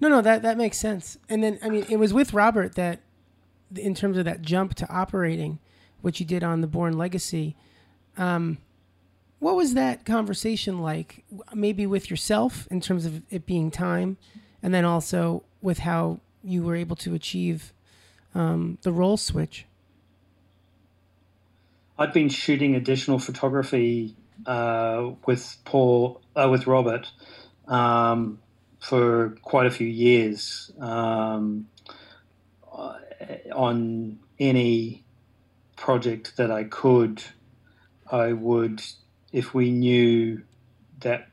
No, 0.00 0.08
no, 0.08 0.22
that 0.22 0.40
that 0.40 0.56
makes 0.56 0.78
sense. 0.78 1.18
And 1.28 1.44
then 1.44 1.58
I 1.62 1.68
mean, 1.68 1.84
it 1.90 1.98
was 1.98 2.14
with 2.14 2.32
Robert 2.32 2.74
that, 2.76 3.00
in 3.74 3.94
terms 3.94 4.16
of 4.16 4.24
that 4.24 4.40
jump 4.40 4.74
to 4.76 4.88
operating, 4.88 5.58
what 6.00 6.20
you 6.20 6.24
did 6.26 6.42
on 6.42 6.62
the 6.62 6.66
Bourne 6.66 6.96
Legacy. 6.96 7.54
Um, 8.16 8.58
what 9.38 9.56
was 9.56 9.74
that 9.74 10.04
conversation 10.04 10.80
like? 10.80 11.24
Maybe 11.54 11.86
with 11.86 12.10
yourself 12.10 12.66
in 12.70 12.80
terms 12.80 13.06
of 13.06 13.22
it 13.30 13.46
being 13.46 13.70
time, 13.70 14.16
and 14.62 14.72
then 14.72 14.84
also 14.84 15.42
with 15.60 15.80
how 15.80 16.20
you 16.42 16.62
were 16.62 16.76
able 16.76 16.96
to 16.96 17.14
achieve 17.14 17.72
um, 18.34 18.78
the 18.82 18.92
role 18.92 19.16
switch. 19.16 19.66
I'd 21.98 22.12
been 22.12 22.28
shooting 22.28 22.74
additional 22.74 23.18
photography 23.18 24.14
uh, 24.44 25.12
with 25.24 25.56
Paul, 25.64 26.20
uh, 26.34 26.48
with 26.50 26.66
Robert, 26.66 27.10
um, 27.66 28.38
for 28.80 29.30
quite 29.42 29.66
a 29.66 29.70
few 29.70 29.86
years 29.86 30.70
um, 30.78 31.68
uh, 32.70 32.98
on 33.54 34.18
any 34.38 35.04
project 35.76 36.36
that 36.36 36.50
I 36.50 36.64
could, 36.64 37.22
I 38.10 38.32
would, 38.32 38.82
if 39.36 39.52
we 39.52 39.70
knew 39.70 40.42
that 41.00 41.28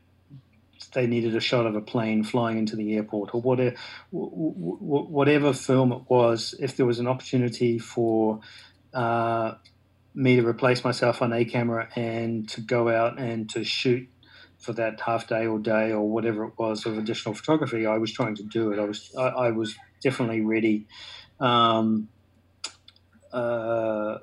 they 0.93 1.07
needed 1.07 1.33
a 1.37 1.39
shot 1.39 1.65
of 1.65 1.73
a 1.73 1.81
plane 1.81 2.21
flying 2.21 2.57
into 2.57 2.75
the 2.75 2.95
airport 2.95 3.33
or 3.33 3.39
whatever, 3.39 3.77
whatever 4.11 5.53
film 5.53 5.93
it 5.93 6.01
was, 6.09 6.53
if 6.59 6.75
there 6.75 6.85
was 6.85 6.99
an 6.99 7.07
opportunity 7.07 7.79
for 7.79 8.41
uh, 8.93 9.53
me 10.13 10.35
to 10.35 10.45
replace 10.45 10.83
myself 10.83 11.21
on 11.21 11.31
a 11.31 11.45
camera 11.45 11.87
and 11.95 12.49
to 12.49 12.59
go 12.59 12.89
out 12.89 13.17
and 13.17 13.49
to 13.51 13.63
shoot 13.63 14.09
for 14.57 14.73
that 14.73 14.99
half 14.99 15.25
day 15.27 15.47
or 15.47 15.57
day 15.57 15.93
or 15.93 16.01
whatever 16.01 16.43
it 16.43 16.53
was 16.57 16.85
of 16.85 16.97
additional 16.97 17.33
photography, 17.33 17.85
I 17.85 17.97
was 17.99 18.11
trying 18.11 18.35
to 18.35 18.43
do 18.43 18.73
it. 18.73 18.79
I 18.79 18.83
was 18.83 19.15
I, 19.17 19.27
I 19.27 19.51
was 19.51 19.77
definitely 20.01 20.41
ready. 20.41 20.87
Um, 21.39 22.09
uh, 23.31 24.17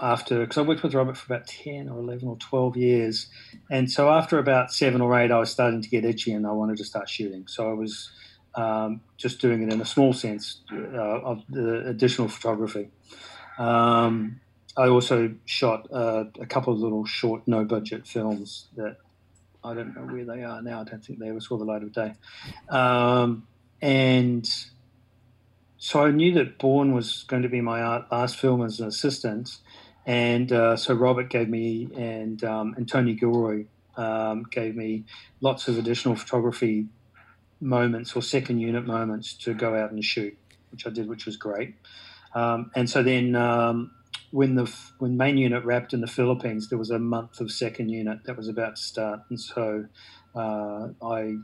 after 0.00 0.40
because 0.40 0.58
I 0.58 0.62
worked 0.62 0.82
with 0.82 0.94
Robert 0.94 1.16
for 1.16 1.32
about 1.32 1.46
ten 1.46 1.88
or 1.88 1.98
eleven 1.98 2.28
or 2.28 2.36
twelve 2.36 2.76
years, 2.76 3.28
and 3.70 3.90
so 3.90 4.10
after 4.10 4.38
about 4.38 4.72
seven 4.72 5.00
or 5.00 5.18
eight, 5.18 5.30
I 5.30 5.38
was 5.38 5.50
starting 5.50 5.82
to 5.82 5.88
get 5.88 6.04
itchy 6.04 6.32
and 6.32 6.46
I 6.46 6.52
wanted 6.52 6.76
to 6.78 6.84
start 6.84 7.08
shooting. 7.08 7.46
So 7.46 7.70
I 7.70 7.72
was 7.72 8.10
um, 8.54 9.00
just 9.16 9.40
doing 9.40 9.62
it 9.62 9.72
in 9.72 9.80
a 9.80 9.86
small 9.86 10.12
sense 10.12 10.60
uh, 10.72 10.76
of 10.76 11.42
the 11.48 11.86
additional 11.86 12.28
photography. 12.28 12.90
Um, 13.58 14.40
I 14.76 14.88
also 14.88 15.34
shot 15.46 15.88
uh, 15.92 16.24
a 16.40 16.46
couple 16.46 16.72
of 16.72 16.80
little 16.80 17.06
short, 17.06 17.42
no 17.46 17.64
budget 17.64 18.06
films 18.06 18.68
that 18.76 18.96
I 19.64 19.74
don't 19.74 19.94
know 19.96 20.12
where 20.12 20.24
they 20.24 20.42
are 20.44 20.60
now. 20.62 20.82
I 20.82 20.84
don't 20.84 21.04
think 21.04 21.18
they 21.18 21.28
ever 21.28 21.40
saw 21.40 21.56
the 21.56 21.64
light 21.64 21.82
of 21.82 21.92
day. 21.92 22.12
Um, 22.68 23.46
and 23.80 24.48
so 25.78 26.04
I 26.04 26.10
knew 26.10 26.32
that 26.34 26.58
Bourne 26.58 26.92
was 26.92 27.24
going 27.24 27.42
to 27.42 27.48
be 27.48 27.60
my 27.60 28.02
last 28.10 28.36
film 28.36 28.62
as 28.62 28.80
an 28.80 28.88
assistant, 28.88 29.58
and 30.06 30.52
uh, 30.52 30.76
so 30.76 30.94
Robert 30.94 31.28
gave 31.28 31.48
me 31.48 31.88
and 31.96 32.42
um, 32.44 32.74
and 32.76 32.88
Tony 32.88 33.14
Gilroy 33.14 33.66
um, 33.96 34.44
gave 34.50 34.76
me 34.76 35.04
lots 35.40 35.68
of 35.68 35.78
additional 35.78 36.14
photography 36.14 36.86
moments 37.60 38.14
or 38.14 38.22
second 38.22 38.60
unit 38.60 38.86
moments 38.86 39.34
to 39.34 39.54
go 39.54 39.74
out 39.74 39.90
and 39.90 40.04
shoot, 40.04 40.36
which 40.70 40.86
I 40.86 40.90
did, 40.90 41.08
which 41.08 41.26
was 41.26 41.36
great. 41.36 41.74
Um, 42.34 42.70
and 42.76 42.88
so 42.88 43.02
then 43.02 43.34
um, 43.34 43.90
when 44.30 44.54
the 44.54 44.72
when 44.98 45.16
main 45.16 45.38
unit 45.38 45.64
wrapped 45.64 45.92
in 45.92 46.00
the 46.00 46.06
Philippines, 46.06 46.68
there 46.68 46.78
was 46.78 46.90
a 46.90 46.98
month 46.98 47.40
of 47.40 47.50
second 47.50 47.88
unit 47.88 48.20
that 48.24 48.36
was 48.36 48.48
about 48.48 48.76
to 48.76 48.82
start, 48.82 49.20
and 49.30 49.40
so 49.40 49.86
uh, 50.34 50.88
I 51.02 51.36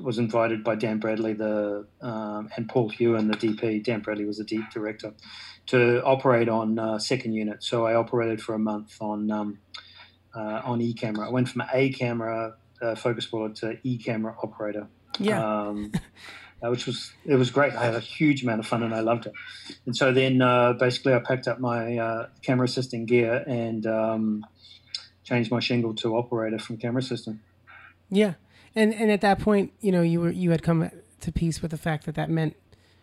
was 0.00 0.18
invited 0.18 0.64
by 0.64 0.74
Dan 0.74 0.98
Bradley, 0.98 1.32
the 1.32 1.86
um, 2.00 2.48
and 2.56 2.68
Paul 2.68 2.88
Hewen, 2.88 3.28
the 3.28 3.36
DP. 3.36 3.82
Dan 3.82 4.00
Bradley 4.00 4.24
was 4.24 4.38
the 4.38 4.44
deep 4.44 4.70
director, 4.72 5.14
to 5.66 6.02
operate 6.04 6.48
on 6.48 6.78
uh, 6.78 6.98
second 6.98 7.32
unit. 7.32 7.62
So 7.62 7.86
I 7.86 7.94
operated 7.94 8.40
for 8.40 8.54
a 8.54 8.58
month 8.58 8.96
on 9.00 9.30
um, 9.30 9.58
uh, 10.34 10.62
on 10.64 10.80
E 10.80 10.94
camera. 10.94 11.28
I 11.28 11.30
went 11.30 11.48
from 11.48 11.62
A 11.72 11.90
camera 11.90 12.56
uh, 12.80 12.94
focus 12.94 13.26
puller 13.26 13.50
to 13.54 13.78
E 13.82 13.98
camera 13.98 14.36
operator. 14.42 14.88
Yeah. 15.18 15.44
Um, 15.44 15.92
uh, 16.62 16.70
which 16.70 16.86
was 16.86 17.12
it 17.24 17.36
was 17.36 17.50
great. 17.50 17.72
I 17.74 17.84
had 17.84 17.94
a 17.94 18.00
huge 18.00 18.42
amount 18.42 18.60
of 18.60 18.66
fun 18.66 18.82
and 18.82 18.94
I 18.94 19.00
loved 19.00 19.26
it. 19.26 19.32
And 19.86 19.96
so 19.96 20.12
then 20.12 20.42
uh, 20.42 20.72
basically 20.74 21.14
I 21.14 21.20
packed 21.20 21.46
up 21.46 21.60
my 21.60 21.98
uh, 21.98 22.28
camera 22.42 22.64
assistant 22.64 23.06
gear 23.06 23.44
and 23.46 23.86
um, 23.86 24.46
changed 25.24 25.50
my 25.50 25.60
shingle 25.60 25.94
to 25.96 26.16
operator 26.16 26.58
from 26.58 26.78
camera 26.78 27.00
assistant. 27.00 27.40
Yeah, 28.10 28.34
and 28.78 28.94
and 28.94 29.10
at 29.10 29.20
that 29.22 29.40
point, 29.40 29.72
you 29.80 29.90
know, 29.90 30.02
you 30.02 30.20
were 30.20 30.30
you 30.30 30.50
had 30.52 30.62
come 30.62 30.90
to 31.20 31.32
peace 31.32 31.60
with 31.60 31.72
the 31.72 31.78
fact 31.78 32.06
that 32.06 32.14
that 32.14 32.30
meant 32.30 32.56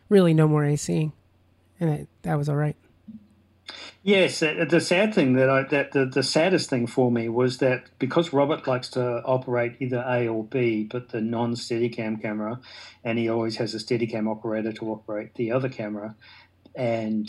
really 0.09 0.34
no 0.34 0.47
more 0.47 0.63
AC, 0.63 1.11
and 1.80 1.89
it, 1.89 2.07
that 2.21 2.38
was 2.38 2.47
all 2.47 2.55
right. 2.55 2.78
Yes, 4.03 4.39
the 4.39 4.80
sad 4.80 5.13
thing 5.15 5.34
that 5.34 5.49
I 5.49 5.63
that 5.63 5.91
the, 5.91 6.05
the 6.05 6.23
saddest 6.23 6.69
thing 6.69 6.88
for 6.88 7.11
me 7.11 7.28
was 7.28 7.57
that 7.57 7.89
because 7.99 8.32
Robert 8.32 8.67
likes 8.67 8.89
to 8.89 9.21
operate 9.23 9.76
either 9.80 10.03
A 10.07 10.28
or 10.28 10.43
B, 10.43 10.84
but 10.84 11.09
the 11.09 11.19
non-Steadicam 11.19 12.21
camera, 12.21 12.59
and 13.03 13.17
he 13.17 13.28
always 13.28 13.57
has 13.57 13.73
a 13.73 13.80
Steadicam 13.80 14.30
operator 14.30 14.71
to 14.73 14.91
operate 14.91 15.34
the 15.34 15.51
other 15.51 15.69
camera, 15.69 16.15
and 16.76 17.28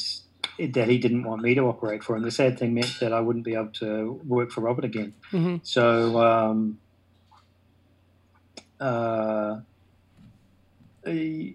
that 0.59 0.88
he 0.88 0.99
didn't 0.99 1.24
want 1.24 1.42
me 1.42 1.55
to 1.55 1.62
operate 1.62 2.05
for 2.05 2.14
him. 2.14 2.22
The 2.22 2.30
sad 2.30 2.59
thing 2.59 2.74
meant 2.74 2.94
that 3.01 3.12
I 3.12 3.20
wouldn't 3.20 3.44
be 3.44 3.55
able 3.55 3.72
to 3.80 4.20
work 4.24 4.53
for 4.53 4.61
Robert 4.61 4.84
again. 4.84 5.14
Mm-hmm. 5.32 5.57
So. 5.62 6.20
Um, 6.22 6.78
uh, 8.81 9.61
I, 11.07 11.55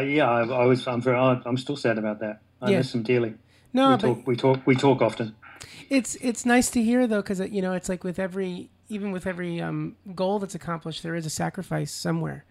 yeah, 0.00 0.28
I, 0.28 0.42
I, 0.42 0.66
was. 0.66 0.86
I'm 0.86 1.00
very. 1.00 1.16
I'm 1.16 1.56
still 1.56 1.76
sad 1.76 1.98
about 1.98 2.20
that. 2.20 2.40
I 2.60 2.70
yeah. 2.70 2.78
miss 2.78 2.94
him 2.94 3.02
dearly. 3.02 3.34
No, 3.72 3.90
we 3.90 3.96
but 3.96 4.00
talk. 4.00 4.26
We 4.26 4.36
talk. 4.36 4.66
We 4.66 4.74
talk 4.74 5.02
often. 5.02 5.34
It's 5.88 6.16
it's 6.16 6.44
nice 6.44 6.70
to 6.70 6.82
hear 6.82 7.06
though, 7.06 7.22
because 7.22 7.40
you 7.40 7.62
know, 7.62 7.72
it's 7.72 7.88
like 7.88 8.04
with 8.04 8.18
every 8.18 8.70
even 8.88 9.12
with 9.12 9.26
every 9.26 9.60
um, 9.60 9.96
goal 10.14 10.38
that's 10.38 10.54
accomplished, 10.54 11.02
there 11.02 11.14
is 11.14 11.26
a 11.26 11.30
sacrifice 11.30 11.92
somewhere. 11.92 12.44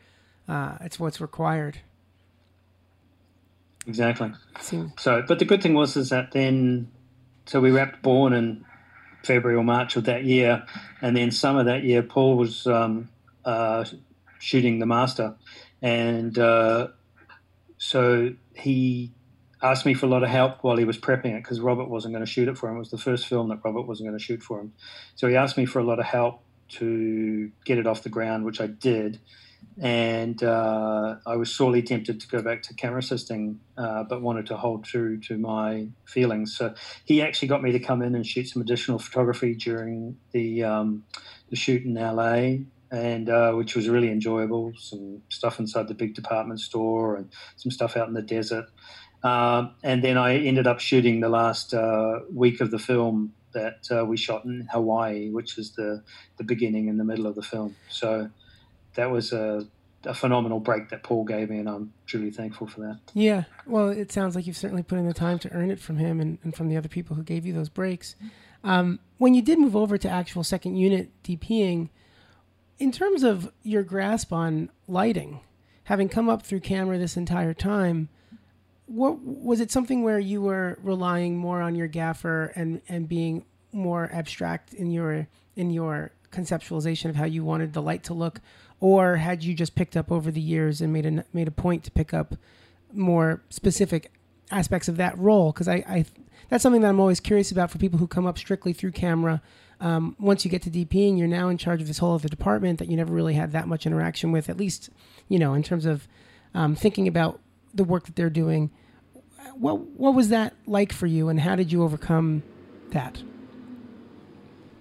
Uh, 0.48 0.78
it's 0.82 1.00
what's 1.00 1.20
required. 1.20 1.80
Exactly. 3.86 4.32
So, 4.98 5.24
but 5.28 5.40
the 5.40 5.46
good 5.46 5.64
thing 5.64 5.74
was 5.74 5.96
is 5.96 6.10
that 6.10 6.32
then, 6.32 6.92
so 7.46 7.62
we 7.62 7.72
wrapped 7.72 8.02
Bourne 8.02 8.34
in 8.34 8.66
February 9.28 9.58
or 9.58 9.64
March 9.64 9.96
of 9.96 10.06
that 10.06 10.24
year, 10.24 10.66
and 11.02 11.16
then 11.16 11.32
summer 11.32 11.64
that 11.66 11.84
year, 11.84 12.02
Paul 12.02 12.38
was 12.38 12.66
um, 12.66 13.10
uh, 13.46 13.86
shooting 14.40 14.80
the 14.80 14.86
master, 14.86 15.36
and 15.82 16.38
uh, 16.40 16.88
so 17.78 18.34
he 18.56 19.12
asked 19.62 19.86
me 19.86 19.94
for 19.94 20.06
a 20.06 20.10
lot 20.10 20.24
of 20.24 20.30
help 20.30 20.64
while 20.64 20.78
he 20.78 20.86
was 20.86 20.98
prepping 20.98 21.36
it 21.36 21.44
because 21.44 21.60
Robert 21.60 21.90
wasn't 21.90 22.14
going 22.14 22.26
to 22.26 22.32
shoot 22.32 22.48
it 22.48 22.58
for 22.58 22.70
him. 22.70 22.76
It 22.76 22.80
was 22.80 22.92
the 22.92 22.98
first 22.98 23.28
film 23.28 23.50
that 23.50 23.60
Robert 23.64 23.82
wasn't 23.82 24.10
going 24.10 24.18
to 24.18 24.24
shoot 24.24 24.42
for 24.42 24.60
him. 24.60 24.74
So 25.16 25.28
he 25.28 25.36
asked 25.36 25.58
me 25.58 25.66
for 25.66 25.80
a 25.80 25.84
lot 25.84 26.00
of 26.00 26.06
help 26.06 26.44
to 26.70 27.52
get 27.66 27.78
it 27.78 27.88
off 27.88 28.04
the 28.04 28.10
ground, 28.10 28.46
which 28.46 28.62
I 28.62 28.68
did. 28.68 29.20
And 29.80 30.42
uh, 30.42 31.18
I 31.26 31.36
was 31.36 31.54
sorely 31.54 31.84
tempted 31.84 32.20
to 32.20 32.28
go 32.28 32.42
back 32.42 32.64
to 32.64 32.74
camera 32.74 33.00
assisting, 33.00 33.60
uh, 33.78 34.04
but 34.04 34.22
wanted 34.22 34.48
to 34.48 34.58
hold 34.58 34.86
true 34.86 35.20
to 35.22 35.38
my 35.38 35.90
feelings. 36.06 36.58
So 36.58 36.74
he 37.06 37.22
actually 37.22 37.48
got 37.50 37.62
me 37.62 37.72
to 37.72 37.80
come 37.80 38.02
in 38.02 38.16
and 38.16 38.26
shoot 38.26 38.48
some 38.48 38.62
additional 38.62 38.98
photography 38.98 39.54
during 39.54 40.18
the 40.32 40.64
um, 40.64 41.04
the 41.50 41.56
shoot 41.56 41.84
in 41.86 41.94
LA 41.94 42.66
and 42.92 43.30
uh, 43.30 43.52
which 43.54 43.76
was 43.76 43.90
really 43.90 44.10
enjoyable. 44.10 44.74
Some 44.78 45.22
stuff 45.30 45.60
inside 45.60 45.88
the 45.88 45.94
big 45.94 46.16
department 46.16 46.60
store 46.60 47.16
and 47.16 47.30
some 47.58 47.72
stuff 47.72 47.98
out 47.98 48.08
in 48.08 48.14
the 48.14 48.22
desert. 48.22 48.66
Um, 49.24 49.76
and 49.84 50.04
then 50.04 50.18
I 50.18 50.38
ended 50.38 50.68
up 50.68 50.80
shooting 50.80 51.20
the 51.20 51.30
last 51.30 51.74
uh, 51.74 52.20
week 52.32 52.62
of 52.62 52.72
the 52.72 52.80
film 52.80 53.34
that 53.54 53.88
uh, 53.92 54.06
we 54.06 54.16
shot 54.18 54.46
in 54.46 54.68
Hawaii, 54.72 55.30
which 55.30 55.58
is 55.58 55.72
the 55.72 56.04
the 56.38 56.44
beginning 56.44 56.90
and 56.90 57.00
the 57.00 57.04
middle 57.04 57.28
of 57.28 57.36
the 57.36 57.42
film. 57.42 57.76
So 57.90 58.30
that 58.98 59.10
was 59.10 59.32
a, 59.32 59.66
a 60.04 60.14
phenomenal 60.14 60.60
break 60.60 60.90
that 60.90 61.04
Paul 61.04 61.24
gave 61.24 61.50
me, 61.50 61.60
and 61.60 61.70
I'm 61.70 61.94
truly 62.06 62.32
thankful 62.32 62.68
for 62.68 62.82
that. 62.82 63.00
Yeah, 63.14 63.44
well, 63.66 63.90
it 63.90 64.12
sounds 64.12 64.36
like 64.36 64.46
you've 64.46 64.58
certainly 64.58 64.84
put 64.84 64.98
in 64.98 65.08
the 65.08 65.14
time 65.14 65.40
to 65.40 65.54
earn 65.54 65.72
it 65.72 65.80
from 65.80 65.98
him 65.98 66.20
and, 66.20 66.38
and 66.44 66.54
from 66.54 66.68
the 66.68 66.76
other 66.76 66.90
people 66.90 67.16
who 67.16 67.24
gave 67.24 67.46
you 67.46 67.54
those 67.54 67.70
breaks. 67.70 68.16
Um, 68.64 69.00
when 69.18 69.34
you 69.34 69.42
did 69.42 69.60
move 69.60 69.76
over 69.76 69.98
to 69.98 70.10
actual 70.10 70.44
second 70.44 70.76
unit 70.76 71.10
DPing, 71.24 71.90
in 72.80 72.92
terms 72.92 73.24
of 73.24 73.52
your 73.64 73.84
grasp 73.84 74.34
on 74.34 74.70
lighting, 74.88 75.40
having 75.86 76.10
come 76.10 76.28
up 76.28 76.44
through 76.44 76.60
camera 76.60 76.98
this 76.98 77.18
entire 77.18 77.54
time, 77.54 78.10
what 78.88 79.20
was 79.22 79.60
it 79.60 79.72
something 79.72 80.04
where 80.04 80.20
you 80.20 80.42
were 80.42 80.80
relying 80.82 81.38
more 81.38 81.62
on 81.62 81.76
your 81.76 81.88
gaffer 81.88 82.54
and 82.56 82.82
and 82.88 83.10
being 83.10 83.46
more 83.74 84.10
abstract 84.14 84.74
in 84.74 84.92
your 84.92 85.28
in 85.56 85.72
your 85.72 86.12
conceptualization 86.32 87.10
of 87.10 87.16
how 87.16 87.26
you 87.26 87.44
wanted 87.44 87.74
the 87.74 87.82
light 87.82 88.04
to 88.04 88.14
look, 88.14 88.42
or 88.80 89.18
had 89.18 89.44
you 89.44 89.54
just 89.54 89.76
picked 89.76 89.98
up 89.98 90.12
over 90.12 90.32
the 90.32 90.42
years 90.42 90.82
and 90.82 90.94
made 90.94 91.06
a 91.06 91.26
made 91.34 91.48
a 91.48 91.52
point 91.52 91.84
to 91.86 91.92
pick 91.92 92.14
up 92.14 92.36
more 92.94 93.42
specific 93.50 94.12
aspects 94.52 94.88
of 94.88 94.98
that 94.98 95.18
role? 95.18 95.52
Because 95.52 95.68
I, 95.68 95.84
I 95.88 96.06
that's 96.50 96.64
something 96.64 96.82
that 96.82 96.90
I'm 96.90 97.00
always 97.00 97.20
curious 97.20 97.52
about 97.52 97.72
for 97.72 97.78
people 97.78 98.00
who 98.00 98.08
come 98.08 98.26
up 98.26 98.38
strictly 98.38 98.74
through 98.74 98.92
camera 98.92 99.42
um, 99.80 100.16
once 100.20 100.44
you 100.44 100.52
get 100.52 100.62
to 100.64 100.70
DPing, 100.70 101.18
you're 101.18 101.28
now 101.28 101.50
in 101.50 101.58
charge 101.58 101.82
of 101.82 101.88
this 101.88 102.00
whole 102.00 102.16
other 102.16 102.30
department 102.30 102.80
that 102.80 102.90
you 102.90 102.98
never 102.98 103.14
really 103.14 103.36
had 103.36 103.52
that 103.52 103.68
much 103.68 103.86
interaction 103.86 104.32
with, 104.32 104.50
at 104.50 104.58
least, 104.58 104.90
you 105.30 105.38
know, 105.38 105.54
in 105.54 105.64
terms 105.64 105.86
of 105.86 106.08
um, 106.54 106.76
thinking 106.76 107.08
about 107.08 107.40
the 107.74 107.84
work 107.84 108.06
that 108.06 108.16
they're 108.16 108.30
doing. 108.30 108.72
What 109.56 109.80
what 109.80 110.14
was 110.14 110.30
that 110.30 110.54
like 110.66 110.92
for 110.92 111.06
you, 111.08 111.30
and 111.30 111.40
how 111.40 111.56
did 111.56 111.72
you 111.72 111.84
overcome 111.84 112.44
that? 112.90 113.22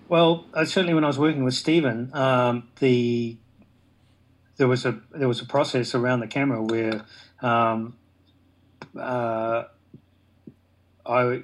Well, 0.09 0.47
certainly 0.65 0.95
when 0.95 1.05
I 1.05 1.09
was 1.09 1.19
working 1.19 1.45
with 1.45 1.55
Stephen, 1.55 2.11
um, 2.15 2.69
the 2.79 3.37
there 4.57 4.69
was 4.69 4.85
a 4.85 5.01
there 5.13 5.29
was 5.29 5.41
a 5.41 5.47
process 5.47 5.95
around 5.95 6.21
the 6.21 6.27
camera 6.27 6.63
where 6.63 7.05
um, 7.43 7.97
uh, 8.99 9.65
I 11.05 11.43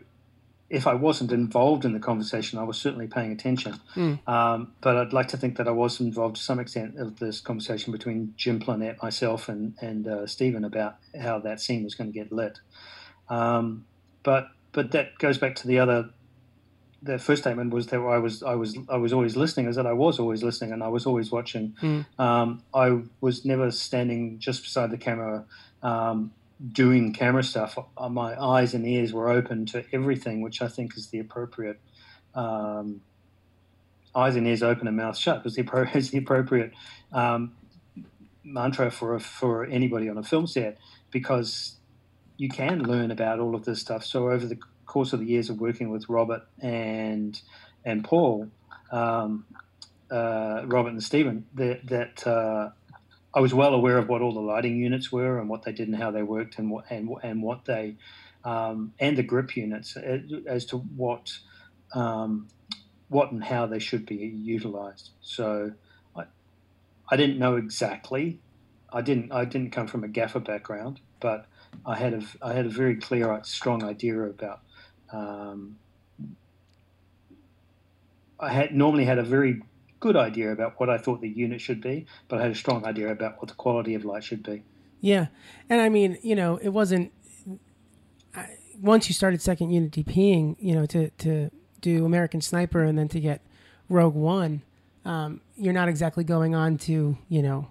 if 0.73 0.87
I 0.87 0.95
wasn't 0.95 1.33
involved 1.33 1.85
in 1.85 1.93
the 1.93 2.01
conversation, 2.01 2.59
I 2.59 2.63
was 2.63 2.79
certainly 2.79 3.07
paying 3.07 3.31
attention. 3.31 3.79
Mm. 3.95 4.27
Um, 4.27 4.73
but 4.81 4.97
I'd 4.97 5.13
like 5.13 5.29
to 5.29 5.37
think 5.37 5.59
that 5.59 5.69
I 5.69 5.71
was 5.71 6.01
involved 6.01 6.37
to 6.37 6.43
some 6.43 6.59
extent 6.59 6.99
of 6.99 7.19
this 7.19 7.41
conversation 7.41 7.93
between 7.93 8.33
Jim 8.39 8.59
Plannette, 8.59 9.03
myself, 9.03 9.49
and 9.49 9.75
and 9.81 10.09
uh, 10.09 10.27
Stephen 10.27 10.65
about 10.65 10.97
how 11.21 11.39
that 11.41 11.61
scene 11.61 11.85
was 11.85 11.95
going 11.95 12.11
to 12.11 12.19
get 12.19 12.33
lit. 12.33 12.61
Um, 13.29 13.85
but 14.23 14.49
but 14.73 14.93
that 14.93 15.19
goes 15.19 15.37
back 15.37 15.57
to 15.57 15.69
the 15.69 15.79
other. 15.79 16.11
The 17.05 17.19
first 17.19 17.43
statement 17.43 17.75
was 17.75 17.89
that 17.89 17.99
I 17.99 18.19
was 18.19 18.43
I 18.43 18.55
was 18.55 18.79
I 18.89 18.97
was 18.97 19.13
always 19.13 19.37
listening. 19.37 19.67
Is 19.67 19.77
that 19.77 19.87
I 19.87 19.93
was 19.93 20.21
always 20.21 20.43
listening 20.43 20.73
and 20.73 20.83
I 20.83 20.89
was 20.89 21.05
always 21.05 21.33
watching. 21.33 21.75
Mm. 21.83 22.07
Um, 22.19 22.63
I 22.73 23.01
was 23.21 23.45
never 23.45 23.71
standing 23.73 24.39
just 24.39 24.63
beside 24.63 24.91
the 24.91 24.99
camera 24.99 25.45
um, 25.83 26.33
doing 26.71 27.13
camera 27.13 27.43
stuff, 27.43 27.77
uh, 27.97 28.09
my 28.09 28.41
eyes 28.41 28.75
and 28.75 28.87
ears 28.87 29.13
were 29.13 29.29
open 29.29 29.67
to 29.67 29.85
everything, 29.93 30.41
which 30.43 30.63
I 30.63 30.69
think 30.69 30.97
is 30.97 31.09
the 31.09 31.19
appropriate 31.19 31.81
um, 32.35 33.01
eyes 34.15 34.37
and 34.37 34.47
ears 34.47 34.63
open 34.63 34.87
and 34.87 34.97
mouth 34.97 35.17
shut 35.17 35.45
is 35.45 35.55
the, 35.57 35.91
is 35.95 36.11
the 36.11 36.19
appropriate 36.19 36.73
um, 37.13 37.53
mantra 38.45 38.91
for 38.91 39.15
a, 39.15 39.21
for 39.21 39.65
anybody 39.65 40.09
on 40.09 40.19
a 40.19 40.23
film 40.23 40.47
set 40.47 40.79
because 41.11 41.77
you 42.37 42.49
can 42.49 42.83
learn 42.83 43.11
about 43.11 43.39
all 43.39 43.55
of 43.55 43.65
this 43.65 43.81
stuff. 43.81 44.05
So 44.05 44.31
over 44.31 44.47
the 44.47 44.59
course 44.93 45.15
of 45.15 45.21
the 45.21 45.27
years 45.27 45.49
of 45.49 45.59
working 45.59 45.89
with 45.89 46.07
Robert 46.11 46.43
and 46.61 47.41
and 47.83 48.05
Paul, 48.05 48.49
um, 48.91 49.47
uh, 50.11 50.63
Robert 50.67 50.91
and 50.91 51.03
Stephen, 51.03 51.47
that, 51.55 51.87
that 51.87 52.27
uh, 52.27 52.71
I 53.35 53.41
was 53.41 53.55
well 53.55 53.73
aware 53.73 53.97
of 53.97 54.09
what 54.09 54.21
all 54.21 54.35
the 54.35 54.41
lighting 54.41 54.77
units 54.77 55.11
were 55.11 55.41
and 55.41 55.49
what 55.49 55.63
they 55.63 55.73
did 55.73 55.89
and 55.89 55.97
how 55.97 56.11
they 56.11 56.23
worked 56.23 56.59
and 56.59 56.71
what 56.71 56.85
and, 56.91 57.09
and 57.23 57.43
what 57.43 57.65
they 57.65 57.97
um, 58.45 58.93
and 59.01 59.17
the 59.17 59.23
grip 59.23 59.57
units 59.57 59.97
uh, 59.97 60.19
as 60.47 60.67
to 60.67 60.77
what 60.77 61.33
um, 61.95 62.49
what 63.09 63.33
and 63.33 63.43
how 63.43 63.65
they 63.65 63.79
should 63.79 64.05
be 64.05 64.17
utilized. 64.17 65.11
So 65.23 65.73
I, 66.15 66.25
I 67.09 67.17
didn't 67.17 67.39
know 67.39 67.57
exactly. 67.57 68.41
I 68.93 69.01
didn't 69.01 69.33
I 69.33 69.47
didn't 69.47 69.71
come 69.71 69.87
from 69.87 70.05
a 70.05 70.09
gaffer 70.09 70.41
background, 70.41 71.01
but 71.19 71.47
I 71.87 71.97
had 71.97 72.13
a 72.13 72.23
I 72.43 72.53
had 72.53 72.67
a 72.67 72.75
very 72.83 72.97
clear, 72.97 73.41
strong 73.45 73.83
idea 73.83 74.21
about. 74.21 74.61
Um, 75.13 75.79
I 78.41 78.51
had 78.51 78.75
normally 78.75 79.05
had 79.05 79.19
a 79.19 79.23
very 79.23 79.63
good 80.01 80.17
idea 80.17 80.51
about 80.51 80.81
what 80.81 80.91
I 80.91 80.99
thought 80.99 81.21
the 81.21 81.29
unit 81.29 81.61
should 81.61 81.81
be, 81.81 82.07
but 82.29 82.41
I 82.41 82.43
had 82.43 82.51
a 82.51 82.57
strong 82.57 82.85
idea 82.85 83.13
about 83.13 83.37
what 83.39 83.49
the 83.49 83.55
quality 83.55 83.95
of 83.95 84.05
light 84.05 84.25
should 84.25 84.43
be. 84.43 84.65
Yeah, 85.01 85.27
and 85.69 85.81
I 85.81 85.89
mean, 85.89 86.19
you 86.23 86.35
know, 86.35 86.57
it 86.57 86.71
wasn't 86.71 87.13
once 88.83 89.09
you 89.09 89.15
started 89.15 89.41
second 89.41 89.71
unit 89.71 89.93
DPing, 89.93 90.57
you 90.59 90.75
know, 90.75 90.85
to 90.87 91.09
to 91.11 91.51
do 91.81 92.05
American 92.05 92.41
Sniper 92.41 92.83
and 92.83 92.99
then 92.99 93.09
to 93.09 93.21
get 93.21 93.41
Rogue 93.89 94.15
One, 94.15 94.63
um, 95.05 95.41
you're 95.57 95.73
not 95.73 95.89
exactly 95.89 96.25
going 96.25 96.55
on 96.55 96.77
to 96.79 97.17
you 97.29 97.43
know 97.43 97.69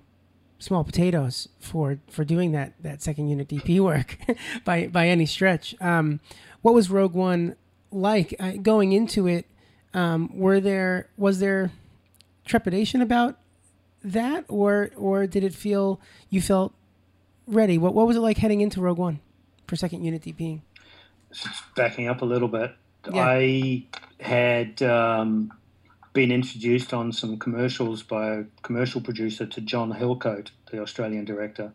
small 0.61 0.83
potatoes 0.83 1.49
for 1.59 1.97
for 2.09 2.23
doing 2.23 2.51
that 2.51 2.73
that 2.81 3.01
second 3.01 3.27
unit 3.27 3.49
DP 3.49 3.79
work 3.79 4.17
by 4.63 4.87
by 4.87 5.07
any 5.07 5.25
stretch. 5.25 5.75
Um, 5.81 6.19
what 6.61 6.73
was 6.73 6.89
Rogue 6.89 7.13
One 7.13 7.55
like 7.91 8.39
going 8.61 8.93
into 8.93 9.27
it? 9.27 9.45
Um, 9.93 10.29
were 10.33 10.59
there 10.61 11.09
was 11.17 11.39
there 11.39 11.71
trepidation 12.45 13.01
about 13.01 13.37
that, 14.03 14.45
or 14.47 14.91
or 14.95 15.27
did 15.27 15.43
it 15.43 15.53
feel 15.53 15.99
you 16.29 16.41
felt 16.41 16.73
ready? 17.47 17.77
What 17.77 17.93
what 17.93 18.07
was 18.07 18.15
it 18.15 18.21
like 18.21 18.37
heading 18.37 18.61
into 18.61 18.79
Rogue 18.79 18.99
One 18.99 19.19
for 19.67 19.75
second 19.75 20.03
unit 20.03 20.21
DPing? 20.21 20.61
Backing 21.75 22.07
up 22.07 22.21
a 22.21 22.25
little 22.25 22.49
bit, 22.49 22.75
yeah. 23.11 23.25
I 23.25 23.85
had 24.19 24.81
um, 24.83 25.51
been 26.13 26.31
introduced 26.31 26.93
on 26.93 27.11
some 27.11 27.37
commercials 27.37 28.03
by 28.03 28.27
a 28.27 28.43
commercial 28.61 29.01
producer 29.01 29.45
to 29.45 29.61
John 29.61 29.93
Hillcoat, 29.93 30.49
the 30.69 30.81
Australian 30.81 31.25
director, 31.25 31.73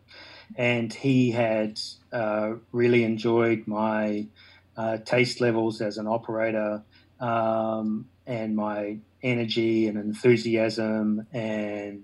and 0.55 0.93
he 0.93 1.31
had 1.31 1.79
uh, 2.11 2.53
really 2.71 3.03
enjoyed 3.03 3.67
my 3.67 4.27
uh, 4.75 4.97
taste 4.97 5.41
levels 5.41 5.81
as 5.81 5.97
an 5.97 6.07
operator 6.07 6.83
um, 7.19 8.07
and 8.27 8.55
my 8.55 8.97
energy 9.23 9.87
and 9.87 9.97
enthusiasm 9.97 11.25
and 11.33 12.03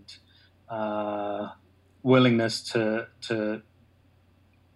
uh, 0.70 1.50
willingness 2.02 2.62
to 2.62 3.08
to 3.22 3.62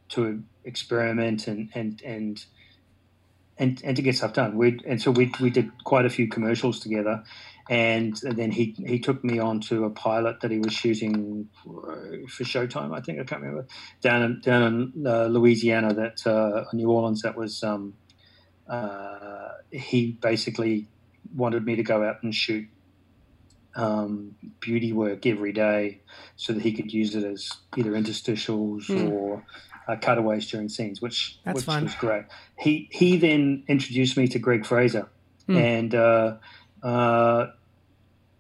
to 0.10 0.44
experiment 0.64 1.48
and 1.48 1.70
and 1.74 2.02
and 2.04 2.46
and, 3.60 3.82
and 3.84 3.96
to 3.96 4.02
get 4.02 4.16
stuff 4.16 4.34
done. 4.34 4.58
We 4.58 4.80
and 4.86 5.02
so 5.02 5.12
we 5.12 5.32
we 5.40 5.50
did 5.50 5.72
quite 5.84 6.06
a 6.06 6.10
few 6.10 6.28
commercials 6.28 6.80
together, 6.80 7.24
and, 7.70 8.16
then 8.24 8.52
he 8.52 8.76
he 8.86 9.00
took 9.00 9.24
me 9.24 9.40
on 9.40 9.60
to 9.62 9.86
a 9.86 9.90
pilot 9.90 10.42
that 10.42 10.52
he 10.52 10.60
was 10.60 10.74
shooting 10.74 11.50
for, 11.64 11.98
Showtime. 12.28 12.96
I 12.96 13.02
think 13.02 13.20
I 13.20 13.24
can't 13.24 13.42
remember 13.42 13.68
down 14.02 14.24
in 14.24 14.42
down 14.42 14.94
in 14.96 15.08
uh, 15.08 15.26
Louisiana, 15.26 15.94
that 15.94 16.26
uh, 16.26 16.66
New 16.74 16.90
Orleans. 16.90 17.24
That 17.24 17.36
was 17.36 17.64
um, 17.64 17.96
uh, 18.70 19.50
he 19.72 20.12
basically 20.12 20.88
wanted 21.36 21.66
me 21.66 21.76
to 21.76 21.84
go 21.84 22.04
out 22.04 22.24
and 22.24 22.34
shoot 22.34 22.68
um, 23.76 24.36
beauty 24.60 24.94
work 24.94 25.26
every 25.26 25.52
day, 25.52 26.02
so 26.36 26.54
that 26.54 26.62
he 26.62 26.74
could 26.74 26.94
use 26.94 27.16
it 27.16 27.24
as 27.24 27.50
either 27.76 27.92
interstitials 27.92 28.86
mm. 28.86 29.12
or 29.12 29.44
uh, 29.88 29.96
cutaways 29.96 30.50
during 30.50 30.70
scenes, 30.70 31.02
which 31.02 31.40
That's 31.44 31.58
which 31.58 31.66
fun. 31.66 31.84
was 31.84 31.96
great. 31.96 32.26
He 32.58 32.90
he 32.92 33.18
then 33.18 33.64
introduced 33.68 34.18
me 34.18 34.28
to 34.30 34.40
Greig 34.40 34.66
Fraser, 34.66 35.08
mm. 35.48 35.58
and 35.58 35.96
uh, 35.96 36.36
uh, 36.84 37.48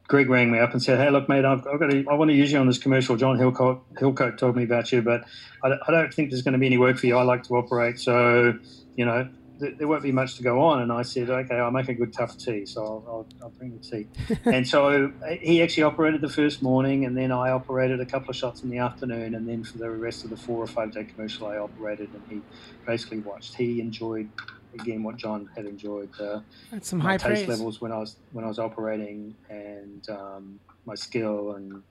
Greig 0.07 0.29
rang 0.29 0.51
me 0.51 0.59
up 0.59 0.73
and 0.73 0.83
said, 0.83 0.99
"Hey, 0.99 1.09
look, 1.09 1.29
mate, 1.29 1.45
I've, 1.45 1.65
I've 1.67 1.79
got 1.79 1.91
to, 1.91 2.05
I 2.09 2.13
want 2.15 2.29
to 2.29 2.35
use 2.35 2.51
you 2.51 2.59
on 2.59 2.67
this 2.67 2.77
commercial. 2.77 3.15
John 3.15 3.37
Hillcoat, 3.37 3.81
Hillcoat 3.95 4.37
told 4.37 4.55
me 4.55 4.63
about 4.63 4.91
you, 4.91 5.01
but 5.01 5.23
I, 5.63 5.69
I 5.87 5.91
don't 5.91 6.13
think 6.13 6.29
there's 6.29 6.41
going 6.41 6.53
to 6.53 6.59
be 6.59 6.67
any 6.67 6.77
work 6.77 6.97
for 6.97 7.07
you. 7.07 7.17
I 7.17 7.23
like 7.23 7.43
to 7.43 7.55
operate, 7.55 7.99
so 7.99 8.53
you 8.95 9.05
know, 9.05 9.29
there 9.59 9.87
won't 9.87 10.03
be 10.03 10.11
much 10.11 10.35
to 10.35 10.43
go 10.43 10.61
on. 10.61 10.81
And 10.81 10.91
I 10.91 11.01
said, 11.01 11.29
okay, 11.29 11.55
I'll 11.55 11.71
make 11.71 11.89
a 11.89 11.93
good 11.93 12.13
tough 12.13 12.37
tea. 12.37 12.65
So 12.65 12.83
I'll, 12.83 13.03
I'll, 13.07 13.27
I'll 13.43 13.49
bring 13.49 13.77
the 13.77 13.83
tea. 13.83 14.07
and 14.45 14.67
so 14.67 15.11
he 15.39 15.61
actually 15.61 15.83
operated 15.83 16.21
the 16.21 16.29
first 16.29 16.61
morning, 16.61 17.05
and 17.05 17.17
then 17.17 17.31
I 17.31 17.51
operated 17.51 17.99
a 17.99 18.05
couple 18.05 18.29
of 18.29 18.35
shots 18.35 18.63
in 18.63 18.69
the 18.69 18.77
afternoon. 18.77 19.35
And 19.35 19.47
then 19.47 19.63
for 19.63 19.77
the 19.77 19.89
rest 19.89 20.23
of 20.23 20.29
the 20.29 20.37
four 20.37 20.63
or 20.63 20.67
five 20.67 20.91
day 20.91 21.03
commercial, 21.03 21.47
I 21.47 21.57
operated, 21.57 22.09
and 22.13 22.23
he 22.29 22.41
basically 22.85 23.19
watched. 23.19 23.55
He 23.55 23.81
enjoyed 23.81 24.29
again 24.73 25.03
what 25.03 25.17
John 25.17 25.49
had 25.55 25.65
enjoyed. 25.65 26.09
Uh, 26.19 26.41
That's 26.71 26.87
some 26.87 26.99
high 26.99 27.17
taste 27.17 27.45
praise. 27.45 27.47
levels 27.47 27.81
when 27.81 27.91
I 27.91 27.97
was 27.97 28.15
when 28.31 28.45
I 28.45 28.47
was 28.47 28.59
operating, 28.59 29.35
and 29.49 30.07
um, 30.09 30.59
my 30.85 30.95
skill, 30.95 31.53
and 31.53 31.81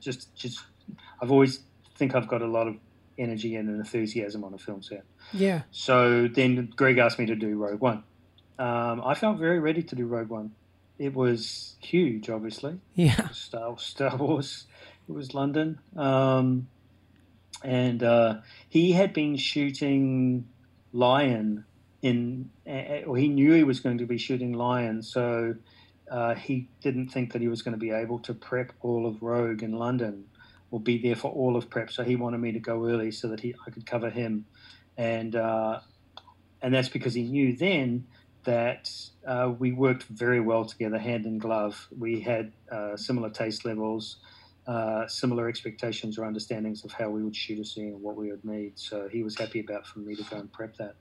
just 0.00 0.34
just 0.34 0.60
I've 1.20 1.30
always 1.30 1.60
think 1.96 2.14
I've 2.14 2.28
got 2.28 2.42
a 2.42 2.46
lot 2.46 2.68
of 2.68 2.76
energy 3.18 3.56
and 3.56 3.68
an 3.68 3.76
enthusiasm 3.76 4.44
on 4.44 4.54
a 4.54 4.58
film 4.58 4.82
set. 4.82 5.04
Yeah. 5.32 5.62
So 5.70 6.28
then 6.28 6.72
Greig 6.76 6.98
asked 6.98 7.18
me 7.18 7.26
to 7.26 7.34
do 7.34 7.56
Rogue 7.56 7.80
One. 7.80 8.04
Um, 8.58 9.02
I 9.04 9.14
felt 9.14 9.38
very 9.38 9.58
ready 9.58 9.82
to 9.82 9.96
do 9.96 10.06
Rogue 10.06 10.28
One. 10.28 10.52
It 10.98 11.14
was 11.14 11.76
huge, 11.80 12.30
obviously. 12.30 12.78
Yeah. 12.94 13.28
Star, 13.30 13.76
Star 13.78 14.16
Wars. 14.16 14.66
It 15.08 15.12
was 15.12 15.34
London. 15.34 15.80
Um, 15.96 16.68
and 17.64 18.02
uh, 18.02 18.38
he 18.68 18.92
had 18.92 19.12
been 19.12 19.36
shooting 19.36 20.48
Lion 20.92 21.64
in, 22.02 22.50
or 23.06 23.16
he 23.16 23.28
knew 23.28 23.52
he 23.52 23.64
was 23.64 23.80
going 23.80 23.98
to 23.98 24.06
be 24.06 24.18
shooting 24.18 24.52
Lion, 24.52 25.02
so 25.02 25.54
uh, 26.10 26.34
he 26.34 26.68
didn't 26.82 27.08
think 27.08 27.32
that 27.32 27.40
he 27.40 27.48
was 27.48 27.62
going 27.62 27.72
to 27.72 27.78
be 27.78 27.90
able 27.90 28.18
to 28.20 28.34
prep 28.34 28.72
all 28.80 29.06
of 29.06 29.22
Rogue 29.22 29.62
in 29.62 29.72
London 29.72 30.24
or 30.72 30.80
be 30.80 30.98
there 30.98 31.14
for 31.14 31.30
all 31.30 31.56
of 31.56 31.70
prep. 31.70 31.92
So 31.92 32.02
he 32.02 32.16
wanted 32.16 32.38
me 32.38 32.50
to 32.52 32.58
go 32.58 32.88
early 32.88 33.12
so 33.12 33.28
that 33.28 33.38
he 33.38 33.54
I 33.64 33.70
could 33.70 33.86
cover 33.86 34.10
him 34.10 34.46
and 34.96 35.36
uh, 35.36 35.80
and 36.60 36.74
that's 36.74 36.88
because 36.88 37.14
he 37.14 37.22
knew 37.22 37.56
then 37.56 38.06
that 38.44 38.90
uh, 39.26 39.52
we 39.56 39.72
worked 39.72 40.04
very 40.04 40.40
well 40.40 40.64
together, 40.64 40.98
hand 40.98 41.26
in 41.26 41.38
glove. 41.38 41.88
We 41.96 42.20
had 42.20 42.52
uh, 42.70 42.96
similar 42.96 43.30
taste 43.30 43.64
levels, 43.64 44.16
uh, 44.66 45.06
similar 45.06 45.48
expectations 45.48 46.18
or 46.18 46.24
understandings 46.24 46.84
of 46.84 46.92
how 46.92 47.08
we 47.10 47.22
would 47.22 47.36
shoot 47.36 47.60
a 47.60 47.64
scene 47.64 47.88
and 47.88 48.02
what 48.02 48.16
we 48.16 48.30
would 48.30 48.44
need. 48.44 48.78
So 48.78 49.08
he 49.08 49.22
was 49.22 49.36
happy 49.36 49.60
about 49.60 49.86
for 49.86 50.00
me 50.00 50.16
to 50.16 50.24
go 50.24 50.38
and 50.38 50.52
prep 50.52 50.76
that. 50.78 50.94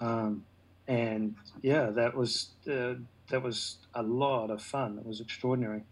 Um, 0.00 0.44
and 0.86 1.36
yeah, 1.62 1.90
that 1.90 2.14
was 2.14 2.50
uh, 2.70 2.94
that 3.30 3.42
was 3.42 3.78
a 3.94 4.02
lot 4.02 4.50
of 4.50 4.62
fun. 4.62 4.98
It 4.98 5.06
was 5.06 5.20
extraordinary. 5.20 5.84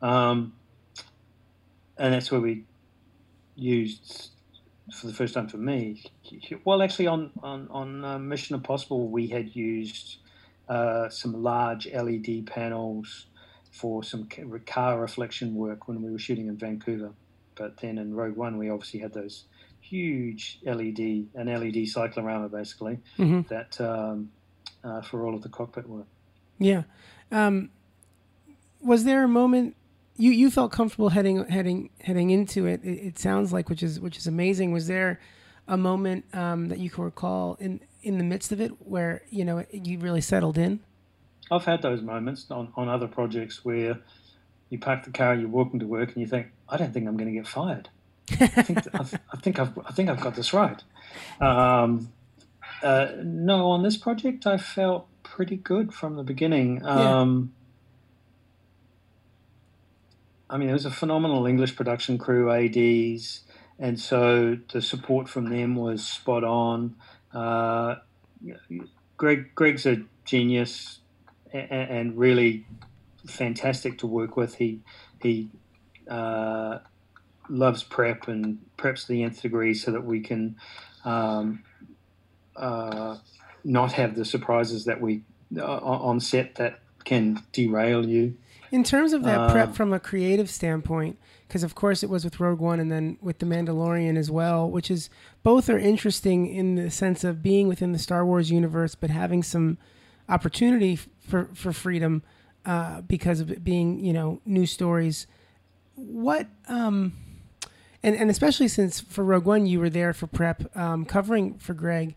Um, 0.00 0.54
and 2.02 2.12
that's 2.12 2.32
where 2.32 2.40
we 2.40 2.64
used 3.54 4.30
for 4.92 5.06
the 5.06 5.12
first 5.14 5.34
time 5.34 5.48
for 5.48 5.56
me. 5.56 6.02
Well, 6.64 6.82
actually, 6.82 7.06
on 7.06 7.30
on 7.42 7.68
on 7.70 8.04
uh, 8.04 8.18
Mission 8.18 8.56
Impossible, 8.56 9.08
we 9.08 9.28
had 9.28 9.54
used 9.54 10.16
uh, 10.68 11.08
some 11.08 11.42
large 11.42 11.86
LED 11.86 12.46
panels 12.46 13.26
for 13.70 14.02
some 14.02 14.28
car 14.66 15.00
reflection 15.00 15.54
work 15.54 15.86
when 15.86 16.02
we 16.02 16.10
were 16.10 16.18
shooting 16.18 16.48
in 16.48 16.56
Vancouver. 16.56 17.12
But 17.54 17.80
then 17.80 17.98
in 17.98 18.14
Rogue 18.14 18.36
One, 18.36 18.58
we 18.58 18.68
obviously 18.68 18.98
had 18.98 19.12
those 19.12 19.44
huge 19.80 20.58
LED, 20.64 20.98
an 21.34 21.46
LED 21.46 21.86
cyclorama 21.86 22.48
basically, 22.48 22.98
mm-hmm. 23.16 23.42
that 23.48 23.80
um, 23.80 24.30
uh, 24.82 25.02
for 25.02 25.24
all 25.24 25.36
of 25.36 25.42
the 25.42 25.48
cockpit 25.48 25.88
work. 25.88 26.06
Yeah. 26.58 26.82
Um, 27.30 27.70
was 28.80 29.04
there 29.04 29.22
a 29.22 29.28
moment 29.28 29.76
you 30.16 30.30
you 30.30 30.50
felt 30.50 30.72
comfortable 30.72 31.10
heading 31.10 31.46
heading 31.48 31.90
heading 32.00 32.30
into 32.30 32.66
it. 32.66 32.80
it. 32.84 32.98
It, 33.06 33.18
sounds 33.18 33.52
like, 33.52 33.68
which 33.68 33.82
is 33.82 34.00
which 34.00 34.16
is 34.16 34.26
amazing. 34.26 34.72
Was 34.72 34.86
there 34.86 35.20
a 35.68 35.76
moment 35.76 36.24
um, 36.34 36.68
that 36.68 36.78
you 36.78 36.90
can 36.90 37.04
recall 37.04 37.56
in 37.60 37.80
in 38.02 38.18
the 38.18 38.24
midst 38.24 38.52
of 38.52 38.60
it 38.60 38.72
where 38.86 39.22
you 39.30 39.44
know 39.44 39.64
you 39.70 39.98
really 39.98 40.20
settled 40.20 40.58
in? 40.58 40.80
I've 41.50 41.64
had 41.64 41.82
those 41.82 42.00
moments 42.00 42.46
on, 42.50 42.72
on 42.76 42.88
other 42.88 43.06
projects 43.06 43.64
where 43.64 43.98
you 44.70 44.78
park 44.78 45.04
the 45.04 45.10
car, 45.10 45.34
you're 45.34 45.48
walking 45.48 45.80
to 45.80 45.86
work, 45.86 46.08
and 46.12 46.18
you 46.18 46.26
think, 46.26 46.46
I 46.66 46.78
don't 46.78 46.94
think 46.94 47.06
I'm 47.06 47.16
going 47.18 47.28
to 47.28 47.38
get 47.38 47.46
fired. 47.46 47.90
I 48.40 48.62
think 48.62 48.86
I, 48.94 49.04
I 49.32 49.36
think 49.36 49.58
I've 49.58 49.78
I 49.78 49.92
think 49.92 50.08
I've 50.08 50.20
got 50.20 50.34
this 50.34 50.52
right. 50.52 50.82
Um, 51.40 52.10
uh, 52.82 53.08
no, 53.22 53.70
on 53.70 53.82
this 53.82 53.96
project, 53.96 54.46
I 54.46 54.56
felt 54.56 55.08
pretty 55.22 55.56
good 55.56 55.92
from 55.92 56.16
the 56.16 56.22
beginning. 56.22 56.84
Um, 56.84 57.52
I 60.52 60.58
mean, 60.58 60.68
it 60.68 60.74
was 60.74 60.84
a 60.84 60.90
phenomenal 60.90 61.46
English 61.46 61.74
production 61.76 62.18
crew, 62.18 62.52
ADs, 62.52 63.40
and 63.78 63.98
so 63.98 64.58
the 64.70 64.82
support 64.82 65.26
from 65.26 65.48
them 65.48 65.76
was 65.76 66.06
spot 66.06 66.44
on. 66.44 66.94
Uh, 67.32 67.96
Greig 69.16 69.54
Greig's 69.54 69.86
a 69.86 70.02
genius 70.26 71.00
and, 71.54 71.70
and, 71.70 72.18
really 72.18 72.66
fantastic 73.26 73.96
to 73.98 74.06
work 74.06 74.36
with. 74.36 74.56
He 74.56 74.80
he 75.22 75.48
uh, 76.06 76.80
loves 77.48 77.82
prep 77.82 78.28
and 78.28 78.58
preps 78.76 79.06
the 79.06 79.22
nth 79.22 79.40
degree 79.40 79.72
so 79.72 79.90
that 79.92 80.04
we 80.04 80.20
can 80.20 80.56
um, 81.06 81.62
uh, 82.56 83.16
not 83.64 83.92
have 83.92 84.16
the 84.16 84.26
surprises 84.26 84.84
that 84.84 85.00
we 85.00 85.22
uh, 85.56 85.62
on 85.62 86.20
set 86.20 86.56
that 86.56 86.80
can 87.04 87.42
derail 87.52 88.06
you. 88.06 88.36
In 88.72 88.84
terms 88.84 89.12
of 89.12 89.22
that 89.24 89.38
um, 89.38 89.50
prep 89.50 89.74
from 89.74 89.92
a 89.92 90.00
creative 90.00 90.48
standpoint, 90.48 91.18
because 91.46 91.62
of 91.62 91.74
course 91.74 92.02
it 92.02 92.08
was 92.08 92.24
with 92.24 92.40
Rogue 92.40 92.58
One 92.58 92.80
and 92.80 92.90
then 92.90 93.18
with 93.20 93.38
The 93.38 93.44
Mandalorian 93.44 94.16
as 94.16 94.30
well, 94.30 94.68
which 94.68 94.90
is 94.90 95.10
both 95.42 95.68
are 95.68 95.78
interesting 95.78 96.46
in 96.46 96.76
the 96.76 96.90
sense 96.90 97.22
of 97.22 97.42
being 97.42 97.68
within 97.68 97.92
the 97.92 97.98
Star 97.98 98.24
Wars 98.24 98.50
universe, 98.50 98.94
but 98.94 99.10
having 99.10 99.42
some 99.42 99.76
opportunity 100.26 100.96
for 100.96 101.50
for 101.52 101.74
freedom 101.74 102.22
uh, 102.64 103.02
because 103.02 103.40
of 103.40 103.50
it 103.50 103.62
being 103.62 104.02
you 104.02 104.14
know 104.14 104.40
new 104.46 104.64
stories. 104.64 105.26
What 105.94 106.46
um, 106.66 107.12
and 108.02 108.16
and 108.16 108.30
especially 108.30 108.68
since 108.68 109.02
for 109.02 109.22
Rogue 109.22 109.44
One 109.44 109.66
you 109.66 109.80
were 109.80 109.90
there 109.90 110.14
for 110.14 110.26
prep 110.26 110.74
um, 110.74 111.04
covering 111.04 111.58
for 111.58 111.74
Greig. 111.74 112.14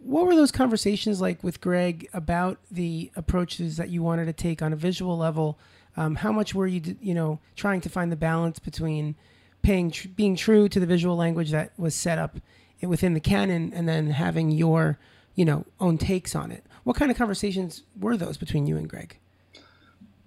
What 0.00 0.26
were 0.26 0.36
those 0.36 0.52
conversations 0.52 1.20
like 1.20 1.42
with 1.42 1.60
Greig 1.60 2.08
about 2.14 2.58
the 2.70 3.10
approaches 3.16 3.78
that 3.78 3.88
you 3.88 4.00
wanted 4.00 4.26
to 4.26 4.32
take 4.32 4.62
on 4.62 4.72
a 4.72 4.76
visual 4.76 5.18
level? 5.18 5.58
Um, 5.98 6.14
how 6.14 6.30
much 6.30 6.54
were 6.54 6.68
you, 6.68 6.80
you 7.00 7.12
know, 7.12 7.40
trying 7.56 7.80
to 7.80 7.88
find 7.88 8.12
the 8.12 8.16
balance 8.16 8.60
between 8.60 9.16
paying, 9.62 9.90
tr- 9.90 10.06
being 10.14 10.36
true 10.36 10.68
to 10.68 10.78
the 10.78 10.86
visual 10.86 11.16
language 11.16 11.50
that 11.50 11.72
was 11.76 11.92
set 11.92 12.18
up 12.18 12.36
within 12.80 13.14
the 13.14 13.20
canon, 13.20 13.72
and 13.74 13.88
then 13.88 14.10
having 14.10 14.52
your, 14.52 14.96
you 15.34 15.44
know, 15.44 15.64
own 15.80 15.98
takes 15.98 16.36
on 16.36 16.52
it? 16.52 16.64
What 16.84 16.94
kind 16.94 17.10
of 17.10 17.18
conversations 17.18 17.82
were 17.98 18.16
those 18.16 18.36
between 18.36 18.68
you 18.68 18.76
and 18.76 18.88
Greig? 18.88 19.18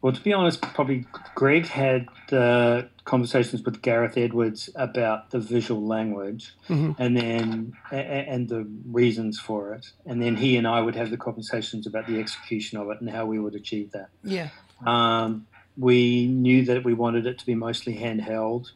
Well, 0.02 0.12
to 0.12 0.22
be 0.22 0.34
honest, 0.34 0.62
probably 0.62 1.06
Greig 1.36 1.68
had 1.68 2.08
uh, 2.32 2.82
conversations 3.06 3.64
with 3.64 3.82
Gareth 3.82 4.18
Edwards 4.18 4.70
about 4.76 5.30
the 5.30 5.40
visual 5.40 5.86
language, 5.86 6.54
mm-hmm. 6.68 7.02
and 7.02 7.16
then 7.16 7.74
and 7.92 8.50
the 8.50 8.68
reasons 8.92 9.40
for 9.40 9.74
it, 9.74 9.92
and 10.06 10.22
then 10.22 10.36
he 10.36 10.58
and 10.58 10.68
I 10.68 10.82
would 10.82 10.96
have 10.96 11.12
the 11.12 11.18
conversations 11.18 11.88
about 11.88 12.08
the 12.08 12.20
execution 12.20 12.80
of 12.80 12.90
it 12.90 13.00
and 13.00 13.10
how 13.10 13.26
we 13.26 13.40
would 13.40 13.56
achieve 13.56 13.92
that. 13.92 14.10
Yeah. 14.24 14.50
Um, 14.86 15.46
we 15.78 16.28
knew 16.28 16.66
that 16.66 16.84
we 16.84 16.94
wanted 16.94 17.26
it 17.26 17.40
to 17.40 17.46
be 17.46 17.56
mostly 17.56 17.96
handheld. 17.96 18.72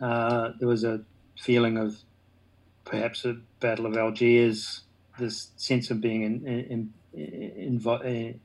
Uh, 0.00 0.52
there 0.58 0.68
was 0.68 0.84
a 0.84 1.00
feeling 1.38 1.76
of 1.76 1.96
perhaps 2.84 3.24
a 3.24 3.36
Battle 3.60 3.86
of 3.86 3.96
Algiers, 3.96 4.82
this 5.18 5.50
sense 5.56 5.90
of 5.90 6.00
being 6.00 6.22
in, 6.22 6.46
in, 6.46 6.92
in, 7.12 7.80
in, 7.82 8.40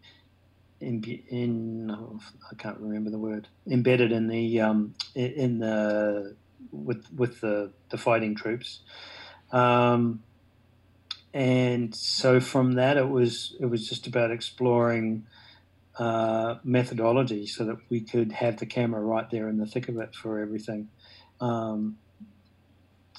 in, 0.80 1.24
in 1.30 1.92
I 2.52 2.56
can't 2.56 2.80
remember 2.80 3.10
the 3.10 3.18
word 3.18 3.48
embedded 3.70 4.12
in 4.12 4.28
the 4.28 4.62
um, 4.62 4.96
in 5.16 5.60
the 5.60 6.36
with 6.72 7.06
with 7.16 7.42
the, 7.42 7.72
the 7.90 7.98
fighting 7.98 8.36
troops. 8.36 8.82
Um, 9.52 10.24
and 11.34 11.96
so 11.96 12.40
from 12.40 12.74
that 12.74 12.98
it 12.98 13.10
was 13.10 13.56
it 13.60 13.66
was 13.66 13.88
just 13.88 14.08
about 14.08 14.32
exploring 14.32 15.26
uh, 15.98 16.56
methodology 16.64 17.46
so 17.46 17.66
that 17.66 17.78
we 17.90 18.02
could 18.02 18.32
have 18.32 18.58
the 18.58 18.66
camera 18.66 19.02
right 19.02 19.30
there 19.30 19.48
in 19.48 19.58
the 19.58 19.66
thick 19.66 19.90
of 19.90 19.98
it 19.98 20.16
for 20.16 20.40
everything. 20.40 20.90
Um, 21.40 21.98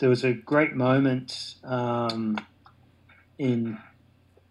there 0.01 0.09
was 0.09 0.25
a 0.25 0.33
great 0.33 0.75
moment 0.75 1.55
um, 1.63 2.39
in 3.39 3.79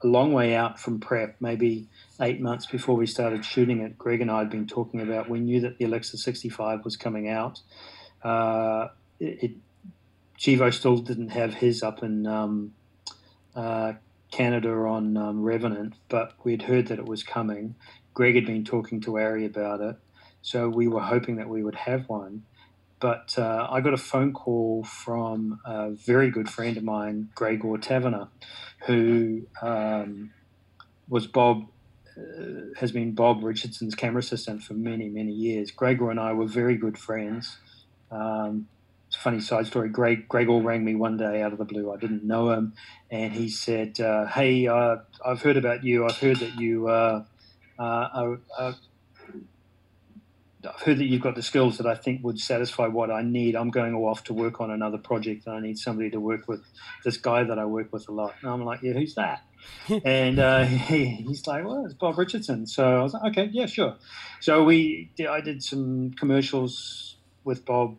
a 0.01 0.07
long 0.07 0.33
way 0.33 0.55
out 0.55 0.79
from 0.79 0.99
prep, 0.99 1.35
maybe 1.39 1.87
eight 2.21 2.39
months 2.41 2.65
before 2.65 2.95
we 2.95 3.07
started 3.07 3.43
shooting 3.43 3.81
it. 3.81 3.97
Greig 3.97 4.21
and 4.21 4.31
I 4.31 4.39
had 4.39 4.49
been 4.49 4.67
talking 4.67 5.01
about. 5.01 5.29
We 5.29 5.39
knew 5.39 5.61
that 5.61 5.77
the 5.77 5.85
Alexa 5.85 6.17
65 6.17 6.85
was 6.85 6.97
coming 6.97 7.29
out. 7.29 7.61
Uh, 8.23 8.89
it, 9.19 9.43
it 9.43 9.51
Chivo 10.37 10.73
still 10.73 10.97
didn't 10.97 11.29
have 11.29 11.53
his 11.53 11.83
up 11.83 12.03
in 12.03 12.25
um, 12.27 12.73
uh, 13.55 13.93
Canada 14.31 14.69
on 14.69 15.15
um, 15.15 15.43
Revenant, 15.43 15.93
but 16.09 16.33
we'd 16.43 16.63
heard 16.63 16.87
that 16.87 16.99
it 16.99 17.05
was 17.05 17.23
coming. 17.23 17.75
Greig 18.13 18.35
had 18.35 18.45
been 18.45 18.63
talking 18.63 19.01
to 19.01 19.17
ARRI 19.17 19.45
about 19.45 19.81
it, 19.81 19.95
so 20.41 20.69
we 20.69 20.87
were 20.87 21.01
hoping 21.01 21.37
that 21.37 21.49
we 21.49 21.63
would 21.63 21.75
have 21.75 22.07
one. 22.07 22.43
But 22.99 23.37
uh, 23.37 23.67
I 23.69 23.81
got 23.81 23.93
a 23.93 23.97
phone 23.97 24.31
call 24.31 24.83
from 24.83 25.59
a 25.65 25.91
very 25.91 26.29
good 26.29 26.49
friend 26.49 26.77
of 26.77 26.83
mine, 26.83 27.29
Gregor 27.35 27.77
Tavenner, 27.77 28.29
who 28.85 29.47
um, 29.61 30.31
was 31.09 31.27
Bob, 31.27 31.65
uh, 32.17 32.73
has 32.77 32.91
been 32.93 33.13
Bob 33.13 33.43
Richardson's 33.43 33.95
camera 33.95 34.19
assistant 34.19 34.63
for 34.63 34.73
many, 34.73 35.09
many 35.09 35.33
years. 35.33 35.69
Gregor 35.71 36.11
and 36.11 36.19
I 36.19 36.31
were 36.31 36.45
very 36.45 36.77
good 36.77 36.97
friends. 36.97 37.57
Um, 38.09 38.67
it's 39.07 39.17
a 39.17 39.19
funny 39.19 39.41
side 39.41 39.67
story. 39.67 39.89
Greg 39.89 40.27
Gregor 40.27 40.61
rang 40.61 40.85
me 40.85 40.95
one 40.95 41.17
day 41.17 41.41
out 41.41 41.51
of 41.51 41.59
the 41.59 41.65
blue. 41.65 41.91
I 41.91 41.97
didn't 41.97 42.23
know 42.23 42.51
him, 42.51 42.73
and 43.11 43.33
he 43.33 43.49
said, 43.49 43.99
uh, 43.99 44.25
"Hey, 44.25 44.65
uh, 44.67 44.97
I've 45.25 45.41
heard 45.41 45.57
about 45.57 45.83
you. 45.83 46.05
I've 46.05 46.17
heard 46.17 46.37
that 46.37 46.55
you 46.59 46.87
uh, 47.79 48.35
uh, 48.57 48.73
I've 50.65 50.81
heard 50.81 50.97
that 50.99 51.05
you've 51.05 51.21
got 51.21 51.35
the 51.35 51.41
skills 51.41 51.77
that 51.77 51.87
I 51.87 51.95
think 51.95 52.23
would 52.23 52.39
satisfy 52.39 52.87
what 52.87 53.11
I 53.11 53.21
need. 53.21 53.55
I'm 53.55 53.69
going 53.69 53.93
off 53.95 54.23
to 54.25 54.33
work 54.33 54.61
on 54.61 54.71
another 54.71 54.97
project, 54.97 55.45
and 55.45 55.55
I 55.55 55.59
need 55.59 55.77
somebody 55.77 56.09
to 56.11 56.19
work 56.19 56.47
with 56.47 56.63
this 57.03 57.17
guy 57.17 57.43
that 57.43 57.59
I 57.59 57.65
work 57.65 57.91
with 57.91 58.07
a 58.07 58.11
lot. 58.11 58.35
And 58.41 58.49
I'm 58.49 58.63
like, 58.63 58.81
yeah, 58.81 58.93
who's 58.93 59.15
that? 59.15 59.43
and 60.05 60.39
uh, 60.39 60.63
he, 60.63 61.05
he's 61.05 61.45
like, 61.47 61.65
well, 61.65 61.85
it's 61.85 61.93
Bob 61.93 62.17
Richardson. 62.17 62.67
So 62.67 62.99
I 62.99 63.03
was 63.03 63.13
like, 63.13 63.31
okay, 63.31 63.49
yeah, 63.51 63.65
sure. 63.65 63.95
So 64.39 64.63
we, 64.63 65.09
I 65.29 65.41
did 65.41 65.63
some 65.63 66.11
commercials 66.11 67.17
with 67.43 67.65
Bob 67.65 67.97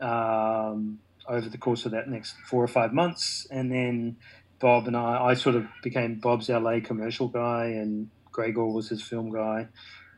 um, 0.00 0.98
over 1.28 1.48
the 1.48 1.58
course 1.58 1.86
of 1.86 1.92
that 1.92 2.08
next 2.08 2.36
four 2.44 2.62
or 2.62 2.68
five 2.68 2.92
months, 2.92 3.46
and 3.50 3.70
then 3.72 4.16
Bob 4.60 4.86
and 4.86 4.96
I, 4.96 5.26
I 5.26 5.34
sort 5.34 5.56
of 5.56 5.66
became 5.82 6.16
Bob's 6.16 6.48
LA 6.48 6.80
commercial 6.80 7.28
guy, 7.28 7.66
and 7.66 8.10
Gregor 8.36 8.66
was 8.66 8.90
his 8.90 9.02
film 9.02 9.32
guy, 9.32 9.66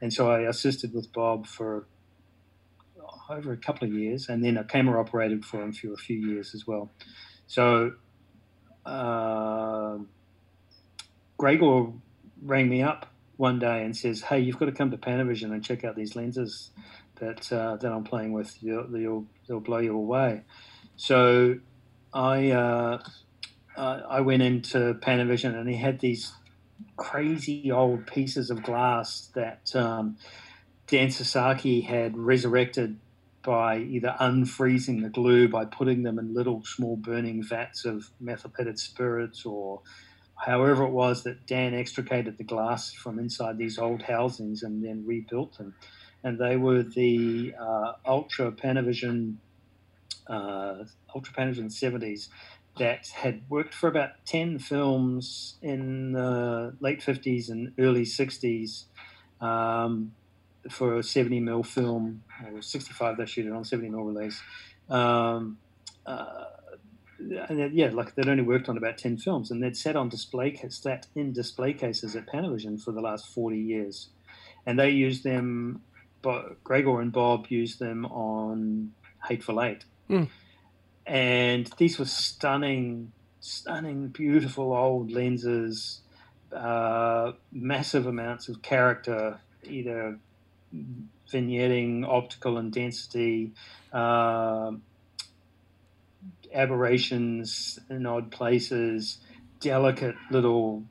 and 0.02 0.12
so 0.12 0.28
I 0.28 0.40
assisted 0.40 0.92
with 0.92 1.12
Bob 1.12 1.46
for 1.46 1.86
over 3.30 3.52
a 3.52 3.56
couple 3.56 3.86
of 3.86 3.94
years, 3.94 4.28
and 4.28 4.44
then 4.44 4.56
a 4.56 4.64
camera 4.64 5.00
operated 5.00 5.44
for 5.44 5.62
him 5.62 5.72
for 5.72 5.92
a 5.92 5.96
few 5.96 6.18
years 6.18 6.52
as 6.52 6.66
well. 6.66 6.90
So 7.46 7.92
uh, 8.84 9.98
Gregor 11.36 11.92
rang 12.42 12.68
me 12.68 12.82
up 12.82 13.06
one 13.36 13.60
day 13.60 13.84
and 13.84 13.96
says, 13.96 14.22
"Hey, 14.22 14.40
you've 14.40 14.58
got 14.58 14.66
to 14.66 14.72
come 14.72 14.90
to 14.90 14.98
Panavision 14.98 15.52
and 15.52 15.64
check 15.64 15.84
out 15.84 15.94
these 15.94 16.16
lenses 16.16 16.72
that 17.20 17.52
uh, 17.52 17.76
that 17.76 17.92
I'm 17.92 18.02
playing 18.02 18.32
with. 18.32 18.60
You'll, 18.60 18.88
they'll, 18.88 19.26
they'll 19.46 19.60
blow 19.60 19.78
you 19.78 19.96
away." 19.96 20.42
So 20.96 21.60
I 22.12 22.50
uh, 22.50 22.98
I 23.76 24.20
went 24.22 24.42
into 24.42 24.94
Panavision 24.94 25.54
and 25.54 25.68
he 25.68 25.76
had 25.76 26.00
these 26.00 26.32
crazy 26.98 27.72
old 27.72 28.06
pieces 28.06 28.50
of 28.50 28.62
glass 28.62 29.30
that 29.34 29.74
um, 29.74 30.18
Dan 30.86 31.10
Sasaki 31.10 31.80
had 31.80 32.18
resurrected 32.18 32.98
by 33.42 33.78
either 33.78 34.14
unfreezing 34.20 35.02
the 35.02 35.08
glue 35.08 35.48
by 35.48 35.64
putting 35.64 36.02
them 36.02 36.18
in 36.18 36.34
little 36.34 36.62
small 36.64 36.96
burning 36.96 37.42
vats 37.42 37.86
of 37.86 38.10
methylated 38.20 38.78
spirits 38.78 39.46
or 39.46 39.80
however 40.34 40.84
it 40.84 40.90
was 40.90 41.22
that 41.22 41.46
Dan 41.46 41.72
extricated 41.72 42.36
the 42.36 42.44
glass 42.44 42.92
from 42.92 43.18
inside 43.18 43.56
these 43.56 43.78
old 43.78 44.02
housings 44.02 44.62
and 44.62 44.84
then 44.84 45.04
rebuilt 45.06 45.56
them. 45.56 45.74
And 46.22 46.38
they 46.38 46.56
were 46.56 46.82
the 46.82 47.54
uh, 47.58 47.92
Ultra 48.04 48.52
Panavision, 48.52 49.36
uh, 50.26 50.84
Ultra 51.14 51.34
Panavision 51.34 51.66
70s 51.72 52.28
that 52.78 53.08
had 53.08 53.42
worked 53.48 53.74
for 53.74 53.88
about 53.88 54.10
10 54.26 54.58
films 54.58 55.56
in 55.62 56.12
the 56.12 56.74
late 56.80 57.00
50s 57.00 57.50
and 57.50 57.72
early 57.78 58.02
60s 58.02 58.84
um, 59.40 60.12
for 60.70 60.96
a 60.96 61.02
70 61.02 61.40
mil 61.40 61.62
film, 61.62 62.22
or 62.52 62.62
65 62.62 63.16
they 63.16 63.26
shoot 63.26 63.46
it 63.46 63.52
on 63.52 63.64
70 63.64 63.90
mil 63.90 64.04
release. 64.04 64.40
Um, 64.88 65.58
uh, 66.06 66.44
and 67.18 67.74
yeah, 67.74 67.90
like 67.90 68.14
they'd 68.14 68.28
only 68.28 68.44
worked 68.44 68.68
on 68.68 68.76
about 68.76 68.96
10 68.96 69.18
films 69.18 69.50
and 69.50 69.62
they'd 69.62 69.76
sat 69.76 69.96
on 69.96 70.08
display, 70.08 70.54
sat 70.68 71.06
in 71.14 71.32
display 71.32 71.72
cases 71.72 72.14
at 72.14 72.26
Panavision 72.26 72.82
for 72.82 72.92
the 72.92 73.00
last 73.00 73.26
40 73.26 73.58
years. 73.58 74.08
And 74.66 74.78
they 74.78 74.90
used 74.90 75.24
them, 75.24 75.82
but 76.22 76.62
Gregor 76.62 77.00
and 77.00 77.12
Bob 77.12 77.46
used 77.48 77.80
them 77.80 78.06
on 78.06 78.92
Hateful 79.26 79.62
Eight. 79.62 79.84
Mm 80.08 80.28
and 81.08 81.70
these 81.78 81.98
were 81.98 82.04
stunning, 82.04 83.12
stunning, 83.40 84.08
beautiful 84.08 84.74
old 84.74 85.10
lenses, 85.10 86.02
uh, 86.52 87.32
massive 87.50 88.06
amounts 88.06 88.48
of 88.48 88.60
character, 88.60 89.40
either 89.64 90.18
vignetting, 91.32 92.06
optical 92.06 92.58
intensity, 92.58 93.52
uh, 93.90 94.72
aberrations 96.52 97.78
in 97.88 98.04
odd 98.04 98.30
places, 98.30 99.16
delicate 99.60 100.14
little, 100.30 100.84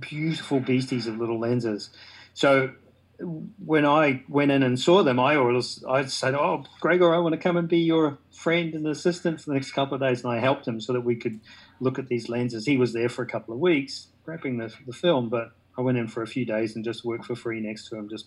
beautiful 0.00 0.58
beasties 0.58 1.06
of 1.06 1.18
little 1.18 1.38
lenses. 1.38 1.90
So 2.34 2.72
when 3.20 3.86
I 3.86 4.22
went 4.28 4.50
in 4.50 4.62
and 4.62 4.78
saw 4.78 5.02
them, 5.02 5.18
I 5.18 5.36
always 5.36 5.82
I 5.88 6.04
said, 6.06 6.34
"Oh, 6.34 6.64
Gregor, 6.80 7.14
I 7.14 7.18
want 7.18 7.34
to 7.34 7.40
come 7.40 7.56
and 7.56 7.68
be 7.68 7.80
your 7.80 8.18
friend 8.30 8.74
and 8.74 8.86
assistant 8.86 9.40
for 9.40 9.50
the 9.50 9.54
next 9.54 9.72
couple 9.72 9.94
of 9.94 10.00
days," 10.00 10.22
and 10.22 10.32
I 10.32 10.38
helped 10.38 10.66
him 10.66 10.80
so 10.80 10.92
that 10.92 11.00
we 11.02 11.16
could 11.16 11.40
look 11.80 11.98
at 11.98 12.08
these 12.08 12.28
lenses. 12.28 12.66
He 12.66 12.76
was 12.76 12.92
there 12.92 13.08
for 13.08 13.22
a 13.22 13.26
couple 13.26 13.54
of 13.54 13.60
weeks 13.60 14.08
prepping 14.26 14.58
the, 14.58 14.74
the 14.86 14.92
film, 14.92 15.28
but 15.28 15.52
I 15.78 15.82
went 15.82 15.98
in 15.98 16.08
for 16.08 16.22
a 16.22 16.26
few 16.26 16.44
days 16.44 16.74
and 16.74 16.84
just 16.84 17.04
worked 17.04 17.26
for 17.26 17.36
free 17.36 17.60
next 17.60 17.88
to 17.88 17.96
him, 17.96 18.08
just 18.08 18.26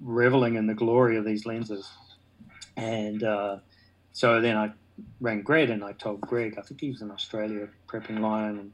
reveling 0.00 0.56
in 0.56 0.66
the 0.66 0.74
glory 0.74 1.16
of 1.16 1.24
these 1.24 1.44
lenses. 1.44 1.88
And 2.76 3.22
uh, 3.22 3.58
so 4.12 4.40
then 4.40 4.56
I 4.56 4.72
rang 5.20 5.42
Greig 5.42 5.70
and 5.70 5.84
I 5.84 5.92
told 5.92 6.20
Greig, 6.20 6.58
I 6.58 6.62
think 6.62 6.80
he 6.80 6.90
was 6.90 7.02
in 7.02 7.10
Australia 7.10 7.68
prepping 7.88 8.20
Lion, 8.20 8.58
and 8.58 8.72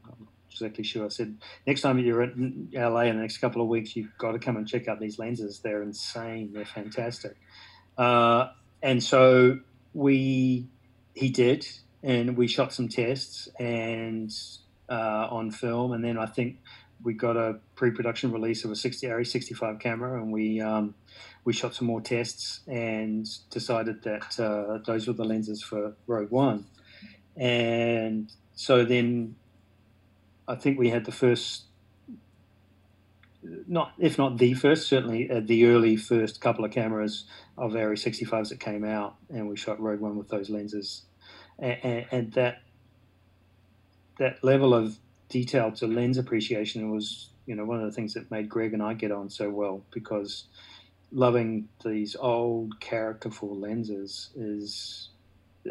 exactly 0.55 0.83
sure. 0.83 1.05
I 1.05 1.09
said, 1.09 1.37
next 1.67 1.81
time 1.81 1.99
you're 1.99 2.23
in 2.23 2.69
LA 2.73 3.01
in 3.01 3.15
the 3.15 3.21
next 3.21 3.37
couple 3.37 3.61
of 3.61 3.67
weeks, 3.67 3.95
you've 3.95 4.17
got 4.17 4.31
to 4.31 4.39
come 4.39 4.57
and 4.57 4.67
check 4.67 4.87
out 4.87 4.99
these 4.99 5.19
lenses. 5.19 5.59
They're 5.59 5.83
insane. 5.83 6.51
They're 6.53 6.65
fantastic. 6.65 7.35
Uh, 7.97 8.47
and 8.81 9.03
so 9.03 9.59
we, 9.93 10.67
he 11.13 11.29
did, 11.29 11.67
and 12.03 12.37
we 12.37 12.47
shot 12.47 12.73
some 12.73 12.87
tests 12.87 13.47
and 13.59 14.31
uh, 14.89 15.27
on 15.29 15.51
film, 15.51 15.91
and 15.91 16.03
then 16.03 16.17
I 16.17 16.25
think 16.25 16.57
we 17.03 17.13
got 17.13 17.37
a 17.37 17.59
pre-production 17.75 18.31
release 18.31 18.65
of 18.65 18.71
a 18.71 18.75
60 18.75 19.07
ARRI65 19.07 19.79
camera, 19.79 20.21
and 20.21 20.31
we 20.31 20.61
um, 20.61 20.95
we 21.43 21.53
shot 21.53 21.75
some 21.75 21.87
more 21.87 22.01
tests 22.01 22.61
and 22.67 23.27
decided 23.49 24.03
that 24.03 24.39
uh, 24.39 24.79
those 24.85 25.07
were 25.07 25.13
the 25.13 25.23
lenses 25.23 25.61
for 25.61 25.95
Rogue 26.07 26.31
One. 26.31 26.65
And 27.37 28.31
so 28.55 28.83
then 28.83 29.35
I 30.47 30.55
think 30.55 30.77
we 30.77 30.89
had 30.89 31.05
the 31.05 31.11
first, 31.11 31.63
not 33.67 33.93
if 33.97 34.17
not 34.17 34.37
the 34.37 34.53
first, 34.53 34.87
certainly 34.87 35.29
uh, 35.29 35.41
the 35.43 35.65
early 35.65 35.95
first 35.95 36.41
couple 36.41 36.65
of 36.65 36.71
cameras 36.71 37.25
of 37.57 37.73
ARRI65s 37.73 38.49
that 38.49 38.59
came 38.59 38.83
out, 38.83 39.15
and 39.29 39.47
we 39.47 39.55
shot 39.55 39.79
Rogue 39.79 39.99
One 39.99 40.17
with 40.17 40.29
those 40.29 40.49
lenses. 40.49 41.03
And, 41.57 42.05
and 42.11 42.33
that 42.33 42.61
that 44.19 44.43
level 44.43 44.73
of 44.73 44.97
detail 45.29 45.71
to 45.71 45.87
lens 45.87 46.17
appreciation 46.17 46.91
was, 46.91 47.29
you 47.45 47.55
know, 47.55 47.65
one 47.65 47.79
of 47.79 47.85
the 47.85 47.91
things 47.91 48.13
that 48.13 48.31
made 48.31 48.49
Greig 48.49 48.73
and 48.73 48.83
I 48.83 48.93
get 48.93 49.11
on 49.11 49.29
so 49.29 49.49
well 49.49 49.83
because 49.91 50.45
loving 51.11 51.67
these 51.83 52.15
old 52.15 52.79
characterful 52.79 53.57
lenses 53.57 54.29
is 54.35 55.09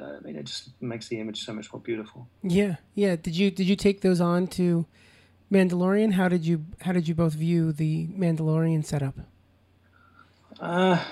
I 0.00 0.20
mean 0.20 0.36
it 0.36 0.44
just 0.44 0.70
makes 0.80 1.08
the 1.08 1.20
image 1.20 1.44
so 1.44 1.52
much 1.52 1.72
more 1.72 1.80
beautiful. 1.80 2.28
Yeah. 2.42 2.76
Yeah, 2.94 3.16
did 3.16 3.36
you 3.36 3.50
did 3.50 3.66
you 3.66 3.76
take 3.76 4.00
those 4.00 4.20
on 4.20 4.46
to 4.48 4.86
Mandalorian? 5.52 6.12
How 6.12 6.28
did 6.28 6.46
you 6.46 6.64
how 6.80 6.92
did 6.92 7.08
you 7.08 7.14
both 7.14 7.34
view 7.34 7.72
the 7.72 8.08
Mandalorian 8.08 8.84
setup? 8.84 9.14
Uh 10.60 11.02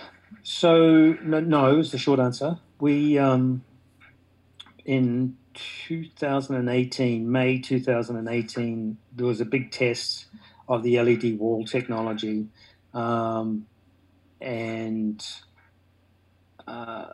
so 0.43 1.16
no, 1.22 1.41
no 1.41 1.78
is 1.78 1.93
the 1.93 1.99
short 1.99 2.20
answer. 2.20 2.59
We 2.80 3.18
um 3.18 3.64
in 4.85 5.37
2018, 5.55 7.30
May 7.30 7.59
2018, 7.59 8.97
there 9.14 9.26
was 9.26 9.41
a 9.41 9.45
big 9.45 9.70
test 9.70 10.26
of 10.68 10.83
the 10.83 11.01
LED 11.01 11.39
wall 11.39 11.64
technology. 11.64 12.49
Um, 12.95 13.66
and 14.41 15.24
uh, 16.66 17.12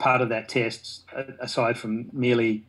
part 0.00 0.20
of 0.22 0.30
that 0.30 0.48
test, 0.48 1.04
aside 1.38 1.78
from 1.78 2.08
merely 2.12 2.64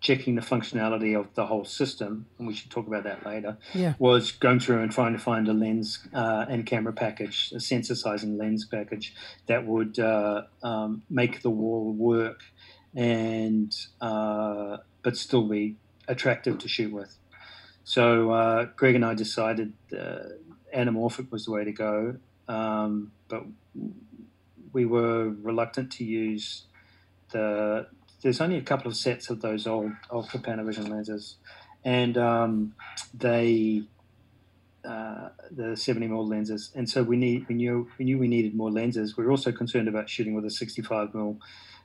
checking 0.00 0.36
the 0.36 0.40
functionality 0.40 1.18
of 1.18 1.26
the 1.34 1.44
whole 1.44 1.64
system, 1.64 2.24
and 2.38 2.46
we 2.46 2.54
should 2.54 2.70
talk 2.70 2.86
about 2.86 3.02
that 3.02 3.26
later, 3.26 3.58
yeah. 3.74 3.94
was 3.98 4.30
going 4.30 4.60
through 4.60 4.80
and 4.80 4.92
trying 4.92 5.12
to 5.12 5.18
find 5.18 5.48
a 5.48 5.52
lens 5.52 6.06
uh, 6.14 6.46
and 6.48 6.64
camera 6.64 6.92
package, 6.92 7.52
a 7.54 7.60
sensor 7.60 7.96
sizing 7.96 8.38
lens 8.38 8.64
package 8.64 9.12
that 9.46 9.66
would 9.66 9.98
uh, 9.98 10.42
um, 10.62 11.02
make 11.10 11.42
the 11.42 11.50
wall 11.50 11.92
work 11.92 12.42
and 12.94 13.74
uh, 14.00 14.76
but 15.02 15.16
still 15.16 15.48
be 15.48 15.76
attractive 16.06 16.58
to 16.58 16.68
shoot 16.68 16.92
with. 16.92 17.16
So 17.82 18.30
uh, 18.30 18.66
Greig 18.76 18.94
and 18.94 19.04
I 19.04 19.14
decided 19.14 19.72
uh, 19.92 20.18
anamorphic 20.74 21.30
was 21.32 21.46
the 21.46 21.50
way 21.50 21.64
to 21.64 21.72
go, 21.72 22.16
um, 22.46 23.10
but 23.28 23.44
we 24.72 24.84
were 24.84 25.30
reluctant 25.42 25.92
to 25.92 26.04
use 26.04 26.64
the. 27.30 27.86
There's 28.20 28.40
only 28.40 28.56
a 28.56 28.62
couple 28.62 28.90
of 28.90 28.96
sets 28.96 29.30
of 29.30 29.40
those 29.40 29.66
old 29.66 29.92
ultra 30.10 30.40
Panavision 30.40 30.88
lenses, 30.88 31.36
and 31.84 32.18
um, 32.18 32.74
they 33.14 33.84
uh, 34.84 35.28
the 35.50 35.76
70 35.76 36.08
mm 36.08 36.28
lenses, 36.28 36.70
and 36.74 36.88
so 36.88 37.02
we 37.02 37.16
need 37.16 37.46
we 37.48 37.54
knew 37.54 37.88
we 37.98 38.04
knew 38.04 38.18
we 38.18 38.28
needed 38.28 38.54
more 38.54 38.70
lenses. 38.70 39.16
We 39.16 39.24
were 39.24 39.30
also 39.30 39.52
concerned 39.52 39.88
about 39.88 40.08
shooting 40.08 40.34
with 40.34 40.44
a 40.44 40.50
65 40.50 41.10
mm 41.10 41.38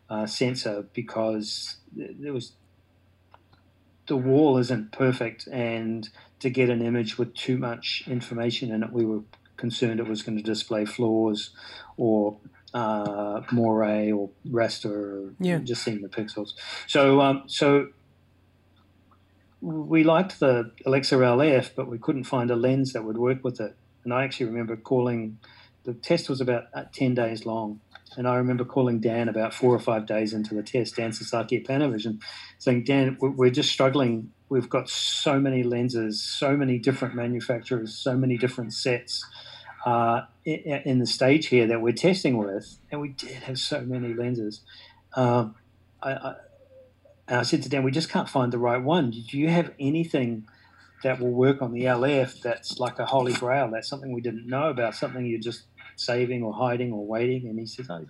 uh, 0.09 0.25
sensor 0.25 0.86
because 0.93 1.77
there 1.95 2.34
was 2.34 2.53
the 4.07 4.17
wall 4.17 4.57
isn't 4.57 4.91
perfect, 4.91 5.47
and 5.47 6.09
to 6.39 6.49
get 6.49 6.69
an 6.69 6.81
image 6.81 7.17
with 7.17 7.34
too 7.34 7.57
much 7.57 8.03
information 8.07 8.71
in 8.71 8.84
it, 8.84 8.91
we 8.91 9.05
were 9.05 9.21
concerned 9.57 9.99
it 9.99 10.07
was 10.07 10.23
going 10.23 10.38
to 10.38 10.43
display 10.43 10.86
flaws 10.86 11.51
or 11.95 12.38
uh, 12.74 13.41
moire 13.51 14.11
or 14.13 14.30
raster 14.49 14.86
or 14.86 15.34
yeah. 15.39 15.59
just 15.59 15.84
seeing 15.84 16.01
the 16.01 16.09
pixels. 16.09 16.53
So, 16.88 17.21
um, 17.21 17.43
so 17.47 17.89
we 19.61 20.03
liked 20.03 20.39
the 20.39 20.71
Alexa 20.86 21.15
LF, 21.15 21.71
but 21.76 21.88
we 21.88 21.97
couldn't 21.97 22.26
find 22.26 22.51
a 22.51 22.55
lens 22.55 22.93
that 22.93 23.03
would 23.03 23.17
work 23.17 23.43
with 23.43 23.61
it. 23.61 23.76
And 24.03 24.13
I 24.13 24.24
actually 24.24 24.47
remember 24.47 24.76
calling. 24.76 25.39
The 25.86 25.93
test 25.93 26.30
was 26.30 26.39
about 26.39 26.67
uh, 26.74 26.86
ten 26.93 27.13
days 27.13 27.45
long, 27.45 27.82
and 28.17 28.28
I 28.28 28.36
remember 28.36 28.63
calling 28.63 28.99
Dan 28.99 29.28
about 29.28 29.53
four 29.53 29.76
or 29.76 29.80
five 29.80 30.05
days 30.05 30.34
into 30.34 30.55
the 30.55 30.63
test, 30.63 30.95
Dan 30.95 31.11
Sasaki 31.11 31.57
at 31.57 31.65
Panavision, 31.65 32.21
saying, 32.57 32.86
Dan, 32.86 33.17
we're 33.19 33.49
just 33.49 33.71
struggling. 33.71 34.32
We've 34.49 34.69
got 34.69 34.89
so 34.89 35.39
many 35.39 35.63
lenses, 35.63 36.21
so 36.21 36.55
many 36.55 36.78
different 36.80 37.15
manufacturers, 37.15 37.95
so 37.95 38.15
many 38.15 38.38
different 38.38 38.74
sets 38.74 39.26
uh, 39.86 40.21
in, 40.45 40.99
the 40.99 41.05
stage 41.05 41.47
here 41.47 41.67
that 41.67 41.81
we're 41.81 41.93
testing 41.93 42.38
with. 42.38 42.77
And 42.91 43.01
we 43.01 43.09
did 43.09 43.43
have 43.43 43.59
so 43.59 43.81
many 43.81 44.13
lenses. 44.13 44.61
Um, 45.15 45.55
I, 46.01 46.11
I, 46.11 46.36
and 47.27 47.39
I 47.39 47.43
said 47.43 47.63
to 47.63 47.69
Dan, 47.69 47.84
we 47.84 47.91
just 47.91 48.09
can't 48.09 48.29
find 48.29 48.51
the 48.51 48.57
right 48.57 48.81
one. 48.81 49.11
Do 49.11 49.38
you 49.38 49.49
have 49.49 49.71
anything 49.79 50.47
that 51.03 51.19
will 51.19 51.31
work 51.31 51.61
on 51.61 51.73
the 51.73 51.84
LF 51.84 52.41
that's 52.41 52.79
like 52.79 52.99
a 52.99 53.05
holy 53.05 53.34
grail? 53.34 53.69
That's 53.71 53.88
something 53.88 54.11
we 54.11 54.21
didn't 54.21 54.47
know 54.47 54.69
about, 54.69 54.95
something 54.95 55.25
you're 55.25 55.39
just 55.39 55.63
saving 55.95 56.43
or 56.43 56.53
hiding 56.53 56.91
or 56.91 57.05
waiting? 57.05 57.47
And 57.47 57.59
he 57.59 57.65
says, 57.65 57.88
oh, 57.89 58.05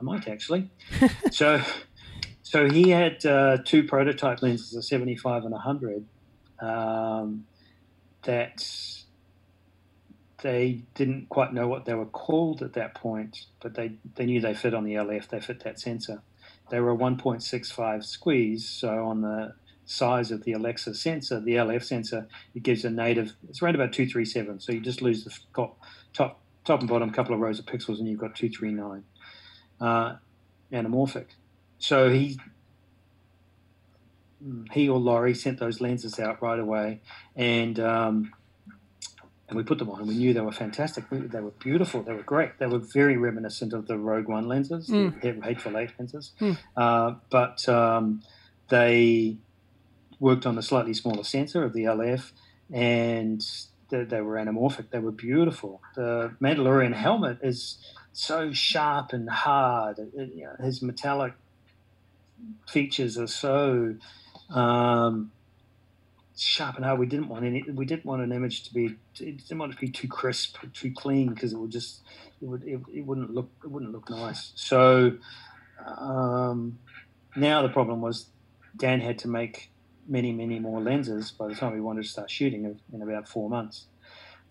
I 0.00 0.04
might 0.04 0.28
actually. 0.28 0.70
so, 1.30 1.62
so 2.42 2.68
he 2.68 2.90
had 2.90 3.24
uh, 3.24 3.58
two 3.64 3.84
prototype 3.84 4.42
lenses, 4.42 4.74
a 4.74 4.82
75 4.82 5.44
and 5.44 5.52
a 5.52 5.56
100, 5.56 6.04
um, 6.60 7.46
that 8.24 8.64
they 10.42 10.82
didn't 10.94 11.28
quite 11.28 11.52
know 11.52 11.66
what 11.68 11.84
they 11.84 11.94
were 11.94 12.06
called 12.06 12.62
at 12.62 12.74
that 12.74 12.94
point, 12.94 13.46
but 13.60 13.74
they, 13.74 13.92
they 14.16 14.26
knew 14.26 14.40
they 14.40 14.54
fit 14.54 14.74
on 14.74 14.84
the 14.84 14.94
LF, 14.94 15.28
they 15.28 15.40
fit 15.40 15.64
that 15.64 15.80
sensor. 15.80 16.22
They 16.70 16.80
were 16.80 16.92
a 16.92 16.96
1.65 16.96 18.04
squeeze, 18.04 18.68
so 18.68 19.06
on 19.06 19.22
the 19.22 19.54
size 19.84 20.30
of 20.30 20.44
the 20.44 20.52
Alexa 20.52 20.94
sensor, 20.94 21.40
the 21.40 21.54
LF 21.54 21.82
sensor, 21.82 22.28
it 22.54 22.62
gives 22.62 22.84
a 22.84 22.90
native, 22.90 23.34
it's 23.48 23.62
around 23.62 23.74
about 23.74 23.92
237, 23.92 24.60
so 24.60 24.72
you 24.72 24.80
just 24.80 25.02
lose 25.02 25.24
the 25.24 25.36
top, 25.54 25.78
top 26.12 26.42
top 26.64 26.80
and 26.80 26.88
bottom 26.88 27.10
couple 27.10 27.34
of 27.34 27.40
rows 27.40 27.58
of 27.58 27.66
pixels, 27.66 27.98
and 27.98 28.08
you've 28.08 28.20
got 28.20 28.34
239 28.34 29.04
uh, 29.80 30.16
anamorphic. 30.72 31.26
So 31.78 32.10
he 32.10 32.38
he 34.72 34.88
or 34.88 34.98
Laurie 34.98 35.34
sent 35.34 35.60
those 35.60 35.80
lenses 35.80 36.18
out 36.18 36.42
right 36.42 36.58
away, 36.58 37.00
and 37.36 37.78
um, 37.78 38.32
and 39.52 39.58
we 39.58 39.64
put 39.64 39.78
them 39.78 39.90
on, 39.90 40.00
and 40.00 40.08
we 40.08 40.14
knew 40.14 40.32
they 40.32 40.40
were 40.40 40.50
fantastic. 40.50 41.04
They 41.10 41.40
were 41.40 41.50
beautiful. 41.50 42.02
They 42.02 42.14
were 42.14 42.22
great. 42.22 42.58
They 42.58 42.66
were 42.66 42.78
very 42.78 43.18
reminiscent 43.18 43.74
of 43.74 43.86
the 43.86 43.98
Rogue 43.98 44.26
One 44.26 44.48
lenses, 44.48 44.88
mm. 44.88 45.20
the 45.20 45.46
Hateful 45.46 45.76
Eight 45.76 45.90
lenses, 45.98 46.32
mm. 46.40 46.56
uh, 46.74 47.16
but 47.28 47.68
um, 47.68 48.22
they 48.70 49.36
worked 50.18 50.46
on 50.46 50.56
a 50.56 50.62
slightly 50.62 50.94
smaller 50.94 51.22
sensor 51.22 51.64
of 51.64 51.74
the 51.74 51.84
LF, 51.84 52.32
and 52.72 53.44
they, 53.90 54.04
they 54.04 54.22
were 54.22 54.36
anamorphic. 54.36 54.88
They 54.90 55.00
were 55.00 55.12
beautiful. 55.12 55.82
The 55.96 56.34
Mandalorian 56.40 56.94
helmet 56.94 57.40
is 57.42 57.76
so 58.14 58.52
sharp 58.52 59.12
and 59.12 59.28
hard. 59.28 59.98
It, 59.98 60.32
you 60.34 60.44
know, 60.44 60.64
his 60.64 60.80
metallic 60.80 61.34
features 62.66 63.18
are 63.18 63.26
so 63.26 63.96
um, 64.48 65.30
sharp 66.36 66.76
and 66.76 66.84
hard. 66.84 66.98
We 66.98 67.06
didn't 67.06 67.28
want 67.28 67.44
any. 67.44 67.62
We 67.62 67.84
didn't 67.84 68.04
want 68.04 68.22
an 68.22 68.32
image 68.32 68.64
to 68.64 68.74
be. 68.74 68.96
It 69.20 69.38
didn't 69.38 69.58
want 69.58 69.72
it 69.72 69.74
to 69.76 69.80
be 69.80 69.90
too 69.90 70.08
crisp, 70.08 70.56
too 70.72 70.92
clean, 70.92 71.34
because 71.34 71.52
it 71.52 71.58
would 71.58 71.70
just. 71.70 72.02
It 72.40 72.46
would. 72.46 72.62
It, 72.64 72.80
it, 72.92 73.06
wouldn't 73.06 73.32
look. 73.32 73.50
It 73.64 73.70
wouldn't 73.70 73.92
look 73.92 74.10
nice. 74.10 74.52
So 74.54 75.12
um, 75.86 76.78
now 77.36 77.62
the 77.62 77.68
problem 77.68 78.00
was 78.00 78.26
Dan 78.76 79.00
had 79.00 79.18
to 79.20 79.28
make 79.28 79.70
many, 80.08 80.32
many 80.32 80.58
more 80.58 80.80
lenses 80.80 81.30
by 81.30 81.48
the 81.48 81.54
time 81.54 81.72
we 81.72 81.80
wanted 81.80 82.02
to 82.02 82.08
start 82.08 82.30
shooting 82.30 82.78
in 82.92 83.02
about 83.02 83.28
four 83.28 83.48
months. 83.48 83.86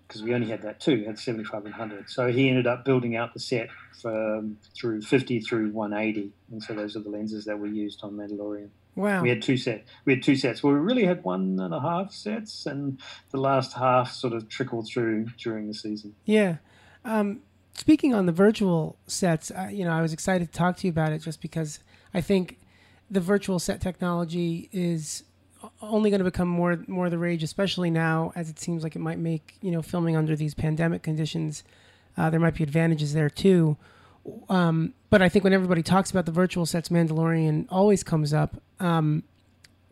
because 0.08 0.24
we 0.24 0.34
only 0.34 0.50
had 0.50 0.62
that 0.62 0.80
too, 0.80 1.04
had 1.06 1.18
75 1.18 1.66
and 1.66 1.74
100. 1.74 2.10
So 2.10 2.28
he 2.32 2.50
ended 2.50 2.68
up 2.68 2.84
building 2.84 3.16
out 3.16 3.34
the 3.34 3.40
set 3.40 3.70
from, 4.02 4.58
through 4.76 5.02
50 5.04 5.40
through 5.42 5.72
180, 5.72 6.34
and 6.52 6.62
so 6.62 6.74
those 6.74 6.96
are 6.96 7.00
the 7.00 7.10
lenses 7.10 7.46
that 7.46 7.58
we 7.58 7.70
used 7.70 8.02
on 8.04 8.14
Mandalorian. 8.14 8.70
Wow. 8.96 9.22
We 9.22 9.30
had 9.30 9.42
two 9.42 9.58
set. 9.58 9.86
We 10.06 10.14
had 10.14 10.24
two 10.24 10.36
sets. 10.36 10.62
Well, 10.62 10.74
we 10.74 10.80
really 10.80 11.06
had 11.06 11.24
one 11.24 11.60
and 11.60 11.74
a 11.74 11.80
half 11.80 12.12
sets, 12.12 12.66
and 12.66 13.00
the 13.32 13.38
last 13.38 13.74
half 13.74 14.12
sort 14.12 14.34
of 14.34 14.50
trickled 14.50 14.88
through 14.88 15.28
during 15.38 15.68
the 15.68 15.74
season. 15.74 16.16
Yeah. 16.26 16.58
Um, 17.06 17.42
speaking 17.74 18.14
on 18.14 18.26
the 18.26 18.32
virtual 18.32 18.98
sets, 19.08 19.52
uh, 19.52 19.70
you 19.72 19.86
know, 19.86 19.92
I 19.92 20.02
was 20.02 20.14
excited 20.14 20.52
to 20.52 20.58
talk 20.58 20.78
to 20.78 20.88
you 20.88 20.92
about 20.92 21.14
it 21.14 21.20
just 21.20 21.42
because 21.42 21.80
I 22.14 22.22
think 22.22 22.60
the 23.10 23.22
virtual 23.22 23.60
set 23.60 23.82
technology 23.82 24.70
is 24.72 25.24
only 25.82 26.10
going 26.10 26.20
to 26.20 26.26
become 26.26 26.48
more 26.48 26.84
more 26.88 27.10
the 27.10 27.18
rage, 27.18 27.44
especially 27.44 27.90
now 27.90 28.32
as 28.36 28.50
it 28.50 28.60
seems 28.60 28.84
like 28.84 28.96
it 28.96 29.00
might 29.00 29.20
make 29.20 29.58
you 29.62 29.72
know 29.72 29.82
filming 29.82 30.16
under 30.16 30.36
these 30.36 30.54
pandemic 30.54 31.04
conditions. 31.04 31.64
Uh, 32.18 32.30
there 32.30 32.40
might 32.40 32.56
be 32.56 32.64
advantages 32.64 33.14
there 33.14 33.30
too. 33.30 33.78
Um, 34.50 34.94
but 35.10 35.22
I 35.22 35.30
think 35.30 35.44
when 35.44 35.54
everybody 35.54 35.84
talks 35.84 36.12
about 36.12 36.26
the 36.26 36.32
virtual 36.32 36.66
sets, 36.66 36.90
Mandalorian 36.90 37.66
always 37.70 38.04
comes 38.04 38.34
up. 38.34 38.62
Um, 38.80 39.24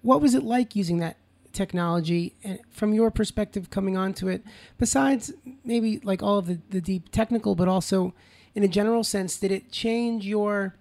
what 0.01 0.21
was 0.21 0.33
it 0.33 0.43
like 0.43 0.75
using 0.75 0.99
that 0.99 1.17
technology 1.51 2.35
and 2.43 2.59
from 2.69 2.93
your 2.93 3.11
perspective 3.11 3.69
coming 3.69 3.97
onto 3.97 4.27
it? 4.27 4.43
Besides 4.77 5.33
maybe 5.63 5.99
like 6.03 6.21
all 6.21 6.37
of 6.37 6.47
the, 6.47 6.59
the 6.69 6.81
deep 6.81 7.09
technical, 7.11 7.55
but 7.55 7.67
also 7.67 8.13
in 8.55 8.63
a 8.63 8.67
general 8.67 9.03
sense, 9.03 9.37
did 9.37 9.51
it 9.51 9.71
change 9.71 10.25
your? 10.25 10.75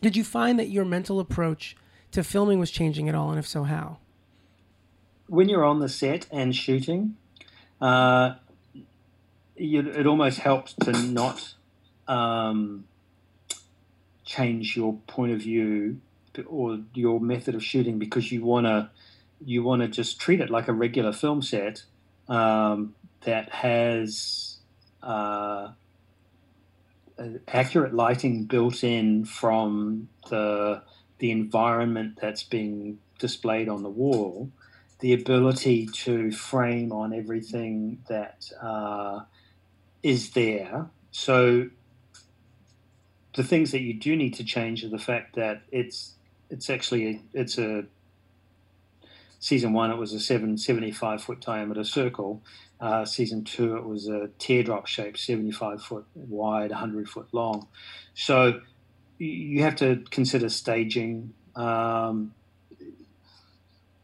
Did 0.00 0.16
you 0.16 0.24
find 0.24 0.58
that 0.58 0.68
your 0.68 0.84
mental 0.84 1.20
approach 1.20 1.76
to 2.12 2.24
filming 2.24 2.58
was 2.58 2.70
changing 2.70 3.08
at 3.08 3.14
all, 3.14 3.30
and 3.30 3.38
if 3.38 3.46
so, 3.46 3.64
how? 3.64 3.98
When 5.26 5.48
you're 5.48 5.64
on 5.64 5.78
the 5.78 5.88
set 5.88 6.26
and 6.32 6.56
shooting, 6.56 7.16
uh, 7.80 8.34
you, 9.56 9.80
it 9.88 10.06
almost 10.06 10.38
helps 10.38 10.74
to 10.84 10.92
not 10.92 11.54
um, 12.10 12.84
change 14.24 14.76
your 14.76 14.94
point 15.06 15.32
of 15.32 15.38
view 15.38 16.00
or 16.46 16.80
your 16.92 17.20
method 17.20 17.54
of 17.54 17.64
shooting 17.64 17.98
because 17.98 18.30
you 18.32 18.44
want 18.44 18.66
to 18.66 18.90
you 19.44 19.62
want 19.62 19.80
to 19.80 19.88
just 19.88 20.20
treat 20.20 20.40
it 20.40 20.50
like 20.50 20.68
a 20.68 20.72
regular 20.72 21.12
film 21.12 21.40
set 21.40 21.84
um, 22.28 22.94
that 23.22 23.48
has 23.50 24.58
uh, 25.02 25.68
accurate 27.48 27.94
lighting 27.94 28.44
built 28.44 28.84
in 28.84 29.24
from 29.24 30.08
the 30.28 30.82
the 31.18 31.30
environment 31.30 32.18
that's 32.20 32.42
being 32.42 32.98
displayed 33.18 33.68
on 33.68 33.82
the 33.82 33.90
wall, 33.90 34.50
the 35.00 35.12
ability 35.12 35.86
to 35.86 36.32
frame 36.32 36.92
on 36.92 37.12
everything 37.12 38.02
that 38.08 38.50
uh, 38.60 39.20
is 40.02 40.30
there. 40.30 40.86
So 41.10 41.68
the 43.34 43.44
things 43.44 43.72
that 43.72 43.80
you 43.80 43.94
do 43.94 44.16
need 44.16 44.34
to 44.34 44.44
change 44.44 44.84
are 44.84 44.88
the 44.88 44.98
fact 44.98 45.36
that 45.36 45.62
it's 45.70 46.14
it's 46.48 46.68
actually 46.68 47.06
a, 47.06 47.20
it's 47.32 47.58
a 47.58 47.84
season 49.38 49.72
one 49.72 49.90
it 49.90 49.96
was 49.96 50.12
a 50.12 50.20
775 50.20 51.22
foot 51.22 51.40
diameter 51.40 51.84
circle. 51.84 52.42
Uh, 52.80 53.04
season 53.04 53.44
two 53.44 53.76
it 53.76 53.84
was 53.84 54.08
a 54.08 54.30
teardrop 54.38 54.86
shape 54.86 55.16
75 55.16 55.82
foot 55.82 56.06
wide 56.14 56.70
100 56.70 57.08
foot 57.08 57.28
long. 57.32 57.68
So 58.14 58.60
you 59.18 59.62
have 59.62 59.76
to 59.76 60.02
consider 60.10 60.48
staging. 60.48 61.34
Um, 61.54 62.34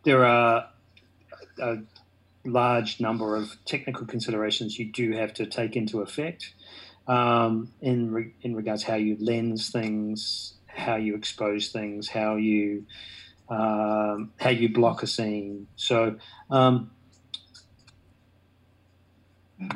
there 0.04 0.24
are 0.24 0.68
a 1.58 1.78
large 2.44 3.00
number 3.00 3.34
of 3.34 3.56
technical 3.64 4.06
considerations 4.06 4.78
you 4.78 4.86
do 4.86 5.12
have 5.12 5.34
to 5.34 5.46
take 5.46 5.74
into 5.74 6.00
effect 6.00 6.52
um, 7.06 7.72
in 7.80 8.12
re- 8.12 8.34
in 8.42 8.54
regards 8.54 8.84
to 8.84 8.92
how 8.92 8.96
you 8.96 9.16
lens 9.20 9.70
things, 9.70 10.54
how 10.66 10.96
you 10.96 11.14
expose 11.14 11.68
things, 11.68 12.08
how 12.08 12.36
you 12.36 12.86
um, 13.48 14.32
how 14.38 14.50
you 14.50 14.72
block 14.72 15.02
a 15.02 15.06
scene. 15.06 15.68
So 15.76 16.16
um, 16.50 16.90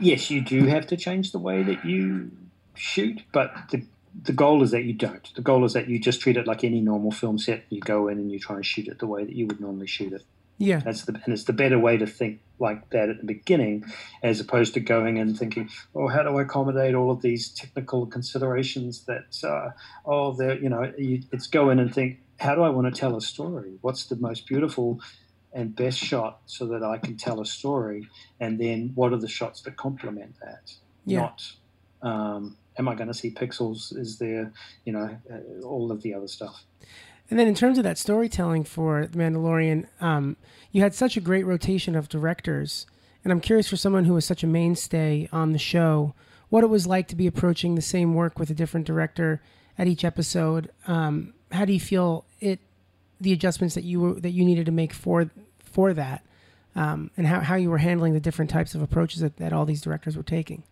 yes, 0.00 0.30
you 0.30 0.40
do 0.40 0.66
have 0.66 0.86
to 0.88 0.96
change 0.96 1.32
the 1.32 1.38
way 1.38 1.62
that 1.62 1.84
you 1.84 2.30
shoot, 2.74 3.22
but 3.32 3.52
the 3.70 3.84
the 4.22 4.32
goal 4.32 4.62
is 4.62 4.72
that 4.72 4.82
you 4.82 4.92
don't. 4.92 5.32
The 5.34 5.42
goal 5.42 5.64
is 5.64 5.72
that 5.74 5.88
you 5.88 5.98
just 5.98 6.20
treat 6.20 6.36
it 6.36 6.46
like 6.46 6.64
any 6.64 6.80
normal 6.80 7.12
film 7.12 7.38
set. 7.38 7.64
You 7.70 7.80
go 7.80 8.08
in 8.08 8.18
and 8.18 8.30
you 8.30 8.40
try 8.40 8.56
and 8.56 8.66
shoot 8.66 8.88
it 8.88 8.98
the 8.98 9.06
way 9.06 9.24
that 9.24 9.34
you 9.34 9.46
would 9.46 9.60
normally 9.60 9.86
shoot 9.86 10.12
it. 10.12 10.24
Yeah, 10.60 10.80
that's 10.80 11.06
the 11.06 11.18
and 11.24 11.32
it's 11.32 11.44
the 11.44 11.54
better 11.54 11.78
way 11.78 11.96
to 11.96 12.06
think 12.06 12.40
like 12.58 12.90
that 12.90 13.08
at 13.08 13.16
the 13.16 13.26
beginning, 13.26 13.82
as 14.22 14.40
opposed 14.40 14.74
to 14.74 14.80
going 14.80 15.18
and 15.18 15.36
thinking, 15.36 15.70
oh, 15.94 16.06
how 16.06 16.22
do 16.22 16.36
I 16.36 16.42
accommodate 16.42 16.94
all 16.94 17.10
of 17.10 17.22
these 17.22 17.48
technical 17.48 18.04
considerations 18.06 19.06
that, 19.06 19.42
uh, 19.42 19.70
oh, 20.04 20.38
you 20.38 20.68
know, 20.68 20.92
you, 20.98 21.22
it's 21.32 21.46
go 21.46 21.70
in 21.70 21.78
and 21.78 21.92
think, 21.94 22.20
how 22.38 22.54
do 22.54 22.60
I 22.60 22.68
want 22.68 22.94
to 22.94 23.00
tell 23.00 23.16
a 23.16 23.22
story? 23.22 23.78
What's 23.80 24.04
the 24.04 24.16
most 24.16 24.46
beautiful 24.46 25.00
and 25.54 25.74
best 25.74 25.98
shot 25.98 26.40
so 26.44 26.66
that 26.66 26.82
I 26.82 26.98
can 26.98 27.16
tell 27.16 27.40
a 27.40 27.46
story, 27.46 28.06
and 28.38 28.60
then 28.60 28.92
what 28.94 29.14
are 29.14 29.18
the 29.18 29.28
shots 29.28 29.62
that 29.62 29.78
complement 29.78 30.34
that? 30.42 30.74
Yeah. 31.06 31.20
Not, 31.20 31.52
um, 32.02 32.58
am 32.76 32.86
I 32.86 32.94
going 32.94 33.08
to 33.08 33.14
see 33.14 33.30
pixels? 33.30 33.96
Is 33.96 34.18
there, 34.18 34.52
you 34.84 34.92
know, 34.92 35.16
uh, 35.32 35.66
all 35.66 35.90
of 35.90 36.02
the 36.02 36.12
other 36.12 36.28
stuff. 36.28 36.64
And 37.30 37.38
then 37.38 37.46
in 37.46 37.54
terms 37.54 37.78
of 37.78 37.84
that 37.84 37.96
storytelling 37.96 38.64
for 38.64 39.06
The 39.06 39.16
Mandalorian, 39.16 39.86
um, 40.00 40.36
you 40.72 40.82
had 40.82 40.94
such 40.94 41.16
a 41.16 41.20
great 41.20 41.46
rotation 41.46 41.94
of 41.94 42.08
directors. 42.08 42.86
And 43.22 43.32
I'm 43.32 43.40
curious 43.40 43.68
for 43.68 43.76
someone 43.76 44.04
who 44.04 44.14
was 44.14 44.24
such 44.24 44.42
a 44.42 44.48
mainstay 44.48 45.28
on 45.32 45.52
the 45.52 45.58
show, 45.58 46.14
what 46.48 46.64
it 46.64 46.68
was 46.68 46.86
like 46.86 47.06
to 47.08 47.16
be 47.16 47.28
approaching 47.28 47.74
the 47.74 47.82
same 47.82 48.14
work 48.14 48.38
with 48.38 48.50
a 48.50 48.54
different 48.54 48.86
director 48.86 49.40
at 49.78 49.86
each 49.86 50.04
episode. 50.04 50.70
Um, 50.88 51.34
how 51.52 51.64
do 51.64 51.72
you 51.72 51.80
feel 51.80 52.24
it, 52.40 52.58
the 53.20 53.32
adjustments 53.32 53.74
that 53.76 53.84
you 53.84 54.00
were, 54.00 54.14
that 54.14 54.30
you 54.30 54.44
needed 54.44 54.66
to 54.66 54.72
make 54.72 54.92
for 54.92 55.30
for 55.62 55.94
that, 55.94 56.24
um, 56.74 57.12
and 57.16 57.28
how, 57.28 57.40
how 57.40 57.54
you 57.54 57.70
were 57.70 57.78
handling 57.78 58.12
the 58.12 58.18
different 58.18 58.50
types 58.50 58.74
of 58.74 58.82
approaches 58.82 59.20
that, 59.20 59.36
that 59.36 59.52
all 59.52 59.64
these 59.64 59.80
directors 59.80 60.16
were 60.16 60.22
taking? 60.24 60.64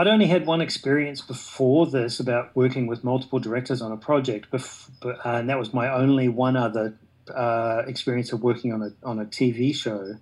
I'd 0.00 0.08
only 0.08 0.28
had 0.28 0.46
one 0.46 0.62
experience 0.62 1.20
before 1.20 1.86
this 1.86 2.20
about 2.20 2.56
working 2.56 2.86
with 2.86 3.04
multiple 3.04 3.38
directors 3.38 3.82
on 3.82 3.92
a 3.92 3.98
project, 3.98 4.50
bef- 4.50 4.88
and 5.26 5.50
that 5.50 5.58
was 5.58 5.74
my 5.74 5.92
only 5.92 6.26
one 6.26 6.56
other 6.56 6.98
uh, 7.28 7.82
experience 7.86 8.32
of 8.32 8.42
working 8.42 8.72
on 8.72 8.80
a 8.80 9.06
on 9.06 9.18
a 9.18 9.26
TV 9.26 9.74
show. 9.74 10.14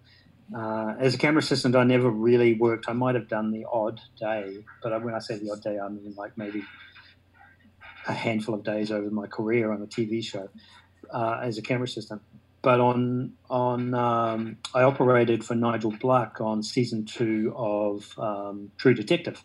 Uh, 0.52 0.96
as 0.98 1.14
a 1.14 1.18
camera 1.18 1.38
assistant, 1.38 1.76
I 1.76 1.84
never 1.84 2.10
really 2.10 2.54
worked. 2.54 2.86
I 2.88 2.92
might 2.92 3.14
have 3.14 3.28
done 3.28 3.52
the 3.52 3.66
odd 3.72 4.00
day, 4.18 4.64
but 4.82 5.00
when 5.04 5.14
I 5.14 5.20
say 5.20 5.38
the 5.38 5.52
odd 5.52 5.62
day, 5.62 5.78
I 5.78 5.88
mean 5.88 6.12
like 6.16 6.36
maybe 6.36 6.64
a 8.08 8.12
handful 8.12 8.56
of 8.56 8.64
days 8.64 8.90
over 8.90 9.08
my 9.12 9.28
career 9.28 9.70
on 9.70 9.80
a 9.80 9.86
TV 9.86 10.24
show 10.24 10.48
uh, 11.14 11.38
as 11.40 11.56
a 11.56 11.62
camera 11.62 11.84
assistant. 11.84 12.20
But 12.62 12.80
on 12.80 13.34
on 13.48 13.94
um, 13.94 14.56
I 14.74 14.82
operated 14.82 15.44
for 15.44 15.54
Nigel 15.54 15.92
Bluck 15.92 16.40
on 16.40 16.64
season 16.64 17.04
two 17.04 17.54
of 17.56 18.18
um, 18.18 18.72
True 18.76 18.94
Detective, 18.94 19.44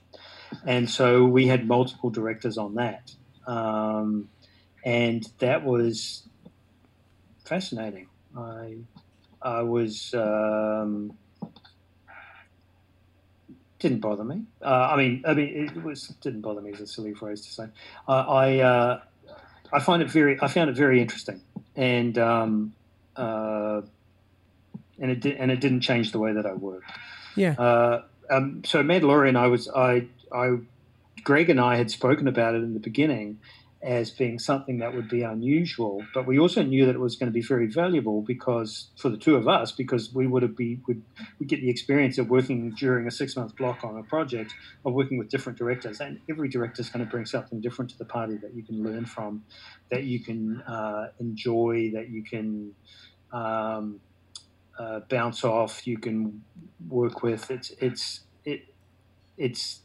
and 0.66 0.90
so 0.90 1.26
we 1.26 1.48
had 1.48 1.68
multiple 1.68 2.10
directors 2.10 2.58
on 2.58 2.76
that, 2.76 3.12
um, 3.48 4.30
and 4.84 5.28
that 5.40 5.64
was 5.64 6.24
fascinating. 7.46 8.08
I 8.38 8.78
I 9.42 9.62
was 9.62 10.14
um, 10.14 11.18
didn't 13.80 14.00
bother 14.00 14.24
me. 14.24 14.44
Uh, 14.62 14.90
I 14.92 14.96
mean, 14.96 15.24
I 15.28 15.34
mean, 15.34 15.70
it 15.76 15.84
was 15.84 16.08
didn't 16.22 16.42
bother 16.42 16.62
me 16.62 16.72
is 16.72 16.80
a 16.80 16.88
silly 16.88 17.14
phrase 17.14 17.42
to 17.42 17.52
say. 17.52 17.66
Uh, 18.08 18.12
I 18.12 18.60
uh, 18.60 19.02
I 19.72 19.80
find 19.80 20.02
it 20.02 20.10
very 20.10 20.40
I 20.42 20.48
found 20.48 20.70
it 20.70 20.76
very 20.76 21.02
interesting, 21.02 21.42
and 21.76 22.18
um, 22.18 22.74
uh, 23.16 23.82
and 25.00 25.12
it 25.12 25.20
did, 25.20 25.36
and 25.36 25.52
it 25.52 25.60
didn't 25.60 25.82
change 25.82 26.14
the 26.14 26.20
way 26.20 26.34
that 26.34 26.46
I 26.46 26.54
worked. 26.54 26.90
Yeah. 27.36 27.54
Uh, 27.54 28.04
um, 28.30 28.64
so 28.66 28.82
Mandalorian, 28.84 29.36
I 29.36 29.48
was 29.48 29.68
I 29.68 30.08
I 30.34 30.58
Greig 31.24 31.50
and 31.50 31.60
I 31.60 31.78
had 31.78 31.92
spoken 31.92 32.28
about 32.28 32.56
it 32.56 32.64
in 32.64 32.74
the 32.74 32.80
beginning 32.80 33.40
as 33.84 34.12
being 34.12 34.40
something 34.40 34.78
that 34.78 34.96
would 34.96 35.10
be 35.10 35.24
unusual, 35.24 36.06
but 36.14 36.26
we 36.26 36.40
also 36.40 36.64
knew 36.64 36.86
that 36.86 36.96
it 36.96 37.00
was 37.00 37.18
going 37.18 37.28
to 37.28 37.34
be 37.34 37.42
very 37.42 37.68
valuable 37.68 38.22
because 38.22 38.92
for 38.98 39.10
the 39.10 39.18
two 39.18 39.36
of 39.36 39.46
us, 39.46 39.74
because 39.74 40.14
we 40.14 40.26
would 40.26 40.56
be 40.56 40.80
would 40.88 41.04
we 41.38 41.46
get 41.46 41.60
the 41.60 41.70
experience 41.70 42.18
of 42.18 42.30
working 42.30 42.72
during 42.72 43.08
a 43.08 43.12
six 43.12 43.36
month 43.36 43.56
block 43.58 43.84
on 43.84 43.98
a 43.98 44.04
project 44.04 44.54
of 44.86 44.94
working 44.94 45.18
with 45.18 45.30
different 45.30 45.58
directors, 45.58 46.00
and 46.00 46.20
every 46.30 46.48
director 46.48 46.82
is 46.82 46.90
going 46.90 47.04
to 47.04 47.12
bring 47.12 47.26
something 47.26 47.60
different 47.60 47.92
to 47.92 47.98
the 47.98 48.06
party 48.06 48.38
that 48.38 48.54
you 48.56 48.64
can 48.64 48.82
learn 48.82 49.06
from, 49.06 49.44
that 49.92 50.04
you 50.04 50.22
can 50.24 50.62
uh, 50.62 51.08
enjoy, 51.20 51.92
that 51.94 52.10
you 52.10 52.24
can. 52.24 52.74
Um, 53.32 54.00
uh, 54.78 55.02
bounce 55.02 55.44
off, 55.44 55.86
you 55.86 56.00
can 56.00 56.44
work 56.90 57.22
with. 57.22 57.52
It's 57.52 57.72
it's 57.80 58.22
it 58.44 58.74
it's 59.38 59.83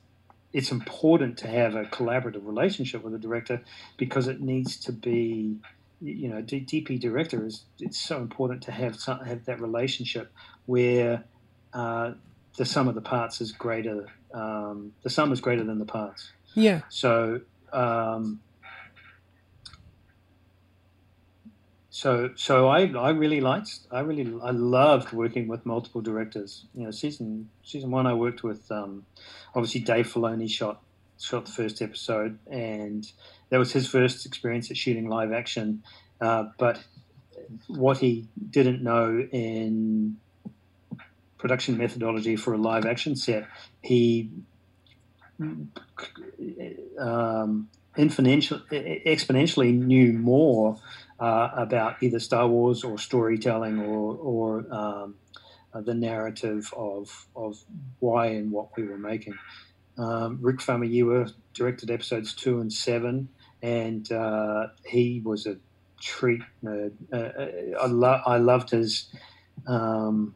it's 0.52 0.70
important 0.70 1.38
to 1.38 1.48
have 1.48 1.74
a 1.74 1.84
collaborative 1.84 2.46
relationship 2.46 3.02
with 3.02 3.14
a 3.14 3.18
director 3.18 3.62
because 3.96 4.28
it 4.28 4.40
needs 4.40 4.76
to 4.76 4.92
be 4.92 5.56
you 6.00 6.28
know 6.28 6.40
DP 6.42 7.00
director 7.00 7.44
is 7.44 7.64
it's 7.80 7.98
so 7.98 8.18
important 8.18 8.62
to 8.62 8.72
have 8.72 8.96
some, 8.96 9.18
have 9.24 9.44
that 9.46 9.60
relationship 9.60 10.32
where 10.66 11.24
uh, 11.74 12.12
the 12.56 12.64
sum 12.64 12.88
of 12.88 12.94
the 12.94 13.00
parts 13.00 13.40
is 13.40 13.52
greater. 13.52 14.06
Um, 14.32 14.92
the 15.02 15.10
sum 15.10 15.32
is 15.32 15.40
greater 15.40 15.64
than 15.64 15.78
the 15.78 15.86
parts. 15.86 16.30
Yeah. 16.54 16.82
So. 16.88 17.40
Um, 17.72 18.40
so 21.98 22.30
so 22.36 22.68
I, 22.68 22.86
I 22.96 23.10
really 23.10 23.40
liked 23.40 23.80
I 23.90 24.00
really 24.00 24.32
I 24.40 24.52
loved 24.52 25.12
working 25.12 25.48
with 25.48 25.66
multiple 25.66 26.00
directors. 26.00 26.64
You 26.72 26.84
know, 26.84 26.92
season 26.92 27.50
season 27.64 27.90
one 27.90 28.06
I 28.06 28.14
worked 28.14 28.44
with 28.44 28.70
um, 28.70 29.04
obviously 29.52 29.80
Dave 29.80 30.06
Filoni 30.06 30.48
shot 30.48 30.80
shot 31.20 31.46
the 31.46 31.50
first 31.50 31.82
episode, 31.82 32.38
and 32.48 33.04
that 33.50 33.58
was 33.58 33.72
his 33.72 33.88
first 33.88 34.24
experience 34.26 34.70
at 34.70 34.76
shooting 34.76 35.08
live 35.08 35.32
action. 35.32 35.82
Uh, 36.20 36.44
but 36.56 36.78
what 37.66 37.98
he 37.98 38.28
didn't 38.48 38.80
know 38.80 39.26
in 39.32 40.18
production 41.36 41.78
methodology 41.78 42.36
for 42.36 42.52
a 42.54 42.58
live 42.58 42.86
action 42.86 43.16
set, 43.16 43.48
he 43.82 44.30
um, 47.00 47.68
exponentially 47.96 49.74
knew 49.74 50.12
more 50.12 50.78
uh, 51.20 51.50
about 51.54 52.02
either 52.02 52.20
Star 52.20 52.48
Wars 52.48 52.84
or 52.84 52.98
storytelling 52.98 53.80
or, 53.80 54.16
or 54.16 54.66
um, 54.74 55.16
uh, 55.74 55.80
the 55.82 55.94
narrative 55.94 56.72
of, 56.76 57.28
of 57.36 57.58
why 58.00 58.26
and 58.28 58.50
what 58.52 58.68
we 58.76 58.84
were 58.84 58.98
making. 58.98 59.36
Um, 59.98 60.38
Rick 60.40 60.58
Famuyiwa 60.58 61.32
directed 61.54 61.90
episodes 61.90 62.34
two 62.34 62.60
and 62.60 62.72
seven, 62.72 63.30
and 63.62 64.10
uh, 64.12 64.68
he 64.86 65.20
was 65.24 65.46
a 65.46 65.58
treat 66.00 66.42
nerd. 66.64 66.92
Uh, 67.12 67.16
uh, 67.16 67.80
I, 67.82 67.86
lo- 67.86 68.22
I 68.26 68.38
loved 68.38 68.70
his. 68.70 69.10
Um, 69.66 70.34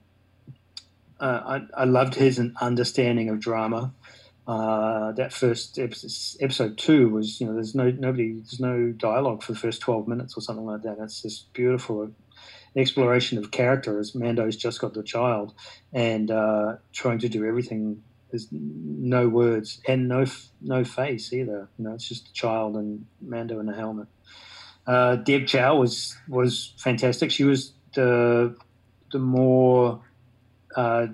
uh, 1.20 1.60
I, 1.76 1.82
I 1.82 1.84
loved 1.84 2.16
his 2.16 2.40
understanding 2.60 3.28
of 3.30 3.40
drama 3.40 3.94
uh, 4.46 5.12
that 5.12 5.32
first 5.32 5.78
episode, 5.78 6.76
two 6.76 7.08
was 7.10 7.40
you 7.40 7.46
know 7.46 7.54
there's 7.54 7.74
no 7.74 7.90
nobody 7.90 8.34
there's 8.34 8.58
no 8.58 8.90
dialogue 8.90 9.42
for 9.42 9.52
the 9.52 9.58
first 9.58 9.80
12 9.80 10.08
minutes 10.08 10.36
or 10.36 10.40
something 10.40 10.66
like 10.66 10.82
that. 10.82 10.98
It's 11.00 11.22
this 11.22 11.46
beautiful 11.52 12.10
exploration 12.74 13.38
of 13.38 13.50
character 13.50 14.00
as 14.00 14.14
mando's 14.14 14.56
just 14.56 14.80
got 14.80 14.94
the 14.94 15.02
child 15.02 15.54
and 15.92 16.30
uh, 16.30 16.76
trying 16.92 17.18
to 17.20 17.28
do 17.28 17.46
everything. 17.46 18.02
There's 18.30 18.48
no 18.50 19.28
words 19.28 19.80
and 19.86 20.08
no 20.08 20.24
no 20.60 20.82
face 20.82 21.32
either. 21.32 21.68
You 21.78 21.84
know 21.84 21.92
it's 21.92 22.08
just 22.08 22.28
a 22.28 22.32
child 22.32 22.76
and 22.76 23.06
mando 23.20 23.60
in 23.60 23.68
a 23.68 23.76
helmet. 23.76 24.08
Uh, 24.86 25.16
deb 25.16 25.46
chow 25.46 25.76
was 25.76 26.16
was 26.26 26.74
fantastic. 26.78 27.30
She 27.30 27.44
was 27.44 27.74
the 27.94 28.56
the 29.12 29.20
more 29.20 30.00
uh, 30.76 31.06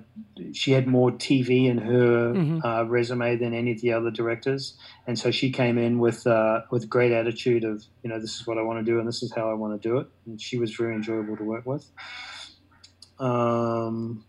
she 0.53 0.71
had 0.71 0.87
more 0.87 1.11
TV 1.11 1.65
in 1.65 1.77
her 1.77 2.33
mm-hmm. 2.33 2.59
uh, 2.65 2.83
resume 2.83 3.35
than 3.37 3.53
any 3.53 3.71
of 3.71 3.81
the 3.81 3.93
other 3.93 4.11
directors, 4.11 4.77
and 5.07 5.17
so 5.17 5.31
she 5.31 5.51
came 5.51 5.77
in 5.77 5.99
with 5.99 6.25
uh, 6.27 6.61
with 6.71 6.89
great 6.89 7.11
attitude 7.11 7.63
of 7.63 7.83
you 8.03 8.09
know 8.09 8.19
this 8.19 8.39
is 8.39 8.47
what 8.47 8.57
I 8.57 8.61
want 8.61 8.85
to 8.85 8.91
do 8.91 8.99
and 8.99 9.07
this 9.07 9.23
is 9.23 9.33
how 9.33 9.49
I 9.49 9.53
want 9.53 9.81
to 9.81 9.89
do 9.89 9.97
it, 9.97 10.07
and 10.25 10.41
she 10.41 10.57
was 10.57 10.75
very 10.75 10.95
enjoyable 10.95 11.37
to 11.37 11.43
work 11.43 11.65
with. 11.65 11.89
Um, 13.19 14.25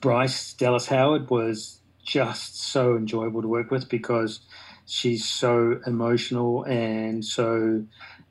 Bryce 0.00 0.52
Dallas 0.54 0.86
Howard 0.86 1.30
was 1.30 1.80
just 2.04 2.60
so 2.60 2.96
enjoyable 2.96 3.42
to 3.42 3.48
work 3.48 3.70
with 3.70 3.88
because 3.88 4.40
she's 4.86 5.24
so 5.24 5.80
emotional 5.86 6.62
and 6.64 7.24
so 7.24 7.84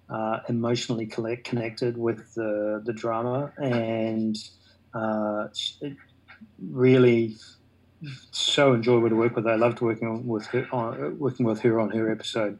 uh, 0.09 0.39
emotionally 0.47 1.05
connected 1.07 1.97
with 1.97 2.33
the 2.35 2.81
the 2.85 2.93
drama 2.93 3.51
and 3.57 4.37
uh, 4.95 5.47
really 6.59 7.35
so 8.31 8.73
enjoyable 8.73 9.09
to 9.09 9.15
work 9.15 9.35
with. 9.35 9.45
I 9.45 9.55
loved 9.55 9.81
working 9.81 10.25
with 10.25 10.47
her 10.47 10.67
on, 10.71 11.19
working 11.19 11.45
with 11.45 11.61
her 11.61 11.79
on 11.79 11.89
her 11.91 12.11
episode. 12.11 12.57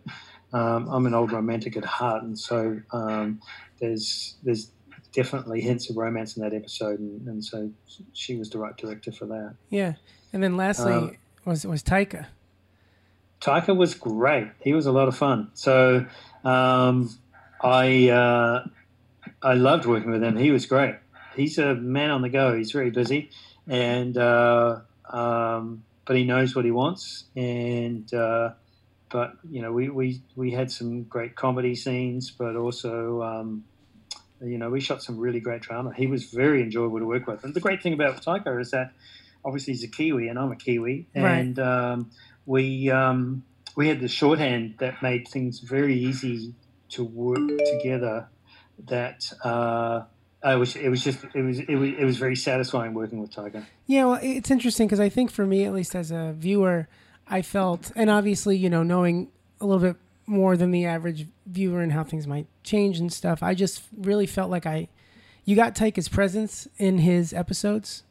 Um, 0.53 0.87
I'm 0.89 1.05
an 1.05 1.13
old 1.13 1.31
romantic 1.31 1.75
at 1.77 1.85
heart, 1.85 2.23
and 2.23 2.37
so 2.37 2.79
um, 2.91 3.41
there's 3.79 4.35
there's 4.43 4.71
definitely 5.13 5.61
hints 5.61 5.89
of 5.89 5.97
romance 5.97 6.35
in 6.35 6.43
that 6.43 6.53
episode, 6.53 6.99
and, 6.99 7.27
and, 7.27 7.43
so 7.43 7.71
she 8.13 8.35
was 8.35 8.49
the 8.49 8.57
right 8.57 8.75
director 8.75 9.11
for 9.11 9.25
that. 9.25 9.55
Yeah, 9.69 9.93
and 10.33 10.43
then 10.43 10.57
lastly 10.57 10.93
um, 10.93 11.17
was 11.45 11.65
was 11.65 11.83
Taika. 11.83 12.27
Taika 13.41 13.75
was 13.75 13.93
great. 13.93 14.49
He 14.61 14.73
was 14.73 14.85
a 14.85 14.91
lot 14.91 15.07
of 15.07 15.15
fun. 15.15 15.51
So 15.53 16.05
um, 16.43 17.09
I 17.61 18.09
uh, 18.09 18.67
I 19.41 19.53
loved 19.53 19.85
working 19.85 20.11
with 20.11 20.23
him. 20.23 20.37
He 20.37 20.51
was 20.51 20.65
great 20.65 20.95
he's 21.35 21.57
a 21.57 21.75
man 21.75 22.11
on 22.11 22.21
the 22.21 22.29
go. 22.29 22.55
He's 22.55 22.71
very 22.71 22.89
busy, 22.89 23.29
and 23.67 24.17
uh, 24.17 24.79
um, 25.09 25.83
but 26.05 26.15
he 26.15 26.23
knows 26.23 26.55
what 26.55 26.65
he 26.65 26.71
wants. 26.71 27.25
And 27.35 28.11
uh, 28.13 28.51
but 29.09 29.33
you 29.49 29.61
know, 29.61 29.71
we, 29.71 29.89
we 29.89 30.21
we 30.35 30.51
had 30.51 30.71
some 30.71 31.03
great 31.03 31.35
comedy 31.35 31.75
scenes, 31.75 32.31
but 32.31 32.55
also. 32.55 33.21
Um, 33.21 33.65
you 34.41 34.57
know, 34.57 34.69
we 34.69 34.81
shot 34.81 35.01
some 35.01 35.17
really 35.17 35.39
great 35.39 35.61
drama. 35.61 35.93
He 35.95 36.07
was 36.07 36.25
very 36.25 36.61
enjoyable 36.61 36.99
to 36.99 37.05
work 37.05 37.25
with. 37.25 37.45
And 37.45 37.53
the 37.53 37.61
great 37.61 37.81
thing 37.81 37.93
about 37.93 38.21
Taika 38.21 38.59
is 38.59 38.71
that 38.71 38.91
obviously 39.45 39.73
he's 39.73 39.83
a 39.83 39.87
Kiwi 39.87 40.27
and 40.27 40.37
I'm 40.37 40.51
a 40.51 40.57
Kiwi. 40.57 41.07
And 41.15 41.57
right. 41.57 41.67
um, 41.67 42.11
we 42.45 42.91
um, 42.91 43.43
we 43.75 43.87
had 43.87 43.99
the 44.01 44.07
shorthand 44.07 44.75
that 44.79 45.01
made 45.01 45.27
things 45.27 45.59
very 45.59 45.97
easy 45.97 46.53
to 46.89 47.03
work 47.03 47.49
together 47.79 48.27
that 48.87 49.31
uh, 49.43 50.03
it 50.53 50.57
was 50.57 50.75
it 50.75 50.89
was 50.89 51.03
just 51.03 51.25
it 51.33 51.41
was 51.41 51.59
it 51.59 51.75
was 51.75 51.89
it 51.97 52.03
was 52.03 52.17
very 52.17 52.35
satisfying 52.35 52.93
working 52.93 53.19
with 53.19 53.31
Taika. 53.31 53.65
Yeah, 53.87 54.05
well, 54.05 54.19
it's 54.21 54.51
interesting 54.51 54.87
because 54.87 54.99
I 54.99 55.09
think 55.09 55.31
for 55.31 55.45
me, 55.45 55.65
at 55.65 55.73
least 55.73 55.95
as 55.95 56.11
a 56.11 56.33
viewer, 56.37 56.87
I 57.27 57.41
felt, 57.41 57.91
and 57.95 58.09
obviously, 58.09 58.57
you 58.57 58.69
know, 58.69 58.83
knowing 58.83 59.29
a 59.59 59.65
little 59.65 59.81
bit 59.81 59.97
more 60.27 60.57
than 60.57 60.71
the 60.71 60.85
average 60.85 61.27
viewer 61.45 61.81
and 61.81 61.91
how 61.91 62.03
things 62.03 62.27
might 62.27 62.47
change 62.63 62.99
and 62.99 63.11
stuff, 63.11 63.41
I 63.41 63.53
just 63.53 63.83
really 63.95 64.25
felt 64.25 64.51
like 64.51 64.65
I, 64.65 64.87
you 65.43 65.55
got 65.55 65.75
Taika's 65.75 66.09
presence 66.09 66.67
in 66.77 66.99
his 66.99 67.33
episodes, 67.33 68.03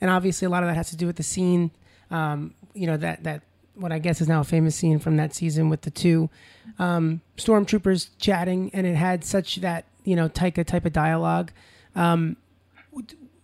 and 0.00 0.10
obviously 0.10 0.46
a 0.46 0.50
lot 0.50 0.62
of 0.62 0.68
that 0.68 0.74
has 0.74 0.90
to 0.90 0.96
do 0.96 1.06
with 1.06 1.16
the 1.16 1.22
scene, 1.22 1.70
um, 2.10 2.54
you 2.74 2.86
know, 2.86 2.96
that 2.96 3.24
that 3.24 3.42
what 3.74 3.92
I 3.92 3.98
guess 3.98 4.20
is 4.20 4.28
now 4.28 4.40
a 4.40 4.44
famous 4.44 4.76
scene 4.76 4.98
from 4.98 5.16
that 5.16 5.34
season 5.34 5.70
with 5.70 5.82
the 5.82 5.90
two 5.90 6.30
um, 6.78 7.20
stormtroopers 7.36 8.10
chatting, 8.18 8.70
and 8.72 8.86
it 8.86 8.96
had 8.96 9.24
such 9.24 9.56
that 9.56 9.84
you 10.04 10.16
know 10.16 10.28
Taika 10.28 10.64
type 10.66 10.84
of 10.84 10.92
dialogue 10.92 11.52
um, 11.94 12.36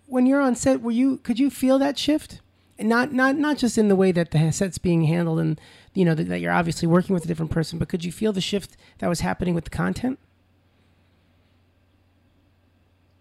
when 0.06 0.26
you're 0.26 0.40
on 0.40 0.54
set, 0.54 0.80
were 0.80 0.90
you 0.90 1.18
could 1.18 1.38
you 1.38 1.50
feel 1.50 1.78
that 1.78 1.98
shift? 1.98 2.40
And 2.78 2.88
not 2.88 3.12
not 3.12 3.36
not 3.36 3.58
just 3.58 3.76
in 3.76 3.88
the 3.88 3.96
way 3.96 4.12
that 4.12 4.30
the 4.30 4.52
set's 4.52 4.78
being 4.78 5.04
handled, 5.04 5.40
and 5.40 5.60
you 5.94 6.04
know 6.04 6.14
that, 6.14 6.28
that 6.28 6.40
you're 6.40 6.52
obviously 6.52 6.86
working 6.86 7.14
with 7.14 7.24
a 7.24 7.28
different 7.28 7.50
person, 7.50 7.78
but 7.78 7.88
could 7.88 8.04
you 8.04 8.12
feel 8.12 8.32
the 8.32 8.40
shift 8.40 8.76
that 8.98 9.08
was 9.08 9.20
happening 9.20 9.54
with 9.54 9.64
the 9.64 9.70
content? 9.70 10.18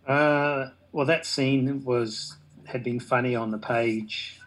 Uh, 0.05 0.69
well, 0.91 1.05
that 1.05 1.25
scene 1.25 1.84
was 1.84 2.38
had 2.65 2.84
been 2.84 2.99
funny 2.99 3.36
on 3.36 3.51
the 3.51 3.57
page 3.57 4.39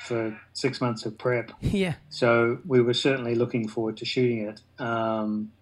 for 0.00 0.38
six 0.52 0.80
months 0.80 1.04
of 1.04 1.16
prep. 1.18 1.52
Yeah. 1.60 1.94
So 2.08 2.58
we 2.66 2.80
were 2.80 2.94
certainly 2.94 3.34
looking 3.34 3.68
forward 3.68 3.98
to 3.98 4.04
shooting 4.04 4.48
it. 4.48 4.60
Um, 4.82 5.52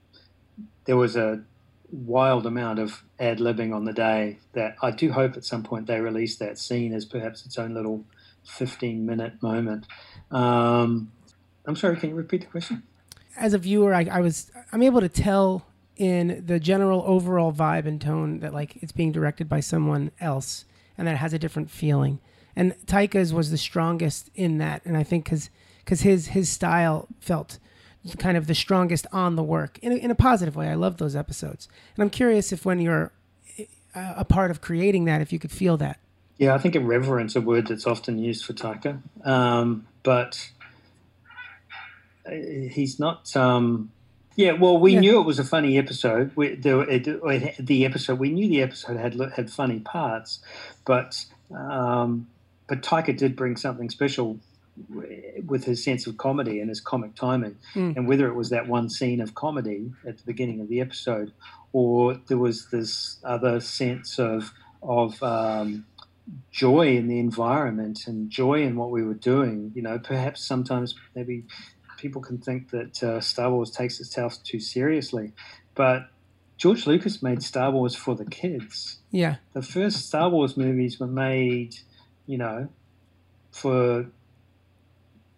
there 0.84 0.96
was 0.96 1.16
a 1.16 1.42
wild 1.91 2.47
amount 2.47 2.78
of 2.78 3.03
ad 3.18 3.39
libbing 3.39 3.74
on 3.74 3.84
the 3.84 3.93
day 3.93 4.39
that 4.53 4.76
I 4.82 4.91
do 4.91 5.12
hope 5.12 5.36
at 5.36 5.45
some 5.45 5.62
point 5.62 5.86
they 5.86 6.01
release 6.01 6.36
that 6.36 6.59
scene 6.59 6.93
as 6.93 7.05
perhaps 7.05 7.47
its 7.47 7.59
own 7.59 7.74
little 7.74 8.05
15 8.45 9.05
minute 9.05 9.43
moment. 9.43 9.86
Um, 10.30 11.12
I'm 11.66 11.76
sorry, 11.76 11.97
can 11.97 12.11
you 12.11 12.14
repeat 12.14 12.43
the 12.43 12.47
question? 12.47 12.82
As 13.36 13.55
a 13.55 13.59
viewer, 13.59 13.95
I, 13.95 14.09
I, 14.11 14.20
was 14.20 14.51
I'm 14.72 14.82
able 14.82 15.01
to 15.01 15.09
tell 15.09 15.66
in 15.97 16.45
the 16.47 16.59
general 16.59 17.03
overall 17.07 17.53
vibe 17.53 17.86
and 17.86 18.01
tone 18.01 18.41
that 18.41 18.53
like 18.53 18.76
it's 18.76 18.93
being 18.93 19.12
directed 19.12 19.49
by 19.49 19.61
someone 19.61 20.11
else 20.20 20.64
and 20.97 21.07
that 21.07 21.14
it 21.14 21.18
has 21.18 21.32
a 21.32 21.39
different 21.39 21.70
feeling. 21.70 22.20
And 22.57 22.74
Taika's 22.86 23.32
was 23.32 23.51
the 23.51 23.59
strongest 23.59 24.30
in 24.34 24.59
that, 24.59 24.84
and 24.84 24.97
I 24.97 25.05
think 25.05 25.24
because 25.24 25.51
because 25.84 26.01
his 26.01 26.28
his 26.28 26.49
style 26.49 27.07
felt 27.20 27.59
kind 28.17 28.37
of 28.37 28.47
the 28.47 28.55
strongest 28.55 29.07
on 29.13 29.37
the 29.37 29.43
work 29.43 29.79
in 29.81 29.93
a, 29.93 29.97
in 29.97 30.11
a 30.11 30.15
positive 30.15 30.57
way. 30.57 30.69
I 30.69 30.75
love 30.75 30.99
those 30.99 31.17
episodes, 31.17 31.69
and 31.97 32.03
I'm 32.03 32.11
curious 32.11 32.53
if 32.53 32.65
when 32.65 32.81
you're 32.81 33.13
uh, 33.95 34.15
a 34.17 34.25
part 34.25 34.51
of 34.51 34.61
creating 34.61 35.05
that, 35.07 35.21
if 35.21 35.33
you 35.33 35.39
could 35.39 35.53
feel 35.53 35.77
that. 35.79 35.99
Yeah, 36.39 36.55
I 36.55 36.59
think 36.59 36.77
irreverence 36.77 37.33
is 37.33 37.37
a 37.37 37.41
word 37.41 37.67
that's 37.67 37.87
often 37.87 38.19
used 38.19 38.45
for 38.45 38.53
Taika, 38.53 39.03
um, 39.27 39.87
but 40.03 40.51
uh, 42.27 42.31
he's 42.31 43.01
not. 43.01 43.35
Um, 43.37 43.91
yeah, 44.37 44.53
well, 44.53 44.79
we 44.79 44.95
yeah. 44.95 45.01
knew 45.01 45.21
it 45.21 45.25
was 45.25 45.41
a 45.41 45.45
funny 45.45 45.79
episode. 45.79 46.31
We, 46.37 46.55
the, 46.55 46.79
it, 46.81 47.57
the 47.59 47.85
episode 47.85 48.21
we 48.21 48.31
knew 48.31 48.49
the 48.49 48.63
episode 48.63 48.97
had 48.97 49.21
had 49.35 49.51
funny 49.51 49.81
parts, 49.81 50.39
but 50.85 51.25
um, 51.51 52.29
but 52.69 52.83
Taika 52.83 53.17
did 53.17 53.35
bring 53.35 53.57
something 53.57 53.91
special 53.91 54.39
with 55.47 55.64
his 55.64 55.83
sense 55.83 56.07
of 56.07 56.16
comedy 56.16 56.61
and 56.61 56.68
his 56.68 56.81
comic 56.81 57.14
timing, 57.14 57.57
mm. 57.74 57.97
and 57.97 58.09
whether 58.09 58.26
it 58.26 58.35
was 58.35 58.51
that 58.51 58.68
one 58.68 58.89
scene 58.89 59.20
of 59.20 59.35
comedy 59.35 59.93
at 60.07 60.18
the 60.18 60.24
beginning 60.24 60.61
of 60.61 60.68
the 60.68 60.81
episode, 60.81 61.33
or 61.72 62.14
there 62.29 62.39
was 62.39 62.70
this 62.70 63.18
other 63.24 63.61
sense 63.61 64.18
of 64.18 64.53
of 64.83 65.22
um, 65.22 65.85
joy 66.51 66.97
in 66.97 67.09
the 67.09 67.18
environment 67.18 68.07
and 68.07 68.31
joy 68.31 68.62
in 68.62 68.76
what 68.76 68.91
we 68.91 69.03
were 69.03 69.14
doing. 69.14 69.72
You 69.74 69.83
know, 69.83 69.99
perhaps 69.99 70.45
sometimes 70.45 70.95
maybe 71.14 71.45
people 71.99 72.22
can 72.22 72.39
think 72.39 72.70
that 72.70 73.03
uh, 73.03 73.20
Star 73.20 73.51
Wars 73.51 73.70
takes 73.70 74.01
itself 74.01 74.43
too 74.43 74.61
seriously, 74.61 75.33
but 75.74 76.09
George 76.57 76.87
Lucas 76.87 77.22
made 77.22 77.43
Star 77.43 77.70
Wars 77.70 77.95
for 77.95 78.14
the 78.14 78.24
kids. 78.24 78.99
Yeah. 79.11 79.37
The 79.53 79.62
first 79.62 80.07
Star 80.07 80.29
Wars 80.29 80.57
movies 80.57 80.99
were 80.99 81.07
made, 81.07 81.76
you 82.26 82.37
know, 82.37 82.68
for 83.53 84.07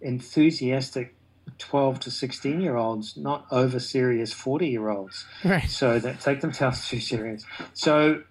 enthusiastic 0.01 1.14
12 1.59 2.01
to 2.01 2.11
16 2.11 2.61
year 2.61 2.76
olds, 2.76 3.16
not 3.16 3.46
over 3.51 3.78
serious 3.78 4.32
40 4.32 4.68
year 4.68 4.88
olds. 4.88 5.26
Right. 5.44 5.68
So 5.68 5.98
that 5.98 6.20
take 6.20 6.40
themselves 6.40 6.88
too 6.88 7.01
serious. 7.01 7.44
So 7.74 8.22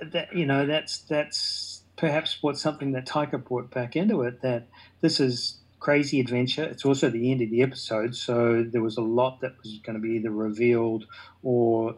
that, 0.00 0.34
you 0.34 0.46
know, 0.46 0.66
that's, 0.66 0.98
that's 0.98 1.82
perhaps 1.96 2.42
what 2.42 2.58
something 2.58 2.92
that 2.92 3.06
Taika 3.06 3.42
brought 3.42 3.70
back 3.70 3.96
into 3.96 4.22
it 4.22 4.42
that 4.42 4.68
this 5.00 5.20
is 5.20 5.58
crazy 5.78 6.20
adventure. 6.20 6.64
It's 6.64 6.84
also 6.84 7.10
the 7.10 7.30
end 7.30 7.42
of 7.42 7.50
the 7.50 7.62
episode. 7.62 8.16
So 8.16 8.64
there 8.68 8.82
was 8.82 8.96
a 8.96 9.02
lot 9.02 9.40
that 9.40 9.56
was 9.62 9.78
going 9.84 9.94
to 9.94 10.02
be 10.02 10.16
either 10.16 10.30
revealed 10.30 11.06
or 11.42 11.96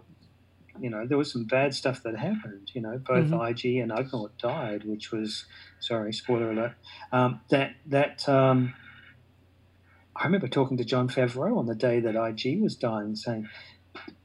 you 0.80 0.90
know, 0.90 1.06
there 1.06 1.18
was 1.18 1.32
some 1.32 1.44
bad 1.44 1.74
stuff 1.74 2.02
that 2.04 2.16
happened. 2.16 2.70
You 2.72 2.82
know, 2.82 2.98
both 2.98 3.26
mm-hmm. 3.26 3.46
IG 3.46 3.78
and 3.78 3.90
Ugnaught 3.90 4.30
died, 4.38 4.84
which 4.84 5.11
was 5.11 5.44
sorry, 5.80 6.12
spoiler 6.12 6.52
alert. 6.52 6.74
Um, 7.12 7.40
that 7.50 7.74
that 7.86 8.28
um, 8.28 8.74
I 10.18 10.24
remember 10.24 10.48
talking 10.48 10.76
to 10.78 10.84
Jon 10.84 11.08
Favreau 11.08 11.56
on 11.56 11.66
the 11.66 11.74
day 11.74 12.00
that 12.00 12.16
IG 12.16 12.60
was 12.60 12.74
dying, 12.74 13.14
saying, 13.14 13.48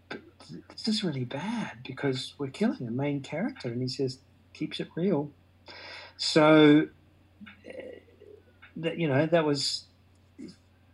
"This 0.10 0.88
is 0.88 1.04
really 1.04 1.24
bad 1.24 1.80
because 1.86 2.34
we're 2.38 2.48
killing 2.48 2.88
a 2.88 2.92
main 2.92 3.22
character," 3.22 3.70
and 3.70 3.82
he 3.82 3.88
says, 3.88 4.20
"Keeps 4.54 4.80
it 4.80 4.90
real." 4.96 5.32
So, 6.18 6.88
eh, 7.66 8.00
that 8.76 8.98
you 8.98 9.08
know, 9.08 9.28
that 9.28 9.46
was 9.46 9.86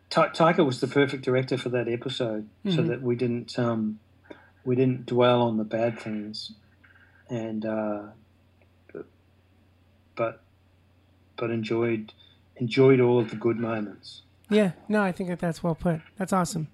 Taika 0.09 0.65
was 0.65 0.81
the 0.81 0.87
perfect 0.87 1.23
director 1.23 1.57
for 1.57 1.69
that 1.69 1.87
episode, 1.87 2.49
mm-hmm. 2.65 2.75
so 2.75 2.81
that 2.83 3.01
we 3.01 3.15
didn't. 3.15 3.57
Um, 3.57 3.99
we 4.65 4.75
didn't 4.75 5.05
dwell 5.05 5.41
on 5.41 5.57
the 5.57 5.63
bad 5.63 5.99
things, 5.99 6.51
and 7.29 7.65
uh, 7.65 8.01
but 10.15 10.41
but 11.37 11.51
enjoyed 11.51 12.13
enjoyed 12.57 12.99
all 12.99 13.19
of 13.19 13.29
the 13.29 13.35
good 13.35 13.57
moments. 13.57 14.23
Yeah, 14.49 14.71
no, 14.87 15.01
I 15.01 15.11
think 15.11 15.29
that 15.29 15.39
that's 15.39 15.63
well 15.63 15.75
put. 15.75 16.01
That's 16.17 16.33
awesome. 16.33 16.67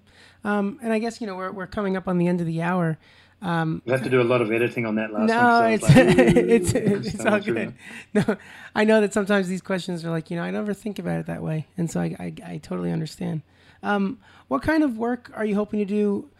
Um, 0.44 0.78
and 0.82 0.92
I 0.92 0.98
guess 0.98 1.20
you 1.20 1.26
know 1.26 1.36
we're 1.36 1.52
we're 1.52 1.66
coming 1.66 1.96
up 1.96 2.08
on 2.08 2.18
the 2.18 2.26
end 2.26 2.40
of 2.40 2.46
the 2.46 2.62
hour. 2.62 2.98
Um, 3.42 3.82
you 3.84 3.92
have 3.92 4.02
to 4.02 4.10
do 4.10 4.20
a 4.20 4.24
lot 4.24 4.40
of 4.40 4.50
editing 4.50 4.86
on 4.86 4.94
that 4.94 5.12
last 5.12 5.28
no, 5.28 5.36
one. 5.36 5.62
No, 5.62 5.66
it's 5.68 5.82
like, 5.82 5.94
it's 5.94 6.72
it's, 6.72 7.14
it's 7.14 7.26
all 7.26 7.40
good. 7.40 7.74
No, 8.14 8.36
I 8.74 8.84
know 8.84 9.00
that 9.02 9.12
sometimes 9.12 9.48
these 9.48 9.60
questions 9.60 10.04
are 10.04 10.10
like 10.10 10.30
you 10.30 10.36
know 10.36 10.42
I 10.42 10.50
never 10.50 10.72
think 10.72 10.98
about 10.98 11.20
it 11.20 11.26
that 11.26 11.42
way, 11.42 11.66
and 11.76 11.90
so 11.90 12.00
I 12.00 12.16
I, 12.18 12.34
I 12.52 12.58
totally 12.58 12.92
understand. 12.92 13.42
Um, 13.82 14.18
what 14.48 14.62
kind 14.62 14.82
of 14.82 14.96
work 14.96 15.30
are 15.34 15.44
you 15.44 15.54
hoping 15.54 15.80
to 15.80 15.84
do 15.84 16.30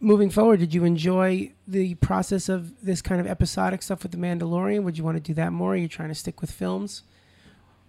moving 0.00 0.30
forward, 0.30 0.60
did 0.60 0.72
you 0.72 0.84
enjoy 0.84 1.52
the 1.66 1.94
process 1.96 2.48
of 2.48 2.84
this 2.84 3.02
kind 3.02 3.20
of 3.20 3.26
episodic 3.26 3.82
stuff 3.82 4.02
with 4.02 4.12
The 4.12 4.18
Mandalorian? 4.18 4.82
Would 4.84 4.96
you 4.96 5.04
want 5.04 5.16
to 5.16 5.22
do 5.22 5.34
that 5.34 5.52
more? 5.52 5.72
Are 5.72 5.76
you 5.76 5.88
trying 5.88 6.08
to 6.08 6.14
stick 6.14 6.40
with 6.40 6.50
films? 6.50 7.02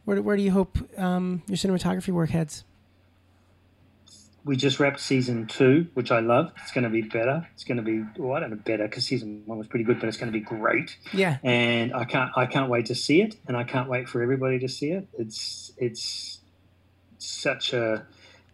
Where, 0.05 0.21
where 0.21 0.35
do 0.35 0.41
you 0.41 0.51
hope 0.51 0.77
um, 0.97 1.43
your 1.47 1.57
cinematography 1.57 2.09
work 2.09 2.31
heads? 2.31 2.63
We 4.49 4.55
just 4.55 4.79
wrapped 4.79 4.99
season 4.99 5.45
two, 5.45 5.89
which 5.93 6.09
I 6.09 6.21
love. 6.21 6.51
It's 6.63 6.71
going 6.71 6.83
to 6.83 6.89
be 6.89 7.03
better. 7.03 7.47
It's 7.53 7.63
going 7.63 7.77
to 7.77 7.83
be 7.83 8.03
well, 8.17 8.35
I 8.35 8.39
don't 8.39 8.49
know 8.49 8.55
better 8.55 8.87
because 8.87 9.05
season 9.05 9.43
one 9.45 9.59
was 9.59 9.67
pretty 9.67 9.85
good, 9.85 9.99
but 9.99 10.09
it's 10.09 10.17
going 10.17 10.33
to 10.33 10.39
be 10.39 10.43
great. 10.43 10.97
Yeah. 11.13 11.37
And 11.43 11.93
I 11.93 12.03
can't 12.05 12.31
I 12.35 12.47
can't 12.47 12.67
wait 12.67 12.87
to 12.87 12.95
see 12.95 13.21
it, 13.21 13.35
and 13.47 13.55
I 13.55 13.63
can't 13.63 13.87
wait 13.87 14.09
for 14.09 14.23
everybody 14.23 14.57
to 14.57 14.67
see 14.67 14.89
it. 14.89 15.07
It's 15.19 15.71
it's 15.77 16.39
such 17.19 17.73
a 17.73 18.07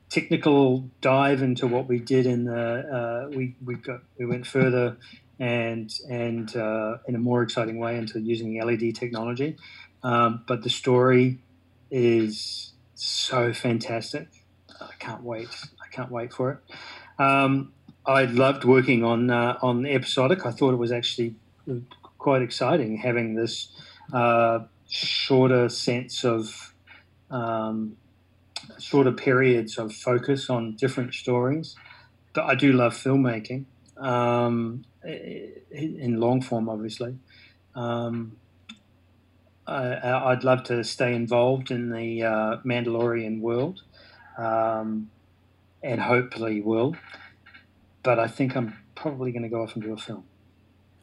technical 0.09 0.89
dive 0.99 1.41
into 1.41 1.65
what 1.65 1.87
we 1.87 1.99
did 1.99 2.25
in 2.25 2.43
the 2.43 3.29
uh, 3.29 3.29
we 3.33 3.55
we 3.63 3.75
got 3.75 4.01
we 4.19 4.25
went 4.25 4.45
further 4.45 4.97
and 5.39 5.89
and 6.09 6.53
uh, 6.57 6.97
in 7.07 7.15
a 7.15 7.19
more 7.19 7.41
exciting 7.41 7.79
way 7.79 7.97
into 7.97 8.19
using 8.19 8.61
LED 8.61 8.95
technology. 8.95 9.55
Um, 10.03 10.43
but 10.45 10.61
the 10.61 10.69
story 10.69 11.39
is 11.89 12.73
so 12.95 13.53
fantastic. 13.53 14.27
I 14.81 14.91
can't 14.99 15.23
wait. 15.23 15.47
Can't 15.95 16.11
wait 16.11 16.33
for 16.33 16.51
it. 16.51 17.23
Um, 17.23 17.71
I 18.05 18.25
loved 18.25 18.65
working 18.65 19.05
on 19.05 19.29
uh, 19.29 19.57
on 19.61 19.85
episodic. 19.85 20.45
I 20.45 20.51
thought 20.51 20.73
it 20.73 20.77
was 20.77 20.91
actually 20.91 21.35
quite 22.17 22.41
exciting 22.41 22.97
having 22.97 23.35
this 23.35 23.69
uh, 24.11 24.59
shorter 24.89 25.69
sense 25.69 26.25
of 26.25 26.73
um, 27.31 27.95
shorter 28.77 29.13
periods 29.13 29.77
of 29.77 29.93
focus 29.93 30.49
on 30.49 30.75
different 30.75 31.13
stories. 31.13 31.77
But 32.33 32.43
I 32.43 32.55
do 32.55 32.73
love 32.73 32.93
filmmaking 32.93 33.63
um, 33.95 34.83
in 35.05 36.19
long 36.19 36.41
form, 36.41 36.67
obviously. 36.67 37.15
Um, 37.73 38.35
I, 39.65 40.27
would 40.29 40.43
love 40.43 40.63
to 40.65 40.83
stay 40.83 41.15
involved 41.15 41.71
in 41.71 41.89
the 41.89 42.23
uh, 42.23 42.57
Mandalorian 42.65 43.39
world, 43.39 43.81
um, 44.37 45.09
and 45.85 46.01
hopefully 46.01 46.61
will. 46.61 46.95
But 48.03 48.19
I 48.19 48.27
think 48.27 48.57
I'm 48.57 48.75
probably 48.95 49.31
going 49.31 49.43
to 49.43 49.49
go 49.49 49.61
off 49.61 49.75
and 49.75 49.83
do 49.83 49.93
a 49.93 49.97
film. 49.97 50.23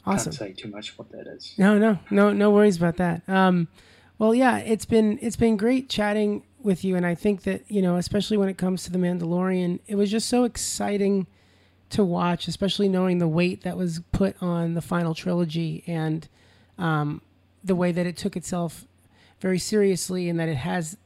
Awesome. 0.05 0.33
Can't 0.33 0.35
say 0.35 0.53
too 0.53 0.69
much 0.69 0.99
what 0.99 1.11
that 1.13 1.29
is. 1.29 1.55
No, 1.57 1.79
no, 1.79 1.99
no, 2.11 2.33
no 2.33 2.51
worries 2.51 2.77
about 2.77 2.97
that. 2.97 3.23
Um, 3.29 3.69
well, 4.19 4.35
yeah, 4.35 4.59
it's 4.59 4.85
been 4.85 5.19
it's 5.23 5.37
been 5.37 5.57
great 5.57 5.89
chatting 5.89 6.43
with 6.61 6.85
you, 6.85 6.97
and 6.97 7.07
I 7.07 7.15
think 7.15 7.43
that 7.43 7.63
you 7.69 7.81
know, 7.81 7.97
especially 7.97 8.37
when 8.37 8.49
it 8.49 8.59
comes 8.59 8.83
to 8.85 8.93
the 8.93 8.99
Mandalorian, 8.99 9.79
it 9.87 9.95
was 9.95 10.11
just 10.11 10.29
so 10.29 10.45
exciting 10.45 11.27
to 11.91 12.05
watch, 12.05 12.49
especially 12.49 12.89
knowing 12.89 13.19
the 13.19 13.29
weight 13.29 13.63
that 13.63 13.77
was 13.77 14.01
put 14.11 14.37
on 14.43 14.75
the 14.75 14.83
final 14.83 15.15
trilogy 15.15 15.85
and 15.87 16.29
um, 16.79 17.21
the 17.63 17.75
way 17.75 17.93
that 17.93 18.07
it 18.07 18.17
took 18.17 18.37
itself 18.37 18.87
very 19.41 19.59
seriously, 19.59 20.29
and 20.29 20.39
that 20.41 20.49
it 20.49 20.57
has 20.57 20.97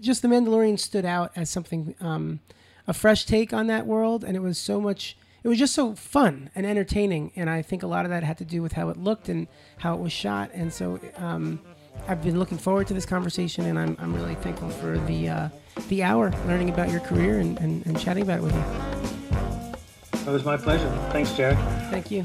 just 0.00 0.22
the 0.22 0.28
Mandalorian 0.28 0.78
stood 0.78 1.04
out 1.04 1.32
as 1.36 1.50
something 1.50 1.94
um, 2.00 2.40
a 2.86 2.92
fresh 2.92 3.24
take 3.24 3.52
on 3.52 3.66
that 3.68 3.86
world, 3.86 4.24
and 4.24 4.36
it 4.36 4.40
was 4.40 4.58
so 4.58 4.80
much. 4.80 5.16
It 5.44 5.48
was 5.48 5.58
just 5.58 5.74
so 5.74 5.94
fun 5.94 6.50
and 6.54 6.64
entertaining, 6.64 7.32
and 7.34 7.50
I 7.50 7.62
think 7.62 7.82
a 7.82 7.86
lot 7.86 8.04
of 8.04 8.10
that 8.10 8.22
had 8.22 8.38
to 8.38 8.44
do 8.44 8.62
with 8.62 8.72
how 8.72 8.90
it 8.90 8.96
looked 8.96 9.28
and 9.28 9.48
how 9.78 9.94
it 9.94 10.00
was 10.00 10.12
shot, 10.12 10.50
and 10.54 10.72
so. 10.72 11.00
Um, 11.16 11.60
I've 12.08 12.22
been 12.22 12.38
looking 12.38 12.58
forward 12.58 12.86
to 12.88 12.94
this 12.94 13.06
conversation, 13.06 13.66
and 13.66 13.78
I'm, 13.78 13.96
I'm 14.00 14.14
really 14.14 14.34
thankful 14.36 14.70
for 14.70 14.98
the 14.98 15.28
uh, 15.28 15.48
the 15.88 16.02
hour 16.02 16.32
learning 16.46 16.70
about 16.70 16.90
your 16.90 17.00
career 17.00 17.38
and, 17.38 17.58
and, 17.58 17.86
and 17.86 17.98
chatting 17.98 18.22
about 18.22 18.38
it 18.38 18.42
with 18.42 18.54
you. 18.54 20.26
It 20.26 20.32
was 20.32 20.44
my 20.44 20.56
pleasure. 20.56 20.90
Thanks, 21.10 21.32
Jared. 21.32 21.58
Thank 21.90 22.10
you. 22.10 22.24